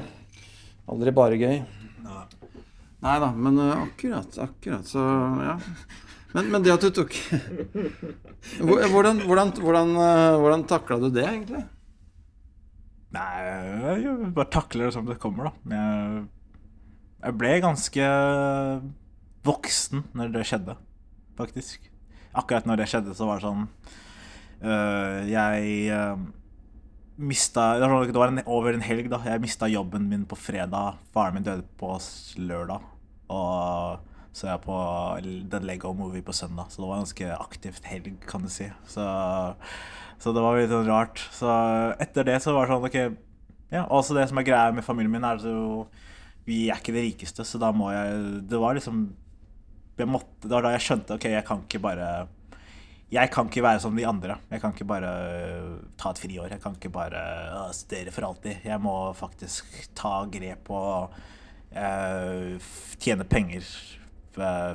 Aldri 0.92 1.14
bare 1.16 1.40
gøy. 1.40 1.56
Nei 3.06 3.14
da, 3.22 3.28
men 3.32 3.58
uh, 3.60 3.84
akkurat, 3.84 4.38
akkurat, 4.42 4.86
så 4.88 5.02
ja. 5.44 5.56
Men, 6.32 6.48
men 6.52 6.64
det 6.64 6.72
at 6.74 6.82
du 6.82 6.88
tok 6.96 7.12
Hvordan, 8.66 9.20
hvordan, 9.28 9.52
hvordan, 9.60 9.92
uh, 9.94 10.38
hvordan 10.40 10.64
takla 10.68 10.98
du 11.02 11.10
det, 11.12 11.26
egentlig? 11.26 11.62
Nei, 13.16 13.28
jeg 14.02 14.30
bare 14.36 14.52
takler 14.52 14.88
det 14.88 14.94
som 14.96 15.06
det 15.08 15.18
kommer, 15.22 15.50
da. 15.50 15.76
Jeg, 15.76 16.24
jeg 17.22 17.38
ble 17.40 17.52
ganske 17.64 18.08
voksen 19.46 20.08
når 20.16 20.32
det 20.34 20.46
skjedde, 20.50 20.76
faktisk. 21.38 21.95
Akkurat 22.34 22.66
når 22.66 22.82
det 22.82 22.88
skjedde, 22.90 23.14
så 23.16 23.28
var 23.28 23.38
det 23.38 23.46
sånn 23.46 23.68
øh, 24.62 25.20
Jeg 25.30 25.70
øh, 25.94 26.26
mista 27.16 27.68
Det 27.80 27.88
var 28.16 28.32
en, 28.32 28.42
over 28.46 28.74
en 28.74 28.84
helg, 28.84 29.08
da. 29.12 29.22
Jeg 29.24 29.44
mista 29.44 29.68
jobben 29.70 30.08
min 30.10 30.26
på 30.28 30.38
fredag. 30.38 31.00
Faren 31.14 31.38
min 31.38 31.46
døde 31.46 31.64
på 31.80 31.94
lørdag. 32.40 32.84
Og 33.32 34.02
så 34.36 34.46
er 34.46 34.52
jeg 34.52 34.64
på 34.66 34.78
The 35.50 35.60
Lego 35.64 35.94
Movie 35.96 36.24
på 36.24 36.34
søndag, 36.36 36.68
så 36.68 36.82
det 36.82 36.88
var 36.88 36.98
en 36.98 37.06
ganske 37.06 37.28
aktivt 37.40 37.86
helg, 37.88 38.10
kan 38.28 38.42
du 38.44 38.50
si. 38.52 38.66
Så, 38.84 39.04
så 40.20 40.34
det 40.36 40.42
var 40.44 40.58
litt 40.58 40.68
sånn 40.68 40.90
rart. 40.90 41.22
Så 41.32 41.48
etter 42.04 42.28
det 42.28 42.42
så 42.44 42.52
var 42.52 42.68
det 42.68 42.76
sånn 42.76 42.90
OK. 42.90 43.22
Ja, 43.72 43.86
også 43.88 44.14
det 44.14 44.28
som 44.28 44.38
er 44.38 44.46
greia 44.46 44.74
med 44.76 44.84
familien 44.84 45.14
min, 45.16 45.24
er 45.24 45.40
at 45.40 46.04
vi 46.46 46.66
er 46.68 46.76
ikke 46.78 46.94
det 46.94 47.06
rikeste, 47.08 47.46
så 47.48 47.58
da 47.58 47.72
må 47.74 47.88
jeg 47.90 48.42
Det 48.46 48.60
var 48.60 48.76
liksom 48.76 49.08
jeg 50.04 50.10
måtte, 50.12 50.42
Det 50.44 50.52
var 50.52 50.66
da 50.66 50.74
jeg 50.74 50.84
skjønte 50.84 51.16
OK, 51.16 51.28
jeg 51.32 51.44
kan 51.46 51.62
ikke 51.64 51.82
bare 51.82 52.08
jeg 53.06 53.30
kan 53.30 53.46
ikke 53.46 53.62
være 53.62 53.80
som 53.84 53.94
de 53.94 54.06
andre. 54.06 54.34
Jeg 54.50 54.60
kan 54.60 54.72
ikke 54.74 54.88
bare 54.88 55.10
øh, 55.30 55.74
ta 55.98 56.10
et 56.10 56.18
friår. 56.18 56.48
Jeg 56.50 56.62
kan 56.62 56.74
ikke 56.74 56.90
bare 56.90 57.20
øh, 57.54 57.72
studere 57.72 58.10
for 58.10 58.26
alltid. 58.26 58.64
Jeg 58.64 58.80
må 58.82 59.12
faktisk 59.14 59.76
ta 59.94 60.24
grep 60.26 60.70
og 60.74 61.14
uh, 61.70 62.70
tjene 62.98 63.24
penger. 63.24 63.68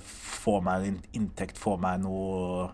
Få 0.01 0.61
meg 0.63 0.87
en 0.87 1.01
inntekt, 1.13 1.59
få 1.59 1.75
meg 1.77 1.99
noe 2.01 2.69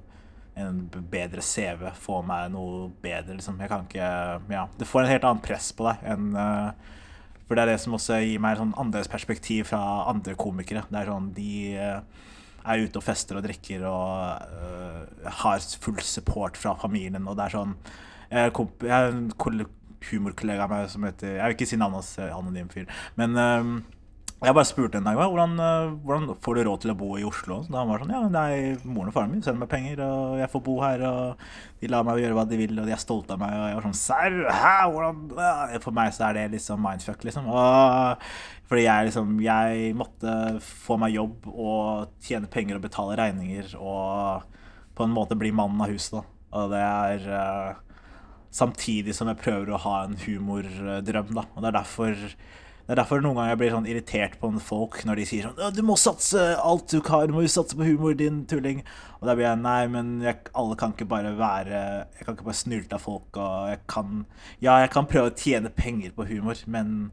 En 0.57 0.77
bedre 0.89 1.43
CV, 1.45 1.83
få 1.93 2.23
meg 2.25 2.47
noe 2.49 2.87
bedre, 3.01 3.35
liksom. 3.35 3.59
Jeg 3.61 3.69
kan 3.69 3.83
ikke 3.85 4.07
Ja. 4.49 4.63
Det 4.79 4.87
får 4.87 5.03
en 5.03 5.11
helt 5.11 5.27
annet 5.29 5.43
press 5.45 5.67
på 5.77 5.85
deg 5.85 6.05
enn 6.13 6.31
uh, 6.33 6.71
For 7.45 7.53
det 7.53 7.65
er 7.65 7.71
det 7.73 7.81
som 7.83 7.93
også 7.93 8.17
gir 8.23 8.41
meg 8.41 8.55
et 8.55 8.61
sånn 8.63 8.73
annerledes 8.73 9.11
perspektiv 9.11 9.69
fra 9.69 9.81
andre 10.09 10.33
komikere. 10.35 10.85
Det 10.89 10.97
er 11.01 11.11
sånn 11.11 11.29
de 11.35 11.51
er 12.67 12.83
ute 12.85 12.99
og 12.99 13.03
fester 13.03 13.37
og 13.39 13.43
drikker 13.47 13.83
og 13.89 14.43
uh, 14.51 15.31
har 15.41 15.59
full 15.81 15.99
support 16.03 16.57
fra 16.59 16.75
familien. 16.81 17.27
Og 17.27 17.35
det 17.39 17.45
er 17.47 17.55
sånn 17.57 17.75
Jeg 18.31 18.53
komp- 18.53 18.83
jeg 18.83 18.91
har 18.91 19.11
en 19.13 19.29
koll- 19.39 19.65
humorkollega 20.11 20.63
av 20.63 20.69
meg 20.69 20.89
som 20.91 21.03
heter 21.07 21.37
Jeg 21.39 21.43
vil 21.47 21.55
ikke 21.57 21.67
si 21.71 21.77
navnet 21.79 21.97
hans, 22.03 22.11
eh, 22.19 22.33
anonym 22.35 22.67
fyr. 22.69 22.85
Men 23.17 23.35
øh, 23.35 23.71
jeg 24.37 24.53
bare 24.53 24.69
spurte 24.69 24.99
en 24.99 25.07
dag 25.07 25.17
hvordan, 25.17 25.53
øh, 25.57 25.93
hvordan 26.05 26.35
får 26.45 26.57
du 26.57 26.59
råd 26.67 26.81
til 26.83 26.91
å 26.93 26.97
bo 26.97 27.07
i 27.17 27.23
Oslo. 27.25 27.55
Så 27.65 27.73
da 27.73 27.79
han 27.81 27.89
var 27.89 28.03
sånn 28.03 28.11
Ja, 28.13 28.19
nei, 28.29 28.75
moren 28.85 29.09
og 29.09 29.15
faren 29.15 29.31
min 29.33 29.41
sender 29.41 29.63
meg 29.63 29.71
penger, 29.71 30.01
og 30.05 30.35
jeg 30.37 30.51
får 30.51 30.61
bo 30.67 30.75
her, 30.83 31.05
og 31.07 31.47
de 31.81 31.89
lar 31.89 32.05
meg 32.05 32.19
gjøre 32.21 32.37
hva 32.37 32.43
de 32.45 32.59
vil, 32.59 32.75
og 32.77 32.85
de 32.85 32.93
er 32.93 33.01
stolte 33.01 33.33
av 33.33 33.41
meg. 33.41 33.55
Og 33.57 33.65
jeg 33.65 33.79
var 33.79 33.87
sånn 33.87 33.97
Serr? 33.97 34.37
Hæ? 34.53 34.75
Hvordan 34.93 35.23
øh?» 35.33 35.73
For 35.87 35.97
meg 35.97 36.13
så 36.13 36.27
er 36.27 36.37
det 36.37 36.43
liksom 36.53 36.85
mindfuck, 36.85 37.25
liksom. 37.25 37.49
Og, 37.49 38.27
fordi 38.69 38.83
jeg 38.85 39.07
liksom 39.09 39.33
Jeg 39.41 39.97
måtte 39.97 40.35
få 40.61 40.99
meg 41.01 41.17
jobb 41.17 41.49
og 41.49 42.13
tjene 42.21 42.51
penger 42.51 42.77
og 42.77 42.85
betale 42.85 43.17
regninger 43.17 43.73
og 43.79 44.45
på 44.97 45.05
en 45.05 45.13
måte 45.13 45.37
bli 45.37 45.49
mannen 45.53 45.81
av 45.81 45.89
huset, 45.89 46.19
da. 46.19 46.23
Og 46.57 46.71
det 46.75 46.83
er 46.85 47.27
øh, 47.41 47.83
Samtidig 48.57 49.13
som 49.13 49.27
jeg 49.29 49.41
prøver 49.41 49.73
å 49.73 49.81
ha 49.81 49.97
en 50.05 50.15
humordrøm, 50.21 51.33
da. 51.33 51.43
Og 51.55 51.57
det 51.61 51.67
er 51.71 51.79
derfor 51.81 52.21
det 52.87 52.93
er 52.93 53.01
derfor 53.01 53.19
noen 53.19 53.35
ganger 53.35 53.51
jeg 53.51 53.59
blir 53.59 53.73
sånn 53.75 53.87
irritert 53.91 54.35
på 54.39 54.49
folk 54.63 55.01
når 55.03 55.19
de 55.19 55.23
sier 55.27 55.43
sånn 55.49 55.73
'Du 55.75 55.81
må 55.83 55.97
satse 55.99 56.39
alt 56.55 56.87
du 56.87 57.01
kan, 57.03 57.27
du 57.27 57.35
må 57.35 57.43
jo 57.43 57.51
satse 57.51 57.75
på 57.75 57.83
humor, 57.83 58.15
din 58.15 58.45
tulling'. 58.47 58.79
Og 59.19 59.27
da 59.27 59.35
blir 59.35 59.43
jeg 59.43 59.59
Nei, 59.59 59.87
men 59.91 60.21
jeg, 60.23 60.37
alle 60.55 60.77
kan 60.79 60.93
ikke 60.93 61.09
bare 61.09 61.35
være 61.35 62.07
Jeg 62.15 62.23
kan 62.23 62.35
ikke 62.35 62.47
bare 62.47 62.63
snylte 62.63 62.95
av 62.95 63.03
folk, 63.03 63.35
og 63.35 63.69
jeg 63.73 63.79
kan 63.91 64.25
Ja, 64.61 64.77
jeg 64.79 64.91
kan 64.91 65.05
prøve 65.05 65.31
å 65.31 65.35
tjene 65.35 65.69
penger 65.69 66.15
på 66.15 66.27
humor, 66.31 66.55
men 66.65 67.11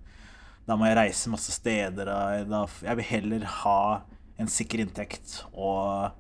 da 0.69 0.77
må 0.77 0.87
jeg 0.87 0.97
reise 0.97 1.33
masse 1.33 1.51
steder, 1.51 2.09
og 2.09 2.49
da, 2.49 2.67
jeg 2.83 2.97
vil 2.97 3.11
heller 3.11 3.45
ha 3.45 4.03
en 4.39 4.47
sikker 4.47 4.79
inntekt 4.79 5.45
og 5.53 6.13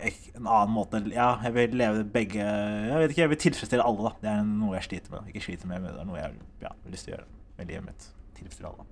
en 0.00 0.46
annen 0.46 0.72
måte 0.72 1.02
Ja, 1.12 1.38
jeg 1.44 1.54
vil 1.54 1.76
leve 1.76 2.04
begge 2.04 2.40
Jeg 2.40 3.02
vet 3.02 3.10
ikke, 3.10 3.20
jeg 3.20 3.34
vil 3.34 3.44
tilfredsstille 3.44 3.84
alle, 3.84 4.08
da. 4.08 4.14
Det 4.22 4.32
er 4.32 4.46
noe 4.48 4.78
jeg 4.78 4.88
sliter 4.88 5.12
med. 5.12 5.28
Ikke 5.28 5.44
sliter 5.44 5.68
med, 5.68 5.82
men 5.82 5.92
det 5.92 6.00
er 6.00 6.08
noe 6.08 6.22
jeg 6.22 6.38
ja, 6.62 6.72
har 6.72 6.94
lyst 6.94 7.04
til 7.04 7.12
å 7.12 7.18
gjøre 7.18 7.28
med 7.58 7.74
livet 7.74 7.90
mitt. 7.90 8.14
Alle. 8.68 8.86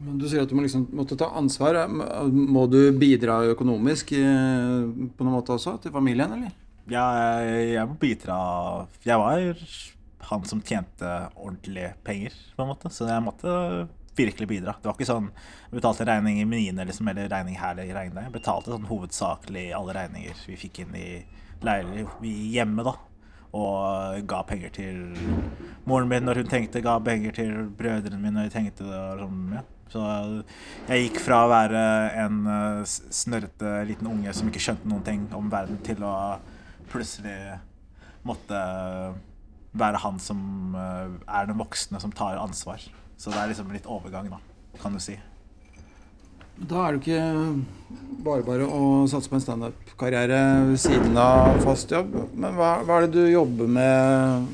Men 0.00 0.18
Du 0.18 0.26
sier 0.28 0.42
at 0.44 0.50
du 0.50 0.56
må 0.56 0.64
liksom 0.64 0.86
måtte 0.96 1.18
ta 1.18 1.30
ansvar. 1.36 1.82
Må 2.30 2.66
du 2.70 2.80
bidra 2.96 3.42
økonomisk 3.52 4.14
eh, 4.16 4.90
på 5.16 5.26
noen 5.26 5.36
måte 5.36 5.56
også 5.56 5.76
til 5.82 5.94
familien, 5.94 6.32
eller? 6.38 6.54
Ja, 6.90 7.06
jeg, 7.44 7.66
jeg 7.76 7.86
må 7.86 7.96
bidra 8.00 8.36
Jeg 9.04 9.20
var 9.20 9.42
han 10.30 10.44
som 10.48 10.62
tjente 10.62 11.08
ordentlige 11.34 11.94
penger, 12.06 12.36
på 12.56 12.64
en 12.64 12.70
måte. 12.72 12.92
Så 12.92 13.08
jeg 13.08 13.24
måtte 13.24 13.54
virkelig 14.16 14.48
bidra. 14.50 14.74
Det 14.78 14.88
var 14.88 14.96
ikke 14.96 15.08
sånn 15.08 15.28
jeg 15.30 15.78
betalte 15.78 16.06
regning 16.08 16.40
i 16.42 16.48
mine, 16.48 16.84
liksom, 16.86 17.08
eller 17.10 17.30
regning 17.30 17.58
her 17.60 17.76
eller 17.76 17.94
regning 17.94 18.16
der. 18.16 18.28
Jeg 18.28 18.36
betalte 18.40 18.72
sånn 18.74 18.88
hovedsakelig 18.90 19.68
alle 19.76 19.94
regninger 19.96 20.42
vi 20.48 20.58
fikk 20.60 20.82
inn 20.84 20.96
i 20.98 21.10
i 21.60 22.34
hjemmet, 22.54 22.86
da. 22.88 22.94
Og 23.56 24.20
ga 24.30 24.44
penger 24.46 24.70
til 24.74 24.98
moren 25.88 26.08
min 26.10 26.26
når 26.26 26.42
hun 26.42 26.50
tenkte, 26.50 26.82
ga 26.84 26.98
penger 27.02 27.34
til 27.34 27.54
brødrene 27.78 28.20
mine 28.20 28.36
når 28.38 28.50
de 28.50 28.54
tenkte 28.54 28.86
det. 28.86 29.00
Og 29.00 29.24
sånn, 29.24 29.40
ja. 29.58 29.64
Så 29.90 30.02
jeg 30.86 31.08
gikk 31.08 31.18
fra 31.24 31.40
å 31.42 31.50
være 31.50 31.80
en 32.22 32.44
eh, 32.46 32.82
snørrete 32.86 33.72
liten 33.88 34.06
unge 34.06 34.34
som 34.36 34.46
ikke 34.46 34.62
skjønte 34.62 34.86
noen 34.86 35.02
ting 35.06 35.24
om 35.34 35.50
verden, 35.50 35.80
til 35.82 36.04
å 36.06 36.12
plutselig 36.92 37.58
måtte 38.26 38.60
være 39.80 40.02
han 40.04 40.22
som 40.22 40.76
eh, 40.78 41.16
er 41.26 41.50
den 41.50 41.58
voksne 41.58 41.98
som 42.02 42.14
tar 42.14 42.38
ansvar. 42.38 42.86
Så 43.18 43.34
det 43.34 43.42
er 43.42 43.50
liksom 43.50 43.74
litt 43.74 43.90
overgang, 43.90 44.30
da, 44.30 44.38
kan 44.78 44.94
du 44.94 45.02
si. 45.02 45.18
Da 46.60 46.82
er 46.84 46.96
det 46.96 47.00
ikke 47.00 47.20
bare 48.20 48.44
bare 48.44 48.66
å 48.68 49.06
satse 49.08 49.30
på 49.32 49.38
en 49.38 49.42
standup-karriere 49.42 50.40
ved 50.68 50.80
siden 50.82 51.16
av 51.16 51.56
fast 51.64 51.92
jobb. 51.94 52.12
Men 52.36 52.52
hva, 52.58 52.74
hva 52.84 52.98
er 52.98 53.06
det 53.06 53.14
du 53.16 53.30
jobber 53.32 53.70
med? 53.78 54.50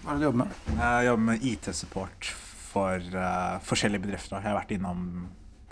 Hva 0.00 0.14
er 0.14 0.16
det 0.16 0.22
du 0.22 0.26
jobber 0.30 0.40
med? 0.46 0.56
Jeg 0.78 1.10
jobber 1.10 1.26
med 1.26 1.44
IT-support 1.50 2.30
for 2.70 3.04
uh, 3.12 3.58
forskjellige 3.68 4.06
bedrifter. 4.06 4.40
Jeg 4.40 4.48
har 4.48 4.56
vært 4.62 4.74
innom 4.78 5.04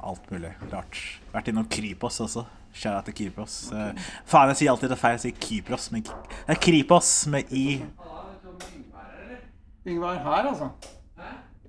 alt 0.04 0.28
mulig 0.34 0.52
rart. 0.68 1.00
Vært 1.32 1.48
innom 1.54 1.68
Kripos 1.72 2.20
også. 2.26 2.44
Kjære 2.74 3.02
til 3.08 3.18
Kripos. 3.22 3.58
Uh, 3.72 3.92
faen, 4.28 4.52
jeg 4.52 4.60
sier 4.60 4.74
alltid 4.74 4.92
det 4.92 5.00
feil. 5.00 5.16
Jeg 5.16 5.24
sier 5.24 5.42
Kypros, 5.48 5.90
men 5.94 6.04
det 6.04 6.58
er 6.58 6.64
Kripos 6.68 7.14
med 7.32 7.56
I. 7.56 7.68
Yngve 9.88 10.12
er 10.12 10.24
her, 10.28 10.52
altså. 10.52 10.74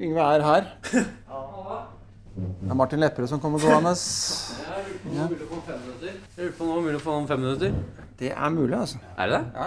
Yngve 0.04 0.32
er 0.36 0.50
her. 0.52 0.74
Det 2.36 2.70
er 2.70 2.76
Martin 2.76 3.00
Lepperød 3.00 3.30
som 3.32 3.40
kommer 3.40 3.62
gående. 3.64 3.94
Jeg 3.96 5.30
lurer 5.30 5.46
på 5.48 5.56
om 5.56 5.62
det 5.68 6.76
var 6.76 6.82
mulig 6.84 6.98
å 7.00 7.04
få 7.04 7.14
noen 7.16 7.30
fem 7.30 7.40
minutter. 7.40 7.78
Det 8.20 8.32
er 8.34 8.50
mulig, 8.52 8.76
altså. 8.76 9.00
Er 9.18 9.32
det 9.32 9.38
det? 9.40 9.46
Er, 9.56 9.64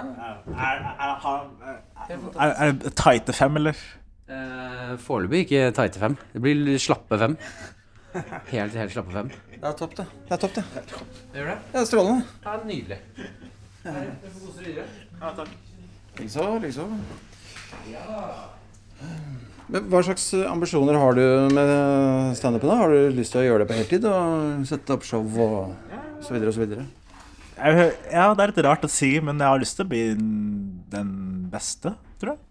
er, 0.59 1.13
er, 2.11 2.53
er 2.53 2.73
det 2.83 2.93
tighte 2.99 3.33
fem, 3.37 3.57
eller? 3.61 3.81
Eh, 4.29 4.93
Foreløpig 5.01 5.41
ikke 5.47 5.63
tighte 5.79 6.03
fem. 6.03 6.17
Det 6.35 6.43
blir 6.45 6.79
slappe 6.83 7.19
fem. 7.21 7.39
Helt, 8.53 8.77
helt 8.77 8.93
slappe 8.93 9.17
fem. 9.17 9.33
Det 9.55 9.65
er 9.65 9.77
topp, 9.81 9.97
det. 9.97 10.07
Det 10.29 10.37
er 10.37 10.43
topp, 10.45 10.55
det. 10.61 10.65
Gjør 11.35 11.51
det? 11.55 11.59
Det 11.73 11.81
er 11.81 11.89
strålende. 11.89 12.23
Det 12.45 12.53
er 12.53 12.65
nydelig. 12.69 13.01
Du 13.85 13.89
får 13.89 14.41
kose 14.45 14.59
deg 14.61 14.67
videre. 14.69 14.89
Ja, 15.19 15.33
takk. 15.41 15.53
Liksom, 16.21 16.63
liksom. 16.69 16.99
Men 19.69 19.85
hva 19.93 20.01
slags 20.01 20.31
ambisjoner 20.49 20.97
har 20.97 21.17
du 21.19 21.25
med 21.53 22.37
standupen? 22.39 22.71
Har 22.73 22.89
du 22.89 23.11
lyst 23.13 23.35
til 23.35 23.43
å 23.43 23.45
gjøre 23.45 23.65
det 23.65 23.69
på 23.69 23.77
heltid 23.77 24.07
og 24.09 24.65
sette 24.69 24.95
opp 24.95 25.05
show 25.05 25.21
og 25.21 25.75
så 26.25 26.33
videre 26.33 26.49
og 26.49 26.57
så 26.57 26.63
videre? 26.63 26.87
Ja, 27.59 28.31
det 28.33 28.45
er 28.45 28.53
litt 28.53 28.63
rart 28.65 28.87
å 28.87 28.91
si, 28.91 29.11
men 29.21 29.41
jeg 29.43 29.51
har 29.51 29.61
lyst 29.61 29.77
til 29.77 29.85
å 29.85 29.91
bli 29.91 30.03
den 30.95 31.13
beste, 31.53 31.93
tror 32.21 32.33
jeg. 32.33 32.43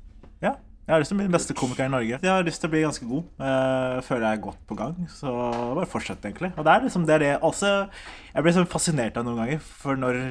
Ja. 0.45 0.53
Jeg 0.87 0.93
har 0.93 1.01
lyst 1.01 1.11
til 1.11 1.17
å 1.17 1.19
bli 1.19 1.27
den 1.27 1.35
beste 1.35 1.55
komikeren 1.57 1.89
i 1.89 1.95
Norge. 1.97 2.21
Jeg 2.21 2.31
har 2.31 2.45
lyst 2.47 2.61
til 2.63 2.69
å 2.69 2.75
bli 2.75 2.85
ganske 2.85 3.07
god. 3.09 3.25
Jeg 3.41 4.05
føler 4.07 4.23
jeg 4.27 4.37
er 4.37 4.45
godt 4.45 4.61
på 4.69 4.77
gang. 4.79 4.95
Så 5.11 5.33
bare 5.75 5.89
fortsett, 5.89 6.21
egentlig. 6.23 6.53
Og 6.53 6.63
det 6.63 6.73
er 6.75 6.85
liksom 6.85 7.09
det 7.09 7.17
er 7.17 7.23
det 7.25 7.33
også 7.43 7.71
Jeg 7.89 8.45
blir 8.45 8.55
sånn 8.55 8.69
fascinert 8.71 9.17
av 9.19 9.25
noen 9.27 9.41
ganger. 9.41 9.65
For 9.81 9.99
når 9.99 10.21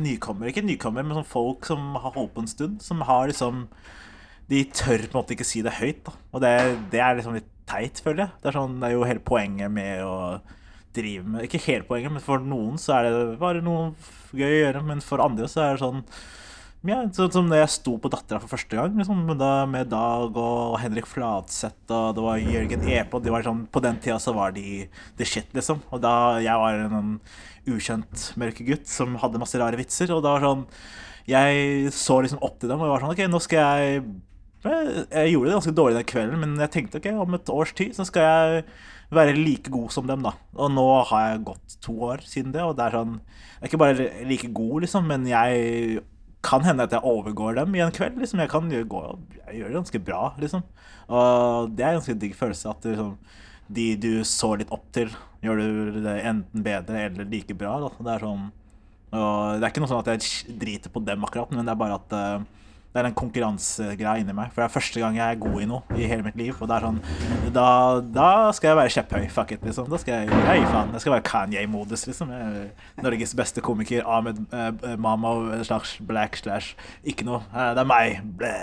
nykommere, 0.00 0.50
ikke 0.50 0.64
nykommere, 0.64 1.06
men 1.06 1.20
sånn 1.20 1.28
folk 1.28 1.68
som 1.68 1.92
har 1.98 2.14
holdt 2.16 2.34
på 2.34 2.46
en 2.46 2.50
stund, 2.50 2.80
som 2.82 3.04
har 3.06 3.30
liksom 3.30 3.66
De 4.50 4.64
tør 4.74 5.04
på 5.06 5.12
en 5.12 5.20
måte 5.20 5.36
ikke 5.36 5.46
si 5.46 5.62
det 5.62 5.76
høyt. 5.78 6.02
da 6.06 6.14
Og 6.34 6.42
det, 6.42 6.54
det 6.92 7.02
er 7.02 7.18
liksom 7.18 7.36
litt 7.38 7.50
teit, 7.70 8.00
føler 8.02 8.24
jeg. 8.24 8.34
Det 8.42 8.50
er, 8.50 8.58
sånn, 8.58 8.80
det 8.82 8.88
er 8.88 8.96
jo 8.96 9.06
hele 9.06 9.22
poenget 9.22 9.70
med 9.72 10.02
å 10.02 10.16
drive 10.94 11.22
med 11.22 11.46
Ikke 11.46 11.60
hele 11.68 11.86
poenget, 11.86 12.10
men 12.10 12.24
for 12.24 12.42
noen 12.42 12.78
så 12.82 12.96
er 12.96 13.06
det 13.06 13.38
bare 13.38 13.62
noe 13.62 13.92
gøy 14.34 14.48
å 14.48 14.60
gjøre. 14.64 14.84
Men 14.88 15.02
for 15.04 15.22
andre 15.22 15.46
så 15.50 15.62
er 15.64 15.76
det 15.76 15.84
sånn 15.84 16.04
ja, 16.88 17.02
sånn 17.12 17.28
som 17.28 17.50
da 17.50 17.58
jeg 17.58 17.72
sto 17.74 17.98
på 18.00 18.08
Dattera 18.08 18.38
for 18.40 18.54
første 18.54 18.72
gang, 18.72 18.94
liksom, 18.96 19.18
da, 19.36 19.66
med 19.68 19.90
Dag 19.92 20.36
og 20.40 20.78
Henrik 20.80 21.04
Fladseth 21.04 21.92
og 21.92 22.14
det 22.16 22.22
var 22.24 22.38
Jørgen 22.40 22.86
Epe 22.88 23.20
de 23.20 23.34
sånn, 23.44 23.66
På 23.68 23.82
den 23.84 23.98
tida 24.00 24.16
så 24.16 24.32
var 24.32 24.54
de 24.56 24.86
the 25.18 25.26
shit, 25.28 25.50
liksom. 25.52 25.82
Og 25.92 26.00
da 26.00 26.40
jeg 26.40 26.56
var 26.56 26.80
en 26.80 26.96
sånn 26.96 27.12
ukjent 27.68 28.24
mørke 28.40 28.64
gutt 28.64 28.88
som 28.88 29.18
hadde 29.20 29.42
masse 29.42 29.60
rare 29.60 29.76
vitser, 29.76 30.08
og 30.14 30.24
da 30.24 30.32
var 30.38 30.46
sånn 30.46 30.64
Jeg 31.28 31.92
så 31.92 32.16
liksom 32.24 32.40
opp 32.48 32.56
til 32.62 32.72
dem 32.72 32.80
og 32.80 32.94
var 32.94 33.04
sånn 33.04 33.12
OK, 33.12 33.22
nå 33.28 33.42
skal 33.44 33.60
jeg 33.60 34.02
Jeg 34.60 35.32
gjorde 35.32 35.48
det 35.48 35.56
ganske 35.56 35.76
dårlig 35.76 35.96
den 35.96 36.08
kvelden, 36.10 36.40
men 36.42 36.58
jeg 36.60 36.72
tenkte 36.74 37.00
OK, 37.00 37.08
om 37.22 37.36
et 37.36 37.52
års 37.52 37.72
tid 37.76 37.94
så 37.96 38.04
skal 38.04 38.26
jeg 38.26 38.64
være 39.14 39.38
like 39.38 39.72
god 39.72 39.90
som 39.94 40.06
dem, 40.06 40.22
da. 40.26 40.34
Og 40.54 40.70
nå 40.74 40.86
har 41.10 41.26
jeg 41.26 41.44
gått 41.48 41.76
to 41.82 41.94
år 42.10 42.24
siden 42.28 42.52
det, 42.54 42.62
og 42.62 42.76
det 42.78 42.86
er 42.86 42.98
sånn 42.98 43.16
Jeg 43.16 43.62
er 43.62 43.70
ikke 43.70 43.80
bare 43.80 44.08
like 44.28 44.50
god, 44.56 44.76
liksom, 44.84 45.08
men 45.08 45.24
jeg 45.28 46.04
kan 46.44 46.64
hende 46.64 46.86
at 46.86 46.94
jeg 46.96 47.04
overgår 47.04 47.58
dem 47.58 47.74
i 47.76 47.82
en 47.84 47.92
kveld. 47.92 48.20
Liksom. 48.20 48.40
Jeg 48.40 48.52
kan 48.52 48.68
gå, 48.68 49.00
jeg 49.46 49.58
gjør 49.58 49.72
det 49.72 49.80
ganske 49.80 50.02
bra, 50.04 50.22
liksom. 50.40 50.62
Og 51.10 51.74
det 51.76 51.84
er 51.84 51.92
en 51.92 52.00
ganske 52.00 52.20
digg 52.20 52.36
følelse 52.38 52.70
at 52.70 52.86
liksom, 52.88 53.16
de 53.70 53.90
du 54.00 54.12
så 54.26 54.54
litt 54.60 54.72
opp 54.74 54.86
til, 54.94 55.12
gjør 55.44 55.60
du 55.60 56.00
det 56.04 56.16
enten 56.28 56.64
bedre 56.64 57.04
eller 57.08 57.28
like 57.28 57.56
bra. 57.56 57.76
Da. 57.84 57.92
Det 57.98 58.14
er 58.14 58.26
sånn 58.28 58.48
og 59.10 59.58
Det 59.58 59.66
er 59.66 59.72
ikke 59.72 59.82
noe 59.82 59.90
sånn 59.90 60.04
at 60.04 60.10
jeg 60.12 60.56
driter 60.60 60.92
på 60.94 61.00
dem 61.02 61.24
akkurat, 61.26 61.50
men 61.50 61.66
det 61.66 61.72
er 61.72 61.78
bare 61.80 61.96
at 61.98 62.12
uh, 62.14 62.44
det 62.90 62.98
er 62.98 63.06
en 63.06 63.14
konkurransegreie 63.14 64.24
inni 64.24 64.34
meg. 64.34 64.48
For 64.50 64.64
det 64.64 64.66
er 64.66 64.72
første 64.74 64.98
gang 65.02 65.14
jeg 65.14 65.22
er 65.22 65.38
god 65.38 65.60
i 65.62 65.66
noe 65.70 65.94
i 65.94 66.08
hele 66.10 66.24
mitt 66.26 66.38
liv. 66.38 66.56
Og 66.58 66.66
det 66.66 66.74
er 66.74 66.86
sånn 66.88 66.98
Da, 67.54 67.66
da 68.02 68.30
skal 68.56 68.72
jeg 68.72 68.78
være 68.80 68.94
kjepphøy. 68.96 69.28
Fuck 69.30 69.52
it, 69.54 69.62
liksom. 69.66 69.86
Da 69.92 70.00
skal 70.02 70.24
jeg 70.24 70.40
Hei, 70.48 70.56
faen. 70.66 70.90
Jeg 70.96 71.04
skal 71.04 71.14
være 71.14 71.24
Kanye-modus, 71.28 72.08
liksom. 72.10 72.32
Jeg 72.34 73.04
Norges 73.06 73.36
beste 73.38 73.62
komiker. 73.62 74.02
Ahmed 74.02 74.42
uh, 74.50 74.96
Mama 74.98 75.60
slash 75.62 76.02
black 76.02 76.40
slash 76.42 76.74
ikke 77.06 77.28
noe. 77.30 77.44
Uh, 77.54 77.70
det 77.78 77.84
er 77.84 77.90
meg. 77.92 78.26
Blæ. 78.42 78.56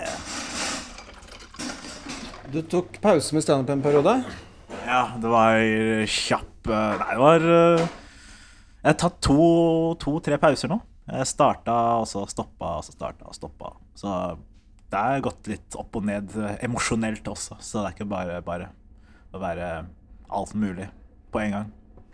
Du 2.52 2.60
tok 2.68 3.00
pause 3.00 3.32
med 3.32 3.48
standup 3.48 3.72
en 3.72 3.88
periode. 3.88 4.18
Ja, 4.84 5.02
det 5.16 5.32
var 5.32 5.56
kjapp 6.04 6.68
uh, 6.68 7.00
Nei, 7.00 7.10
det 7.14 7.24
var 7.24 7.48
Jeg 7.48 8.92
har 8.92 9.00
tatt 9.06 9.20
to-tre 9.24 10.36
to, 10.36 10.44
pauser 10.44 10.76
nå. 10.76 10.82
Jeg 11.08 11.32
starta, 11.32 11.82
og 12.02 12.08
så 12.08 12.28
stoppa, 12.28 12.76
og 12.76 12.84
så 12.84 12.92
starta 12.92 13.24
og 13.24 13.36
stoppa. 13.36 13.72
Så 13.98 14.12
det 14.88 15.00
har 15.02 15.24
gått 15.24 15.50
litt 15.50 15.76
opp 15.78 15.98
og 15.98 16.06
ned 16.08 16.32
emosjonelt 16.64 17.26
også, 17.28 17.58
så 17.60 17.82
det 17.82 17.88
er 17.88 17.96
ikke 17.96 18.08
bare 18.08 18.38
bare 18.46 18.70
å 19.34 19.40
være 19.42 19.66
alt 20.32 20.54
mulig 20.56 20.86
på 21.32 21.42
en 21.42 21.54
gang. 21.56 21.68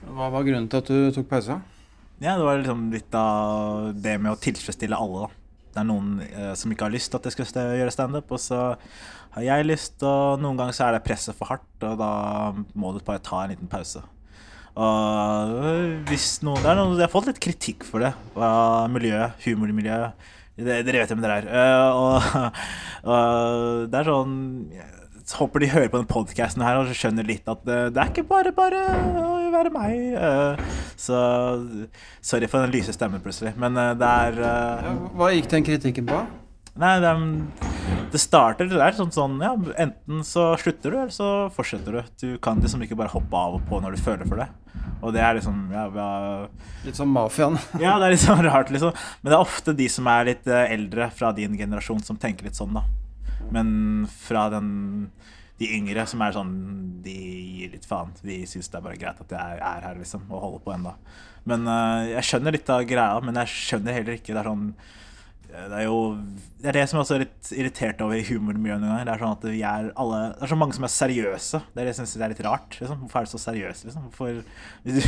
Hva 0.05 0.31
var 0.33 0.47
grunnen 0.47 0.67
til 0.71 0.83
at 0.83 0.91
du 0.91 1.15
tok 1.15 1.29
pause? 1.31 1.61
Ja, 2.23 2.37
det 2.39 2.47
var 2.47 2.59
liksom 2.61 2.89
litt 2.95 3.15
av 3.19 3.93
det 3.99 4.17
med 4.23 4.33
å 4.33 4.41
tilfredsstille 4.41 4.99
alle, 4.99 5.27
da. 5.27 5.41
Det 5.75 5.83
er 5.83 5.87
noen 5.89 6.11
eh, 6.23 6.53
som 6.59 6.71
ikke 6.71 6.87
har 6.87 6.95
lyst 6.95 7.11
til 7.11 7.19
at 7.19 7.27
jeg 7.27 7.49
skal 7.51 7.79
gjøre 7.79 7.95
standup, 7.95 8.33
og 8.35 8.43
så 8.43 8.61
har 9.35 9.47
jeg 9.47 9.67
lyst, 9.67 9.97
og 10.07 10.43
noen 10.43 10.59
ganger 10.59 10.77
så 10.77 10.89
er 10.89 10.97
det 10.97 11.05
presset 11.07 11.35
for 11.39 11.51
hardt, 11.51 11.71
og 11.83 11.97
da 11.99 12.11
må 12.79 12.93
du 12.95 13.01
bare 13.03 13.23
ta 13.23 13.43
en 13.43 13.55
liten 13.55 13.71
pause. 13.71 14.03
Og 14.75 16.07
hvis 16.11 16.41
noen, 16.43 16.59
det 16.59 16.71
er 16.73 16.79
noen 16.81 16.97
Jeg 16.99 17.07
har 17.07 17.13
fått 17.13 17.29
litt 17.31 17.43
kritikk 17.43 17.85
for 17.87 18.03
det 18.03 18.11
fra 18.35 18.49
miljøet, 18.91 19.37
humormiljøet. 19.45 20.33
Dere 20.55 21.01
vet 21.01 21.11
hvem 21.11 21.23
dere 21.25 21.41
er. 21.43 21.49
Uh, 21.51 21.97
og, 21.99 22.27
og, 23.11 23.89
det 23.91 23.99
er 24.01 24.07
sånn 24.07 24.37
Så 25.25 25.41
Håper 25.41 25.65
de 25.65 25.71
hører 25.73 25.91
på 25.91 25.99
den 25.99 26.11
podkasten 26.11 26.63
her 26.63 26.79
og 26.79 26.93
skjønner 26.95 27.27
litt 27.27 27.49
at 27.51 27.65
det, 27.67 27.81
det, 27.97 28.03
er 28.03 28.13
ikke 28.13 28.27
bare 28.29 28.55
bare 28.55 28.85
å 29.19 29.35
være 29.55 29.75
meg. 29.75 30.15
Uh, 30.15 30.79
så 31.01 31.19
sorry 32.23 32.51
for 32.51 32.63
den 32.63 32.75
lyse 32.75 32.95
stemmen, 32.95 33.23
plutselig. 33.25 33.57
Men 33.59 33.79
uh, 33.81 33.93
det 33.99 34.15
er 34.29 34.41
Hva 35.19 35.35
gikk 35.35 35.51
den 35.51 35.67
kritikken 35.67 36.11
på? 36.11 36.23
Nei, 36.81 36.95
det, 36.99 37.11
det 38.11 38.19
starter 38.19 38.67
det 38.67 38.79
der 38.81 38.97
sånn 38.97 39.13
sånn 39.15 39.37
Ja, 39.43 39.53
enten 39.79 40.25
så 40.27 40.49
slutter 40.59 40.91
du, 40.91 40.97
eller 40.99 41.15
så 41.15 41.29
fortsetter 41.55 41.95
du. 41.95 42.15
Du 42.19 42.29
kan 42.43 42.59
liksom 42.63 42.83
ikke 42.83 42.99
bare 42.99 43.13
hoppe 43.15 43.39
av 43.39 43.61
og 43.61 43.69
på 43.69 43.79
når 43.83 43.95
du 43.95 44.03
føler 44.03 44.27
for 44.27 44.43
det. 44.43 44.49
Og 45.05 45.13
det 45.15 45.23
er 45.23 45.37
liksom 45.39 45.69
ja, 45.71 45.85
ja, 45.95 46.09
Litt 46.87 46.99
som 46.99 47.13
mafiaen. 47.15 47.61
ja, 47.85 47.95
det 48.01 48.09
er 48.09 48.17
litt 48.17 48.25
sånn 48.25 48.43
rart, 48.47 48.73
liksom. 48.75 48.97
Men 49.23 49.31
det 49.31 49.39
er 49.39 49.47
ofte 49.47 49.77
de 49.79 49.87
som 49.93 50.11
er 50.11 50.29
litt 50.33 50.51
eldre 50.51 51.09
fra 51.15 51.31
din 51.37 51.55
generasjon, 51.61 52.03
som 52.07 52.19
tenker 52.19 52.49
litt 52.49 52.59
sånn, 52.59 52.75
da. 52.75 52.85
Men 53.55 53.71
fra 54.11 54.49
den 54.55 54.75
de 55.61 55.69
yngre 55.71 56.03
som 56.11 56.23
er 56.25 56.33
sånn 56.35 56.55
De 57.05 57.13
gir 57.15 57.75
litt 57.77 57.85
faen. 57.87 58.11
De 58.27 58.41
syns 58.51 58.67
det 58.67 58.81
er 58.81 58.87
bare 58.89 58.99
greit 58.99 59.21
at 59.23 59.35
jeg 59.37 59.63
er 59.63 59.87
her, 59.87 59.95
liksom, 60.01 60.27
og 60.33 60.43
holder 60.49 60.67
på 60.67 60.75
ennå. 60.75 60.97
Men 61.47 61.71
uh, 61.71 62.03
jeg 62.09 62.27
skjønner 62.27 62.57
litt 62.57 62.75
av 62.75 62.83
greia, 62.89 63.23
men 63.23 63.39
jeg 63.45 63.53
skjønner 63.53 63.95
heller 63.95 64.19
ikke 64.19 64.33
Det 64.33 64.43
er 64.43 64.51
sånn 64.51 64.69
det 65.55 65.77
er 65.79 65.87
jo 65.87 65.99
det 66.65 66.71
er 66.71 66.77
det 66.79 66.85
som 66.89 66.97
jeg 66.97 67.05
også 67.05 67.15
er 67.19 67.23
litt 67.27 67.49
irritert 67.53 67.99
over 68.01 68.17
i 68.17 68.25
humormiljøet 68.25 68.81
noen 68.81 68.89
ganger. 68.89 69.05
Det 69.05 69.13
er 69.13 69.21
sånn 69.21 69.35
at 69.35 69.43
vi 69.53 69.59
er 69.69 69.89
alle 70.01 70.21
Det 70.33 70.47
er 70.47 70.51
så 70.55 70.57
mange 70.57 70.77
som 70.77 70.87
er 70.87 70.93
seriøse. 70.95 71.59
Det 71.61 71.83
er 71.83 71.85
det 71.85 71.91
jeg 71.91 71.97
syns 71.99 72.15
er 72.17 72.31
litt 72.33 72.41
rart. 72.47 72.77
Liksom. 72.79 73.03
Hvorfor 73.03 73.21
er 73.21 73.27
du 73.27 73.33
så 73.35 73.41
seriøs, 73.43 73.83
liksom? 73.85 74.07
Hvorfor, 74.07 74.39
du, 74.87 75.01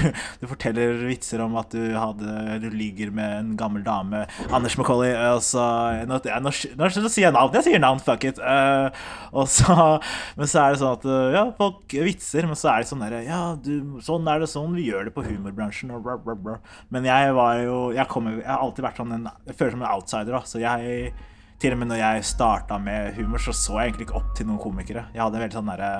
du, 0.42 0.44
forteller 0.50 0.98
vitser 1.08 1.40
om 1.40 1.54
at 1.56 1.72
du 1.72 1.94
hadde 1.96 2.58
Du 2.60 2.66
lyger 2.74 3.14
med 3.16 3.38
en 3.38 3.54
gammel 3.56 3.86
dame. 3.86 4.26
Anders 4.50 4.76
McCauley, 4.76 5.14
Og 5.30 5.40
så 5.46 5.64
Nå, 6.10 6.18
nå, 6.20 6.42
nå, 6.44 6.90
nå 6.90 6.90
sier 7.08 7.24
jeg 7.24 7.36
navn. 7.38 7.56
Jeg 7.56 7.66
sier 7.70 7.80
navn, 7.80 8.02
fuck 8.04 8.26
it. 8.28 8.36
Uh, 8.36 8.92
og 9.32 9.48
så 9.48 9.76
Men 10.36 10.50
så 10.52 10.60
er 10.60 10.76
det 10.76 10.82
sånn 10.82 10.98
at 10.98 11.06
Ja, 11.38 11.44
folk 11.56 11.96
vitser, 12.10 12.50
men 12.50 12.60
så 12.60 12.74
er 12.74 12.84
det 12.84 12.90
sånn 12.90 13.06
derre 13.06 13.22
Ja, 13.24 13.40
du, 13.56 13.96
sånn 14.04 14.28
er 14.28 14.44
det 14.44 14.50
sånn. 14.52 14.76
Vi 14.76 14.90
gjør 14.90 15.08
det 15.08 15.14
på 15.16 15.24
humorbransjen, 15.24 15.94
og 15.96 16.04
bla, 16.04 16.18
bla, 16.20 16.36
bla. 16.36 16.58
Men 16.92 17.08
jeg 17.08 17.32
var 17.40 17.62
jo 17.64 17.80
Jeg, 17.96 18.10
kommer 18.12 18.42
jeg 18.42 18.50
har 18.52 18.60
alltid 18.60 18.88
vært 18.90 19.00
sånn 19.00 19.16
en 19.16 19.32
Jeg 19.46 19.56
føler 19.56 19.78
som 19.78 19.86
en 19.86 19.94
outsider, 19.94 20.36
da. 20.36 20.42
Så 20.44 20.60
jeg 20.60 21.16
til 21.62 21.72
og 21.72 21.80
med 21.80 21.90
når 21.90 22.02
jeg 22.02 22.26
starta 22.28 22.78
med 22.82 23.14
humor, 23.16 23.40
så 23.42 23.54
så 23.56 23.78
jeg 23.80 23.90
egentlig 23.90 24.08
ikke 24.08 24.20
opp 24.20 24.34
til 24.36 24.48
noen 24.48 24.60
komikere. 24.60 25.06
Jeg 25.14 25.22
hadde 25.24 25.40
veldig 25.40 25.56
sånn 25.58 25.72
derre 25.72 25.90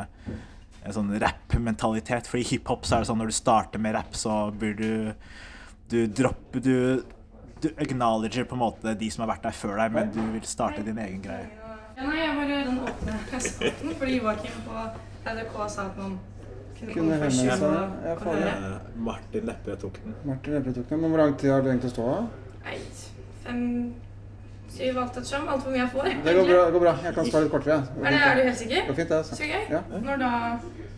en 0.86 0.94
sånn 0.94 1.12
rappmentalitet. 1.20 2.28
For 2.30 2.40
i 2.40 2.46
hiphop 2.46 2.86
så 2.86 2.96
er 2.96 3.04
det 3.04 3.10
sånn 3.10 3.20
når 3.22 3.32
du 3.32 3.36
starter 3.36 3.82
med 3.82 3.96
rapp, 3.96 4.14
så 4.16 4.46
bør 4.52 4.76
du 4.78 4.90
Du 5.86 6.00
dropper 6.10 6.60
Du, 6.60 7.04
du 7.62 7.68
acknowledger 7.78 8.44
på 8.44 8.56
en 8.56 8.62
måte 8.64 8.94
de 8.98 9.10
som 9.10 9.22
har 9.24 9.36
vært 9.36 9.46
der 9.46 9.54
før 9.56 9.76
deg, 9.80 9.92
men 9.94 10.10
du 10.14 10.20
vil 10.34 10.46
starte 10.46 10.82
din 10.84 10.98
egen 10.98 11.20
greie. 11.24 11.46
Ja, 11.96 12.04
nei, 12.04 12.16
jeg 12.20 12.32
bare 12.36 12.56
den 12.66 12.80
åpne 12.84 13.40
spalten, 13.40 13.94
fordi 13.96 14.16
Joakim 14.18 14.56
på 14.66 14.82
NRK 15.26 15.54
sa 15.72 15.86
at 15.86 16.00
man 16.00 16.18
kunne 16.76 16.92
Kunne 16.92 16.96
komme 16.98 17.20
først 17.22 17.40
henvende 17.40 17.84
og, 18.12 18.18
seg. 18.20 18.42
Ja, 18.42 18.56
ja. 18.66 18.72
Martin 19.08 19.46
Leppe 19.48 19.76
tok 19.80 20.02
den. 20.04 20.18
Martin 20.28 20.58
Leppe 20.58 20.74
tok 20.76 20.90
den. 20.90 21.00
Men 21.00 21.14
hvor 21.14 21.22
lang 21.22 21.38
tid 21.40 21.54
har 21.54 21.64
du 21.64 21.70
tenkt 21.70 21.88
å 21.88 21.92
stå? 21.94 22.10
Nei, 22.66 22.76
fem, 23.46 23.62
syv, 24.76 24.98
alt 25.02 25.16
ettersom. 25.16 25.48
Alt 25.48 25.62
for 25.64 25.70
mye 25.74 25.82
jeg 25.82 25.90
får. 25.94 26.08
Det 26.26 26.34
går 26.38 26.48
bra. 26.50 26.64
det 26.66 26.72
går 26.76 26.82
bra. 26.86 26.94
Jeg 27.04 27.14
kan 27.16 27.28
spare 27.30 27.46
litt 27.46 27.52
kortere. 27.54 27.76
Ja. 27.76 28.02
Er, 28.02 28.10
det, 28.16 28.22
er 28.30 28.34
du 28.36 28.42
helt 28.48 28.60
sikker? 28.62 28.80
Det 28.82 28.88
går 28.90 28.98
fint, 29.00 29.08
det. 29.12 29.18
altså. 29.22 29.38
Så 29.38 29.48
gøy. 29.50 29.62
Ja. 29.76 29.80
Når 30.06 30.20
da 30.24 30.30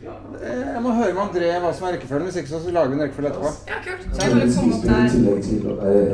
Jeg 0.09 0.81
må 0.85 0.93
høre 0.95 1.15
med 1.17 1.23
André 1.25 1.49
hva 1.63 1.73
som 1.75 1.89
er 1.89 1.97
rekkefølgen. 1.97 2.29
Hvis 2.31 2.39
ikke 2.43 2.53
så 2.53 2.75
lager 2.77 2.93
vi 2.93 2.99
en 2.99 3.03
rekkefølge 3.07 3.33
etterpå. 3.33 3.51
Ja, 3.73 3.81
kult. 3.87 4.07
Så 4.13 4.19
jeg 4.23 4.31
bare 4.37 4.51
komme 4.59 4.75
opp 4.77 4.85
der. 4.93 5.07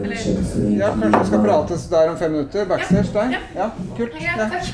Eller 0.04 0.78
Ja, 0.80 0.88
Kanskje 0.94 1.20
vi 1.20 1.26
skal 1.32 1.44
prates 1.48 1.86
der 1.92 2.14
om 2.14 2.18
fem 2.22 2.34
minutter? 2.38 2.66
Backstage 2.72 3.12
der? 3.18 3.36
Ja. 3.36 3.42
Ja, 3.60 3.70
kult. 3.98 4.18
Ja, 4.24 4.48
takk. 4.48 4.72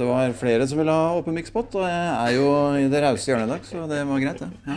Det 0.00 0.06
var 0.08 0.30
flere 0.32 0.64
som 0.68 0.78
ville 0.80 0.92
ha 0.96 1.08
åpen 1.12 1.34
mikspot, 1.36 1.74
og 1.76 1.82
jeg 1.84 2.04
er 2.12 2.30
jo 2.32 2.44
i 2.80 2.86
det 2.88 3.02
rause 3.04 3.28
hjørnet 3.28 3.50
i 3.50 3.52
dag, 3.52 3.66
så 3.68 3.82
det 3.90 3.98
var 4.08 4.22
greit, 4.22 4.38
det. 4.40 4.48
Ja. 4.64 4.76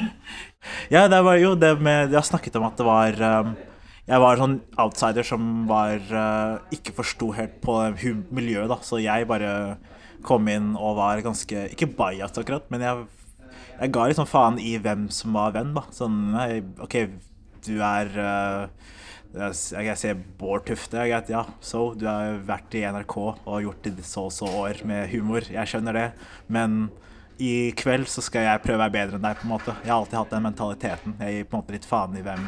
Ja, 0.92 1.04
det 1.12 1.20
var 1.24 1.38
jo 1.40 1.54
det 1.60 1.70
med 1.84 2.12
Jeg 2.12 2.28
snakket 2.28 2.56
om 2.60 2.66
at 2.68 2.76
det 2.80 2.86
var 2.88 3.22
um, 3.44 3.54
Jeg 4.04 4.20
var 4.20 4.40
sånn 4.40 4.58
outsider 4.84 5.24
som 5.24 5.44
var 5.70 6.02
uh, 6.12 6.60
Ikke 6.76 6.92
forsto 6.98 7.30
helt 7.38 7.60
på 7.64 7.78
miljøet, 8.36 8.68
da. 8.72 8.80
Så 8.84 9.00
jeg 9.00 9.30
bare 9.30 9.78
kom 10.28 10.48
inn 10.52 10.74
og 10.76 10.98
var 11.00 11.24
ganske 11.24 11.70
Ikke 11.72 11.88
biased 11.88 12.42
akkurat, 12.42 12.68
men 12.72 12.84
jeg, 12.84 13.06
jeg 13.78 13.94
ga 13.96 14.08
liksom 14.10 14.28
faen 14.28 14.60
i 14.60 14.76
hvem 14.84 15.08
som 15.12 15.36
var 15.38 15.56
venn, 15.56 15.72
da. 15.78 15.86
Sånn 15.96 16.36
OK, 16.84 17.00
du 17.64 17.78
er 17.80 18.12
uh, 18.20 18.92
jeg, 19.34 19.96
ser 19.98 20.20
Bård 20.38 20.68
Tufte. 20.68 21.00
Jeg 21.02 21.16
vet, 21.16 21.32
ja, 21.34 21.46
so, 21.64 21.94
du 21.98 22.06
har 22.06 22.38
vært 22.46 22.76
i 22.78 22.84
NRK 22.86 23.16
og 23.24 23.64
gjort 23.64 23.88
det 23.88 24.06
så 24.06 24.28
og 24.28 24.36
så 24.36 24.50
år 24.66 24.84
med 24.86 25.10
humor. 25.14 25.48
Jeg 25.50 25.72
skjønner 25.72 25.98
det. 25.98 26.06
Men 26.54 26.92
i 27.42 27.72
kveld 27.78 28.06
så 28.12 28.22
skal 28.22 28.46
jeg 28.46 28.62
prøve 28.62 28.78
å 28.78 28.84
være 28.84 28.94
bedre 28.94 29.18
enn 29.18 29.26
deg. 29.26 29.40
på 29.40 29.48
en 29.48 29.56
måte. 29.56 29.74
Jeg 29.82 29.90
har 29.90 30.04
alltid 30.04 30.20
hatt 30.20 30.36
den 30.36 30.46
mentaliteten. 30.46 31.18
Jeg 31.24 31.40
gir 31.40 31.50
på 31.50 31.58
en 31.58 31.64
måte 31.64 31.76
litt 31.76 31.90
faen 31.90 32.20
i 32.20 32.22
hvem 32.26 32.46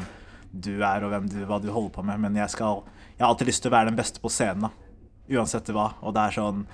du 0.56 0.74
er 0.80 1.06
og 1.06 1.14
hvem 1.14 1.30
du, 1.32 1.40
hva 1.50 1.60
du 1.62 1.70
holder 1.74 1.94
på 1.96 2.06
med. 2.08 2.22
Men 2.24 2.40
jeg, 2.40 2.54
skal, 2.56 2.84
jeg 3.16 3.24
har 3.24 3.32
alltid 3.32 3.52
lyst 3.52 3.66
til 3.66 3.74
å 3.74 3.76
være 3.78 3.92
den 3.92 4.00
beste 4.00 4.24
på 4.24 4.32
scenen. 4.34 4.68
da. 4.68 4.74
Uansett 5.36 5.72
hva. 5.76 5.92
Og 6.06 6.16
det 6.16 6.28
er 6.28 6.38
sånn 6.40 6.66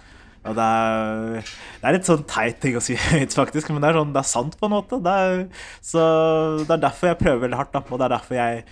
og 0.42 0.56
det 0.58 0.64
er, 0.66 1.50
det 1.78 1.86
er 1.86 1.94
litt 1.94 2.08
sånn 2.10 2.24
teit 2.30 2.58
ting 2.64 2.74
å 2.78 2.82
si 2.82 2.96
høyt, 3.12 3.36
faktisk, 3.38 3.70
men 3.70 3.84
det 3.84 3.92
er, 3.92 4.00
sånn, 4.00 4.14
det 4.16 4.24
er 4.24 4.30
sant 4.32 4.56
på 4.58 4.66
en 4.66 4.74
måte. 4.74 4.98
Det 5.06 5.18
er, 5.26 5.44
så 5.86 6.06
det 6.64 6.78
er 6.78 6.88
derfor 6.88 7.12
jeg 7.12 7.20
prøver 7.20 7.44
veldig 7.46 7.60
hardt, 7.60 7.76
da, 7.76 7.84
og 7.86 8.02
det 8.02 8.08
er 8.08 8.16
derfor 8.16 8.40
jeg 8.40 8.64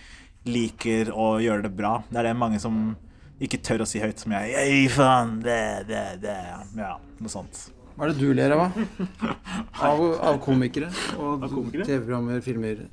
liker 0.50 1.12
å 1.14 1.28
gjøre 1.44 1.68
det 1.68 1.74
bra. 1.78 2.00
Det 2.10 2.22
er 2.22 2.32
det 2.32 2.38
mange 2.42 2.62
som 2.64 2.80
ikke 3.40 3.62
tør 3.64 3.86
å 3.86 3.88
si 3.88 4.02
høyt, 4.02 4.20
som 4.20 4.34
jeg 4.36 4.56
Ei, 4.58 4.88
faen, 4.92 5.38
det, 5.46 5.60
det, 5.92 6.06
det. 6.24 6.40
Ja, 6.80 6.96
noe 6.98 7.32
sånt. 7.32 7.68
Hva 8.00 8.08
er 8.08 8.16
det 8.16 8.24
du 8.24 8.34
ler 8.34 8.54
av, 8.56 8.62
da? 8.64 9.32
Av, 9.90 10.02
av 10.24 10.38
komikere 10.44 10.88
og? 11.20 11.44
TV-programmer, 11.44 12.40
filmer? 12.44 12.86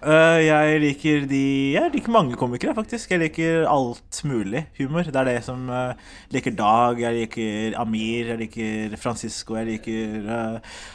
Øh, 0.00 0.40
jeg 0.46 0.80
liker 0.80 1.26
de 1.28 1.72
Jeg 1.74 1.90
liker 1.92 2.12
mange 2.12 2.36
komikere, 2.40 2.74
faktisk. 2.74 3.10
Jeg 3.10 3.20
liker 3.20 3.66
alt 3.68 4.20
mulig 4.24 4.62
humor. 4.78 5.02
Det 5.02 5.16
er 5.16 5.28
det 5.28 5.44
som 5.44 5.68
uh, 5.68 5.92
liker 6.32 6.54
Dag, 6.56 7.00
jeg 7.00 7.18
liker 7.18 7.76
Amir, 7.80 8.32
jeg 8.32 8.38
liker 8.40 8.96
Francisco, 8.96 9.58
jeg 9.60 9.66
liker 9.66 10.24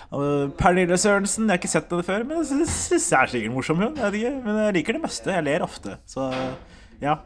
uh, 0.09 0.49
Pernille 0.57 0.97
Sørensen. 0.97 1.45
Jeg 1.45 1.53
har 1.53 1.61
ikke 1.61 1.73
sett 1.75 1.93
henne 1.93 2.07
før, 2.07 2.25
men 2.25 2.41
jeg 2.41 2.65
syns 2.65 3.11
jeg 3.11 3.19
er 3.21 3.33
sikkert 3.35 3.53
morsom, 3.53 3.85
hun. 3.85 3.93
Jeg 3.93 4.33
men 4.41 4.61
jeg 4.63 4.77
liker 4.79 4.97
det 4.97 5.05
meste. 5.05 5.33
Jeg 5.37 5.45
ler 5.45 5.65
ofte. 5.65 5.99
Så 6.09 6.31
ja. 7.01 7.19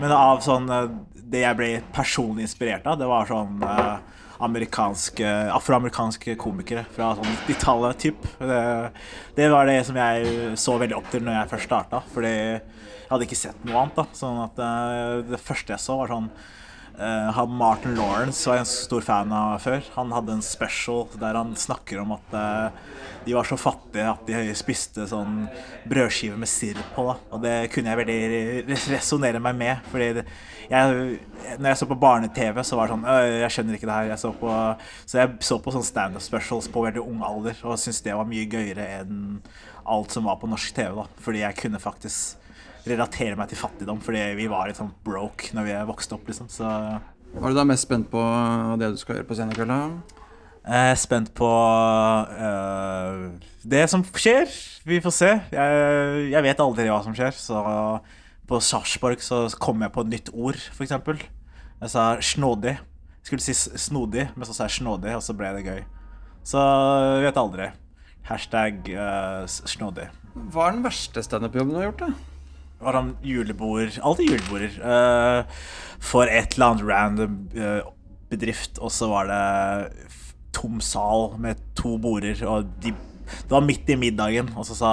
Men 0.00 0.12
av 0.16 0.40
sånn 0.40 0.68
Det 1.12 1.42
jeg 1.42 1.56
ble 1.56 1.72
personlig 1.92 2.46
inspirert 2.46 2.86
av, 2.88 3.00
det 3.00 3.08
var 3.08 3.28
sånn 3.28 3.60
øh, 3.64 3.96
amerikanske, 4.42 5.28
afroamerikanske 5.54 6.34
komikere 6.40 6.84
fra 6.94 7.12
sånn 7.18 7.28
90-tallet, 7.30 7.98
typ. 8.02 8.26
Det, 8.40 8.62
det 9.36 9.48
var 9.52 9.68
det 9.70 9.78
som 9.88 9.98
jeg 9.98 10.56
så 10.60 10.76
veldig 10.82 10.98
opp 10.98 11.10
til 11.12 11.24
når 11.26 11.38
jeg 11.38 11.52
først 11.52 11.68
starta, 11.70 12.02
fordi 12.14 12.32
jeg 12.32 13.12
hadde 13.12 13.28
ikke 13.28 13.38
sett 13.42 13.64
noe 13.68 13.82
annet. 13.82 13.98
da 14.00 14.06
Sånn 14.16 14.40
at 14.40 14.60
eh, 14.64 15.16
Det 15.32 15.40
første 15.42 15.74
jeg 15.74 15.84
så, 15.84 15.98
var 16.00 16.12
sånn 16.14 16.30
han 16.98 17.54
Martin 17.56 17.94
Lawrence 17.96 18.48
var 18.48 18.58
jeg 18.58 18.66
en 18.66 18.70
stor 18.70 19.04
fan 19.06 19.32
av 19.32 19.58
før. 19.64 19.80
Han 19.96 20.12
hadde 20.14 20.36
en 20.36 20.44
special 20.44 21.06
der 21.20 21.38
han 21.38 21.54
snakker 21.58 22.02
om 22.02 22.12
at 22.18 22.34
eh, 22.36 22.82
de 23.24 23.34
var 23.36 23.46
så 23.46 23.56
fattige 23.60 24.10
at 24.10 24.26
de 24.26 24.54
spiste 24.58 25.06
sånn 25.10 25.46
brødskive 25.88 26.36
med 26.38 26.50
sirup 26.50 26.94
på. 26.96 27.06
da 27.08 27.14
Og 27.34 27.44
det 27.44 27.54
kunne 27.74 27.92
jeg 27.92 28.00
veldig 28.02 28.78
resonnere 28.92 29.42
meg 29.42 29.58
med. 29.58 29.88
Fordi 29.92 30.08
jeg, 30.72 31.18
når 31.58 31.70
jeg 31.70 31.80
så 31.80 31.88
på 31.90 31.98
barne-TV, 32.02 32.62
så 32.66 32.78
var 32.78 32.88
det 32.88 32.96
sånn 32.96 33.08
«Øh, 33.08 33.38
Jeg 33.42 33.54
skjønner 33.56 33.78
ikke 33.78 33.90
det 33.90 33.98
her. 33.98 34.12
Jeg 34.12 34.22
så, 34.22 34.32
på, 34.42 34.52
så 35.06 35.22
jeg 35.22 35.34
så 35.48 35.60
på 35.62 35.74
sånn 35.74 35.86
standup 35.86 36.24
specials 36.24 36.70
på 36.72 36.86
veldig 36.86 37.02
ung 37.04 37.22
alder 37.26 37.58
og 37.62 37.78
syntes 37.80 38.02
det 38.04 38.16
var 38.18 38.28
mye 38.28 38.48
gøyere 38.50 38.88
enn 39.00 39.42
alt 39.82 40.14
som 40.14 40.26
var 40.28 40.38
på 40.38 40.50
norsk 40.50 40.74
TV. 40.76 40.94
da 40.98 41.06
Fordi 41.22 41.44
jeg 41.44 41.58
kunne 41.62 41.82
faktisk 41.82 42.41
relatere 42.88 43.38
meg 43.38 43.50
til 43.50 43.60
fattigdom, 43.60 44.00
fordi 44.02 44.24
vi 44.38 44.48
var 44.50 44.68
litt 44.68 44.80
sånn 44.80 44.92
broke 45.04 45.52
når 45.56 45.68
vi 45.68 45.76
vokste 45.92 46.16
opp. 46.16 46.26
liksom 46.28 46.50
Så 46.52 46.66
Hva 46.66 47.46
er 47.46 47.54
du 47.54 47.60
da 47.60 47.68
mest 47.68 47.86
spent 47.86 48.10
på 48.12 48.22
det 48.80 48.92
du 48.94 48.98
skal 49.00 49.20
gjøre 49.20 49.28
på 49.28 49.38
scenen 49.38 49.54
i 49.54 49.60
kveld? 49.60 50.18
jeg 50.62 50.90
er 50.92 50.98
spent 50.98 51.32
på 51.34 51.48
uh, 51.48 53.30
det 53.66 53.82
som 53.90 54.04
skjer. 54.06 54.46
Vi 54.86 55.00
får 55.02 55.14
se. 55.16 55.30
Jeg, 55.50 56.28
jeg 56.30 56.46
vet 56.46 56.62
aldri 56.62 56.86
hva 56.86 57.00
som 57.02 57.16
skjer. 57.16 57.34
Så 57.34 57.58
på 58.46 58.60
Sarpsborg 58.62 59.22
så 59.24 59.44
kom 59.62 59.82
jeg 59.82 59.94
på 59.94 60.04
et 60.04 60.12
nytt 60.12 60.32
ord, 60.32 60.58
f.eks. 60.74 60.94
Jeg 61.82 61.90
sa 61.90 62.06
snådig. 62.22 62.76
Jeg 62.78 63.30
skulle 63.30 63.42
si 63.44 63.54
snodig, 63.54 64.28
men 64.34 64.46
så 64.46 64.54
sa 64.54 64.66
jeg 64.68 64.82
snådig, 64.82 65.14
og 65.16 65.22
så 65.22 65.34
ble 65.38 65.50
det 65.56 65.66
gøy. 65.66 65.82
Så 66.46 66.62
jeg 67.18 67.26
vet 67.26 67.42
aldri. 67.42 67.70
Hashtag 68.26 68.92
uh, 68.94 69.42
snådig. 69.46 70.10
Hva 70.32 70.68
er 70.68 70.76
den 70.76 70.86
verste 70.86 71.26
standup-jobben 71.26 71.74
du 71.74 71.82
har 71.82 71.90
gjort? 71.90 72.06
da? 72.06 72.31
Var 72.82 72.98
han 72.98 73.14
julebord 73.24 73.98
Alltid 74.02 74.32
juleborder. 74.32 74.76
Uh, 74.82 75.62
for 76.02 76.26
et 76.26 76.56
eller 76.56 76.72
annet 76.72 76.86
random 76.88 77.36
eh, 77.54 77.84
bedrift, 78.32 78.80
og 78.82 78.90
så 78.90 79.06
var 79.06 79.28
det 79.30 80.18
tom 80.52 80.80
sal 80.82 81.36
med 81.40 81.60
to 81.78 81.96
border, 81.98 82.42
og 82.46 82.70
de 82.82 82.94
Det 83.32 83.50
var 83.50 83.62
midt 83.64 83.88
i 83.88 83.94
middagen, 83.96 84.50
og 84.56 84.66
så 84.66 84.74
sa 84.76 84.88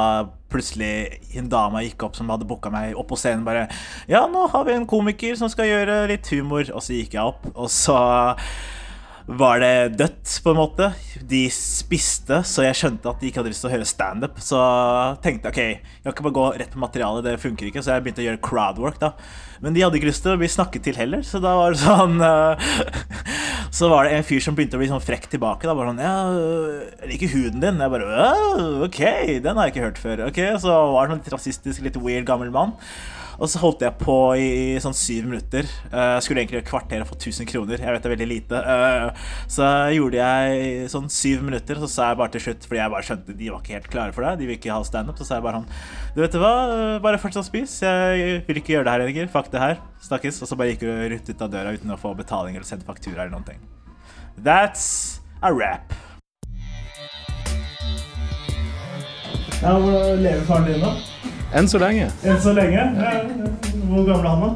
plutselig 0.50 1.20
en 1.36 1.50
dame 1.52 1.82
gikk 1.84 2.06
opp 2.06 2.16
som 2.16 2.30
hadde 2.32 2.46
booka 2.48 2.70
meg 2.72 2.96
opp 2.96 3.10
på 3.12 3.18
scenen, 3.20 3.44
bare 3.44 3.68
Ja, 4.08 4.28
nå 4.32 4.46
har 4.54 4.64
vi 4.64 4.78
en 4.78 4.88
komiker 4.88 5.36
som 5.36 5.50
skal 5.50 5.68
gjøre 5.68 6.08
litt 6.08 6.30
humor. 6.32 6.64
Og 6.72 6.80
så 6.86 6.94
gikk 6.94 7.18
jeg 7.18 7.34
opp, 7.34 7.50
og 7.56 7.68
så 7.74 7.98
var 9.30 9.60
det 9.62 9.98
dødt, 10.00 10.32
på 10.44 10.54
en 10.54 10.58
måte. 10.58 10.88
De 11.30 11.44
spiste, 11.54 12.40
så 12.48 12.64
jeg 12.66 12.78
skjønte 12.80 13.12
at 13.12 13.20
de 13.22 13.30
ikke 13.30 13.44
hadde 13.44 13.52
lyst 13.52 13.62
til 13.62 13.70
å 13.70 13.74
høre 13.76 13.86
standup. 13.86 14.40
Så 14.42 14.58
tenkte 15.22 15.52
jeg 15.52 15.54
ok, 15.54 15.92
jeg 16.08 16.16
kan 16.18 16.26
bare 16.26 16.38
gå 16.40 16.46
rett 16.58 16.74
på 16.74 16.82
materialet, 16.82 17.28
det 17.28 17.42
funker 17.44 17.70
ikke. 17.70 17.84
Så 17.86 17.94
jeg 17.94 18.06
begynte 18.06 18.24
å 18.24 18.26
gjøre 18.26 18.42
crowdwork, 18.48 18.98
da. 19.04 19.12
Men 19.62 19.76
de 19.76 19.84
hadde 19.84 20.00
ikke 20.00 20.10
lyst 20.10 20.26
til 20.26 20.34
å 20.34 20.40
bli 20.40 20.50
snakket 20.50 20.88
til 20.88 20.98
heller, 20.98 21.22
så 21.28 21.42
da 21.44 21.52
var 21.60 21.76
det 21.76 21.82
sånn 21.84 22.24
uh, 22.24 22.70
Så 23.76 23.90
var 23.92 24.08
det 24.08 24.16
en 24.16 24.26
fyr 24.26 24.42
som 24.42 24.56
begynte 24.58 24.80
å 24.80 24.82
bli 24.82 24.90
sånn 24.90 25.04
frekk 25.04 25.28
tilbake. 25.30 25.68
Da 25.70 25.76
bare 25.78 25.92
sånn 25.92 26.02
Ja, 26.02 26.16
jeg 27.04 27.12
liker 27.14 27.34
huden 27.36 27.62
din. 27.62 27.84
Jeg 27.84 27.94
bare 27.94 28.26
OK, 28.88 29.02
den 29.46 29.60
har 29.60 29.70
jeg 29.70 29.76
ikke 29.76 29.86
hørt 29.86 30.02
før. 30.02 30.26
Ok, 30.32 30.42
Så 30.64 30.74
var 30.96 31.06
det 31.06 31.20
sånn 31.20 31.38
rasistisk, 31.38 31.86
litt 31.86 32.02
weird 32.02 32.26
gammel 32.26 32.50
mann. 32.56 32.74
Og 33.40 33.48
så 33.48 33.62
holdt 33.62 33.84
jeg 33.86 33.96
på 34.02 34.16
i, 34.36 34.48
i 34.76 34.80
sånn 34.84 34.96
syv 34.98 35.30
minutter. 35.30 35.68
Uh, 35.94 36.18
skulle 36.24 36.44
egentlig 36.44 36.66
kvartere 36.68 37.00
kvarter 37.00 37.04
og 37.06 37.10
få 37.12 37.18
1000 37.20 37.48
kroner. 37.50 37.80
Jeg 37.80 37.94
vet 37.96 38.04
det 38.04 38.10
er 38.10 38.16
veldig 38.16 38.28
lite. 38.30 38.60
Uh, 38.60 39.30
Så 39.50 39.68
gjorde 39.96 40.20
jeg 40.20 40.90
sånn 40.92 41.10
syv 41.14 41.44
minutter, 41.48 41.80
så 41.80 41.90
sa 41.92 42.10
jeg 42.12 42.20
bare 42.20 42.34
til 42.36 42.44
slutt, 42.48 42.68
fordi 42.68 42.82
jeg 42.82 42.94
bare 42.94 43.08
skjønte 43.08 43.38
de 43.40 43.52
var 43.54 43.64
ikke 43.64 43.78
helt 43.78 43.90
klare 43.94 44.16
for 44.16 44.26
det, 44.26 44.34
de 44.42 44.50
vil 44.50 44.58
ikke 44.58 44.74
ha 44.74 44.82
standup, 44.88 45.20
så 45.20 45.28
sa 45.28 45.38
jeg 45.40 45.46
bare 45.46 45.62
sånn 45.62 45.70
Du 46.16 46.22
vet 46.24 46.36
du 46.36 46.40
hva, 46.42 46.54
bare 47.04 47.22
fortsett 47.22 47.44
å 47.44 47.48
spise. 47.48 47.86
Jeg 48.20 48.44
vil 48.48 48.62
ikke 48.62 48.76
gjøre 48.76 48.88
det 48.90 48.96
her 48.96 49.06
lenger. 49.06 49.32
Fuck 49.32 49.52
det 49.54 49.64
her. 49.64 49.80
Snakkes. 50.04 50.42
Og 50.44 50.52
så 50.52 50.60
bare 50.60 50.74
gikk 50.74 50.86
hun 50.88 51.06
rett 51.14 51.30
ut 51.30 51.46
av 51.46 51.54
døra 51.54 51.74
uten 51.76 51.96
å 51.96 52.00
få 52.00 52.14
betaling 52.18 52.58
eller 52.58 52.68
sende 52.68 52.88
faktura 52.88 53.24
eller 53.24 53.36
noen 53.38 53.48
ting. 53.48 53.64
That's 54.40 55.20
a 55.42 55.52
rap. 55.54 55.94
Ja, 59.60 59.76
Hvordan 59.76 60.22
lever 60.24 60.46
faren 60.48 60.70
din, 60.72 60.84
da? 60.84 61.19
Enn 61.54 61.68
så 61.68 61.80
lenge. 61.82 62.10
Enn 62.24 62.38
så 62.42 62.54
lenge. 62.54 62.78
Ja. 62.78 63.12
Hvor 63.90 64.04
gammel 64.06 64.26
er 64.26 64.30
han, 64.30 64.42
da? 64.44 64.50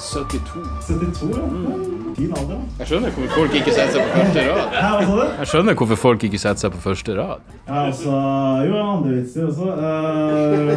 72. 0.00 0.40
72? 0.88 1.28
Ja. 1.30 2.34
Alder, 2.36 2.56
da. 2.56 2.56
Jeg 2.80 2.86
skjønner 2.90 3.10
hvorfor 3.14 3.36
folk 3.36 3.54
ikke 3.56 3.72
setter 3.72 3.92
seg 3.94 4.02
på 4.04 4.10
første 4.18 4.42
rad. 4.48 4.74
Ja, 4.74 4.90
hva 4.96 5.02
sa 5.06 5.14
du? 5.16 5.22
Jeg 5.38 5.46
skjønner 5.52 5.74
hvorfor 5.78 5.98
folk 6.02 6.20
ikke 6.28 6.40
setter 6.42 6.60
seg 6.64 6.70
på 6.74 6.80
første 6.84 7.16
rad. 7.16 7.40
Ja, 7.68 7.74
altså 7.86 8.10
Jo, 8.10 8.72
jeg 8.74 8.82
har 8.82 8.92
andre 8.96 9.10
vitser 9.14 9.42
også. 9.48 9.66
Uh, 9.80 10.74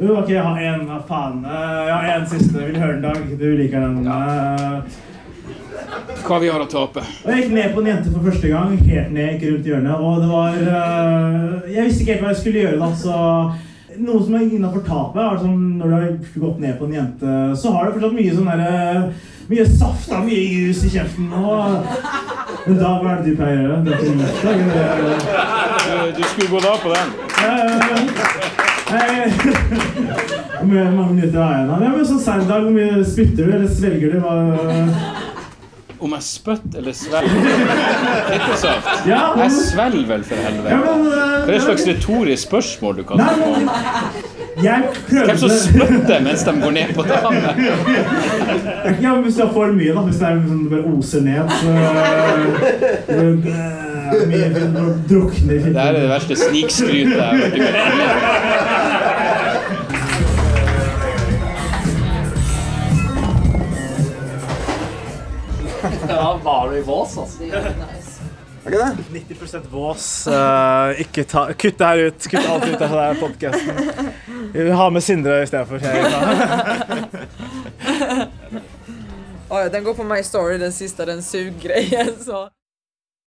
jo, 0.00 0.10
OK, 0.20 0.30
jeg 0.32 0.42
har 0.44 0.56
en. 0.70 0.82
Faen? 1.08 1.36
Uh, 1.44 1.50
jeg 1.88 1.94
har 1.96 2.10
en 2.14 2.28
siste. 2.30 2.56
Vil 2.58 2.78
høre 2.80 2.92
den, 2.92 3.02
Dag. 3.08 3.16
Du 3.40 3.46
liker 3.58 3.78
den. 3.80 3.96
Uh, 4.06 4.76
Hva 6.28 6.38
vi 6.40 6.52
har 6.52 6.62
å 6.62 6.68
tape. 6.70 7.02
og 7.02 7.32
jeg 7.32 7.42
gikk 7.42 7.56
ned 7.56 7.74
på 7.74 7.82
en 7.82 7.90
jente 7.90 8.12
for 8.12 8.28
første 8.28 8.52
gang. 8.52 8.76
Helt 8.86 9.12
ned, 9.16 9.34
ikke 9.34 9.50
rundt 9.56 9.66
hjørnet. 9.72 9.96
Og 9.98 10.22
det 10.22 10.30
var 10.30 10.52
uh, 10.68 11.72
Jeg 11.72 11.88
visste 11.88 12.06
ikke 12.06 12.14
helt 12.14 12.24
hva 12.28 12.32
jeg 12.36 12.40
skulle 12.44 12.64
gjøre, 12.64 12.78
da, 12.84 12.88
så 13.02 13.16
noe 14.06 14.22
som 14.24 14.34
er 14.36 14.46
innafor 14.46 14.82
tapet, 14.86 15.20
er 15.22 15.42
sånn, 15.42 15.60
når 15.80 15.86
du 15.86 15.94
har 15.94 16.06
gått 16.44 16.58
ned 16.62 16.74
på 16.78 16.86
en 16.88 16.96
jente, 16.96 17.28
så 17.60 17.66
har 17.74 17.82
du 17.86 17.92
fortsatt 17.96 18.16
mye 18.16 18.34
sånn 18.36 18.50
derre 18.52 18.72
Mye 19.50 19.64
saft 19.66 20.12
og 20.14 20.28
mye 20.28 20.44
jus 20.46 20.84
i 20.86 20.92
kjeften. 20.92 21.26
Og, 21.34 21.82
men 22.68 22.76
da, 22.78 22.90
hva 23.02 23.16
er 23.16 23.18
det 23.18 23.32
du 23.32 23.38
pleier 23.40 23.58
å 23.58 23.62
gjøre? 23.64 23.78
Det 23.82 23.90
er 23.90 23.98
ikke 23.98 24.14
da? 24.70 24.84
Du, 25.82 26.12
du 26.14 26.22
skulle 26.30 26.52
gått 26.52 26.68
av 26.70 26.78
på 26.84 26.88
den. 26.94 27.08
Hvor 30.60 30.90
mange 30.94 31.14
minutter 31.16 31.42
har 31.42 31.50
jeg 31.56 31.64
igjen? 31.64 31.82
Ja, 31.82 31.90
men 31.96 32.06
sånn 32.06 32.22
Seindag, 32.22 32.62
hvor 32.68 32.74
mye 32.76 33.02
spytter 33.10 33.42
du, 33.42 33.50
eller 33.56 33.74
svelger 33.74 34.14
du? 34.14 34.18
Hva? 34.22 34.34
Om 36.00 36.12
jeg 36.16 36.22
spytt 36.24 36.76
eller 36.80 36.92
svelger? 36.96 37.28
Fittesaft? 38.30 39.06
Ja, 39.08 39.18
Jeg 39.36 39.50
svelger 39.52 40.06
vel, 40.08 40.22
for 40.24 40.34
helvete. 40.46 40.76
Hva 40.80 40.94
er 41.42 41.50
det 41.50 41.56
eh, 41.58 41.64
slags 41.66 41.84
retorisk 41.88 42.46
spørsmål 42.48 42.96
du 42.96 43.02
kan 43.10 43.20
få? 43.20 43.50
Hvem 44.60 45.36
som 45.38 45.52
spytter 45.52 46.20
mens 46.24 46.42
de 46.48 46.54
går 46.62 46.70
ned 46.70 46.94
på 46.96 47.02
dame? 47.08 47.54
Ja, 49.04 49.14
Hvis 49.20 49.34
du 49.36 49.44
har 49.44 49.52
for 49.52 49.72
mye, 49.76 49.92
da. 49.94 50.00
Hvis 50.08 50.18
det 50.20 50.26
er 50.30 50.40
sånn 50.48 50.64
bare 50.72 50.84
oser 50.96 51.20
ned, 51.24 51.52
så 51.60 51.70
øh, 53.16 53.36
Mye 54.26 54.48
drukner 55.08 55.54
i 55.54 55.70
Det 55.70 55.76
er 55.84 55.92
det 55.94 56.06
verste 56.10 56.36
snikskrytet 56.36 57.12
jeg 57.14 57.22
har 57.22 57.36
hørt 57.36 57.54
i 57.54 57.60
Er 68.60 68.74
ikke 68.74 68.80
det? 68.84 68.90
90% 69.40 69.68
vås. 69.72 70.06
Uh, 70.28 71.00
ikke 71.00 71.24
ta, 71.24 71.46
kutt 71.56 71.78
det 71.80 71.86
her 71.86 71.98
ut. 72.10 72.26
Kutt 72.28 72.44
alt 72.44 72.66
ut 72.68 72.82
av 72.84 72.96
den 72.98 73.16
podkasten. 73.22 73.74
Ha 74.76 74.90
med 74.92 75.02
Sindre 75.04 75.42
i 75.42 75.48
stedet 75.48 75.68
for. 75.70 75.78
Ja, 79.50 79.68
den 79.68 79.84
går 79.84 79.94
på 79.94 80.04
My 80.04 80.22
Story, 80.22 80.58
den 80.58 80.72
siste. 80.72 81.04
den 81.06 81.22
suggrejen. 81.22 82.12
Så. 82.24 82.48